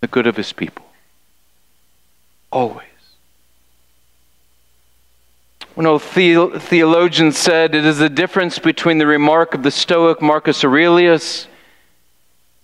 the 0.00 0.06
good 0.06 0.26
of 0.26 0.36
His 0.36 0.52
people. 0.52 0.84
Always. 2.52 2.86
One 5.74 5.86
old 5.86 6.02
theologian 6.02 7.32
said 7.32 7.74
it 7.74 7.86
is 7.86 7.98
the 7.98 8.10
difference 8.10 8.58
between 8.58 8.98
the 8.98 9.06
remark 9.06 9.54
of 9.54 9.62
the 9.62 9.70
Stoic 9.70 10.20
Marcus 10.20 10.64
Aurelius, 10.64 11.48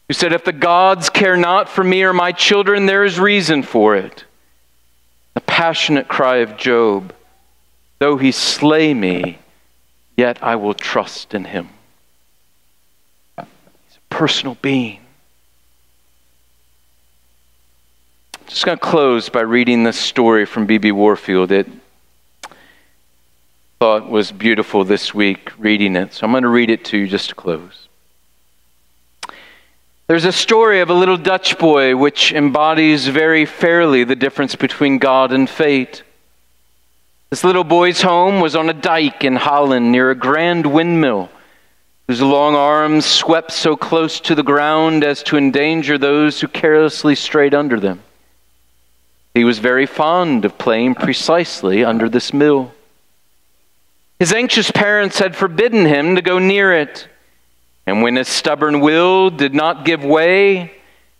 who 0.06 0.14
said, 0.14 0.32
If 0.32 0.44
the 0.44 0.52
gods 0.52 1.08
care 1.08 1.36
not 1.36 1.70
for 1.70 1.82
me 1.82 2.02
or 2.02 2.12
my 2.12 2.32
children, 2.32 2.86
there 2.86 3.04
is 3.04 3.18
reason 3.18 3.62
for 3.62 3.96
it. 3.96 4.24
Passionate 5.58 6.06
cry 6.06 6.36
of 6.36 6.56
Job, 6.56 7.12
Though 7.98 8.16
he 8.16 8.30
slay 8.30 8.94
me, 8.94 9.38
yet 10.16 10.40
I 10.40 10.54
will 10.54 10.74
trust 10.74 11.34
in 11.34 11.46
him. 11.46 11.68
He's 13.36 13.46
a 13.96 14.00
personal 14.08 14.56
being. 14.62 15.00
Just 18.46 18.64
going 18.64 18.78
to 18.78 18.84
close 18.84 19.28
by 19.28 19.40
reading 19.40 19.82
this 19.82 19.98
story 19.98 20.46
from 20.46 20.66
B.B. 20.66 20.92
Warfield. 20.92 21.50
It 21.50 21.66
thought 23.80 24.08
was 24.08 24.30
beautiful 24.30 24.84
this 24.84 25.12
week 25.12 25.50
reading 25.58 25.96
it. 25.96 26.14
So 26.14 26.24
I'm 26.24 26.30
going 26.30 26.44
to 26.44 26.48
read 26.48 26.70
it 26.70 26.84
to 26.84 26.98
you 26.98 27.08
just 27.08 27.30
to 27.30 27.34
close. 27.34 27.87
There's 30.08 30.24
a 30.24 30.32
story 30.32 30.80
of 30.80 30.88
a 30.88 30.94
little 30.94 31.18
Dutch 31.18 31.58
boy 31.58 31.94
which 31.94 32.32
embodies 32.32 33.06
very 33.06 33.44
fairly 33.44 34.04
the 34.04 34.16
difference 34.16 34.56
between 34.56 34.96
God 34.96 35.32
and 35.32 35.48
fate. 35.48 36.02
This 37.28 37.44
little 37.44 37.62
boy's 37.62 38.00
home 38.00 38.40
was 38.40 38.56
on 38.56 38.70
a 38.70 38.72
dike 38.72 39.22
in 39.22 39.36
Holland 39.36 39.92
near 39.92 40.10
a 40.10 40.14
grand 40.14 40.64
windmill 40.64 41.28
whose 42.06 42.22
long 42.22 42.54
arms 42.54 43.04
swept 43.04 43.52
so 43.52 43.76
close 43.76 44.18
to 44.20 44.34
the 44.34 44.42
ground 44.42 45.04
as 45.04 45.22
to 45.24 45.36
endanger 45.36 45.98
those 45.98 46.40
who 46.40 46.48
carelessly 46.48 47.14
strayed 47.14 47.52
under 47.52 47.78
them. 47.78 48.02
He 49.34 49.44
was 49.44 49.58
very 49.58 49.84
fond 49.84 50.46
of 50.46 50.56
playing 50.56 50.94
precisely 50.94 51.84
under 51.84 52.08
this 52.08 52.32
mill. 52.32 52.72
His 54.18 54.32
anxious 54.32 54.70
parents 54.70 55.18
had 55.18 55.36
forbidden 55.36 55.84
him 55.84 56.16
to 56.16 56.22
go 56.22 56.38
near 56.38 56.72
it. 56.72 57.08
And 57.88 58.02
when 58.02 58.16
his 58.16 58.28
stubborn 58.28 58.80
will 58.80 59.30
did 59.30 59.54
not 59.54 59.86
give 59.86 60.04
way, 60.04 60.72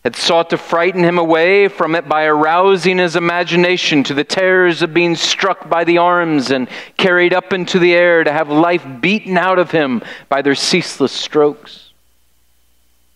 had 0.05 0.15
sought 0.15 0.51
to 0.51 0.59
frighten 0.59 1.03
him 1.03 1.17
away 1.17 1.67
from 1.67 1.95
it 1.95 2.07
by 2.07 2.27
arousing 2.27 2.99
his 2.99 3.17
imagination 3.17 4.05
to 4.05 4.13
the 4.13 4.23
terrors 4.23 4.83
of 4.83 4.93
being 4.93 5.17
struck 5.17 5.71
by 5.71 5.85
the 5.85 5.97
arms 5.97 6.51
and 6.51 6.69
carried 6.99 7.33
up 7.33 7.55
into 7.55 7.79
the 7.79 7.95
air 7.95 8.23
to 8.23 8.31
have 8.31 8.51
life 8.51 8.87
beaten 9.01 9.39
out 9.39 9.59
of 9.59 9.71
him 9.71 10.03
by 10.29 10.43
their 10.43 10.55
ceaseless 10.55 11.11
strokes. 11.11 11.91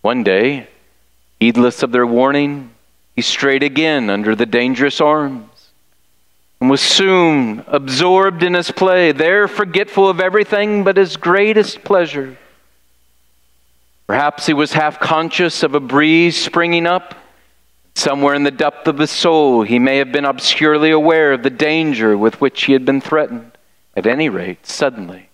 One 0.01 0.23
day, 0.23 0.69
heedless 1.39 1.83
of 1.83 1.93
their 1.93 2.07
warning, 2.07 2.71
he 3.15 3.21
strayed 3.21 3.63
again 3.63 4.09
under 4.09 4.35
the 4.35 4.47
dangerous 4.47 4.99
arms 4.99 5.69
and 6.59 6.71
was 6.71 6.81
soon 6.81 7.65
absorbed 7.67 8.43
in 8.43 8.55
his 8.55 8.71
play, 8.71 9.13
there 9.13 9.47
forgetful 9.47 10.09
of 10.09 10.21
everything 10.21 10.85
but 10.85 10.97
his 10.97 11.19
greatest 11.19 11.85
pleasure. 11.85 12.39
Perhaps 14.07 14.47
he 14.47 14.53
was 14.53 14.73
half 14.73 15.01
conscious 15.01 15.63
of 15.63 15.75
a 15.75 15.81
breeze 15.81 16.43
springing 16.43 16.87
up. 16.87 17.15
Somewhere 17.95 18.35
in 18.35 18.43
the 18.43 18.51
depth 18.51 18.89
of 18.89 18.99
his 18.99 19.11
soul, 19.11 19.63
he 19.63 19.79
may 19.79 19.99
have 19.99 20.13
been 20.13 20.25
obscurely 20.25 20.91
aware 20.91 21.33
of 21.33 21.43
the 21.43 21.51
danger 21.51 22.17
with 22.17 22.41
which 22.41 22.65
he 22.65 22.73
had 22.73 22.85
been 22.85 23.01
threatened. 23.01 23.53
At 23.95 24.07
any 24.07 24.29
rate, 24.31 24.67
suddenly, 24.67 25.29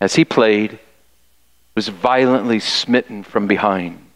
as 0.00 0.14
he 0.14 0.24
played, 0.24 0.78
was 1.74 1.88
violently 1.88 2.60
smitten 2.60 3.24
from 3.24 3.48
behind 3.48 4.10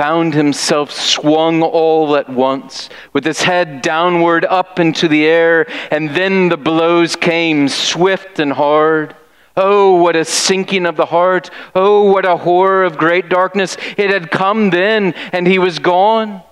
found 0.00 0.32
himself 0.32 0.90
swung 0.90 1.62
all 1.62 2.16
at 2.16 2.26
once, 2.26 2.88
with 3.12 3.22
his 3.22 3.42
head 3.42 3.82
downward 3.82 4.46
up 4.46 4.80
into 4.80 5.06
the 5.08 5.26
air, 5.26 5.66
and 5.90 6.08
then 6.16 6.48
the 6.48 6.56
blows 6.56 7.16
came 7.16 7.68
swift 7.68 8.38
and 8.38 8.50
hard. 8.50 9.14
Oh, 9.62 9.96
what 9.96 10.16
a 10.16 10.24
sinking 10.24 10.86
of 10.86 10.96
the 10.96 11.04
heart! 11.04 11.50
Oh, 11.74 12.10
what 12.10 12.24
a 12.24 12.38
horror 12.38 12.82
of 12.82 12.96
great 12.96 13.28
darkness! 13.28 13.76
It 13.98 14.08
had 14.08 14.30
come 14.30 14.70
then, 14.70 15.12
and 15.32 15.46
he 15.46 15.58
was 15.58 15.78
gone. 15.78 16.42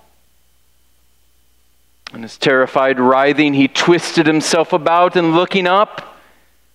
In 2.13 2.21
his 2.21 2.37
terrified 2.37 2.99
writhing, 2.99 3.55
he 3.55 3.67
twisted 3.67 4.27
himself 4.27 4.73
about 4.73 5.15
and 5.15 5.33
looking 5.33 5.65
up, 5.65 6.19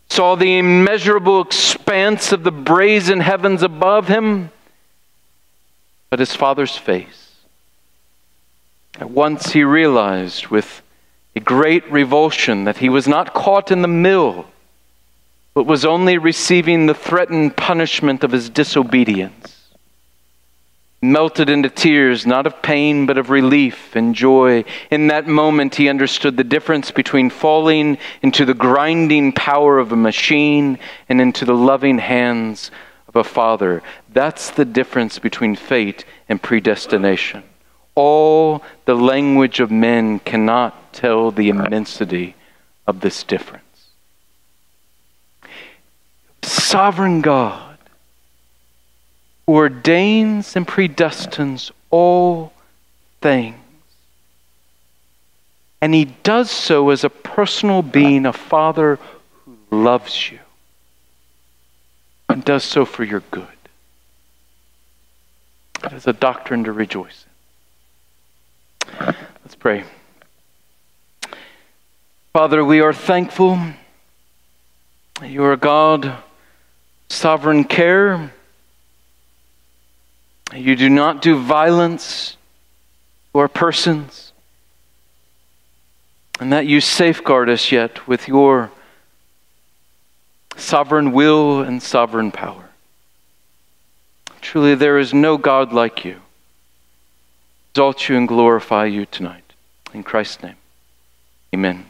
saw 0.08 0.34
the 0.34 0.58
immeasurable 0.58 1.40
expanse 1.40 2.32
of 2.32 2.42
the 2.42 2.50
brazen 2.50 3.20
heavens 3.20 3.62
above 3.62 4.08
him, 4.08 4.50
but 6.10 6.18
his 6.18 6.34
father's 6.34 6.76
face. 6.76 7.36
At 8.98 9.10
once 9.10 9.52
he 9.52 9.62
realized 9.62 10.48
with 10.48 10.82
a 11.36 11.40
great 11.40 11.88
revulsion 11.92 12.64
that 12.64 12.78
he 12.78 12.88
was 12.88 13.06
not 13.06 13.34
caught 13.34 13.70
in 13.70 13.82
the 13.82 13.88
mill, 13.88 14.46
but 15.54 15.66
was 15.66 15.84
only 15.84 16.18
receiving 16.18 16.86
the 16.86 16.94
threatened 16.94 17.56
punishment 17.56 18.24
of 18.24 18.32
his 18.32 18.50
disobedience 18.50 19.64
melted 21.04 21.50
into 21.50 21.68
tears, 21.68 22.26
not 22.26 22.46
of 22.46 22.62
pain, 22.62 23.06
but 23.06 23.18
of 23.18 23.30
relief 23.30 23.94
and 23.94 24.14
joy. 24.14 24.64
In 24.90 25.08
that 25.08 25.26
moment, 25.26 25.74
he 25.74 25.88
understood 25.88 26.36
the 26.36 26.44
difference 26.44 26.90
between 26.90 27.30
falling 27.30 27.98
into 28.22 28.44
the 28.44 28.54
grinding 28.54 29.32
power 29.32 29.78
of 29.78 29.92
a 29.92 29.96
machine 29.96 30.78
and 31.08 31.20
into 31.20 31.44
the 31.44 31.54
loving 31.54 31.98
hands 31.98 32.70
of 33.06 33.16
a 33.16 33.24
father. 33.24 33.82
That's 34.12 34.50
the 34.50 34.64
difference 34.64 35.18
between 35.18 35.56
fate 35.56 36.04
and 36.28 36.42
predestination. 36.42 37.44
All 37.94 38.62
the 38.86 38.96
language 38.96 39.60
of 39.60 39.70
men 39.70 40.18
cannot 40.20 40.94
tell 40.94 41.30
the 41.30 41.50
immensity 41.50 42.34
of 42.86 43.00
this 43.00 43.22
difference. 43.22 43.63
Sovereign 46.74 47.20
God 47.20 47.78
ordains 49.46 50.56
and 50.56 50.66
predestines 50.66 51.70
all 51.88 52.52
things. 53.20 53.54
And 55.80 55.94
he 55.94 56.06
does 56.24 56.50
so 56.50 56.90
as 56.90 57.04
a 57.04 57.10
personal 57.10 57.82
being, 57.82 58.26
a 58.26 58.32
father 58.32 58.98
who 59.44 59.56
loves 59.70 60.32
you 60.32 60.40
and 62.28 62.44
does 62.44 62.64
so 62.64 62.84
for 62.84 63.04
your 63.04 63.22
good. 63.30 63.46
It 65.84 65.92
is 65.92 66.08
a 66.08 66.12
doctrine 66.12 66.64
to 66.64 66.72
rejoice 66.72 67.24
in. 68.88 69.14
Let's 69.44 69.54
pray. 69.54 69.84
Father, 72.32 72.64
we 72.64 72.80
are 72.80 72.92
thankful. 72.92 73.60
You 75.22 75.44
are 75.44 75.56
God, 75.56 76.23
sovereign 77.08 77.64
care 77.64 78.32
you 80.54 80.76
do 80.76 80.88
not 80.88 81.22
do 81.22 81.38
violence 81.38 82.36
to 83.32 83.40
our 83.40 83.48
persons. 83.48 84.32
And 86.40 86.52
that 86.52 86.66
you 86.66 86.80
safeguard 86.80 87.48
us 87.48 87.72
yet 87.72 88.06
with 88.06 88.28
your 88.28 88.70
sovereign 90.56 91.12
will 91.12 91.60
and 91.60 91.82
sovereign 91.82 92.30
power. 92.30 92.70
Truly, 94.40 94.74
there 94.74 94.98
is 94.98 95.14
no 95.14 95.36
God 95.36 95.72
like 95.72 96.04
you. 96.04 96.20
Exalt 97.72 98.08
you 98.08 98.16
and 98.16 98.28
glorify 98.28 98.84
you 98.84 99.06
tonight. 99.06 99.54
In 99.92 100.02
Christ's 100.02 100.42
name, 100.42 100.56
amen. 101.54 101.86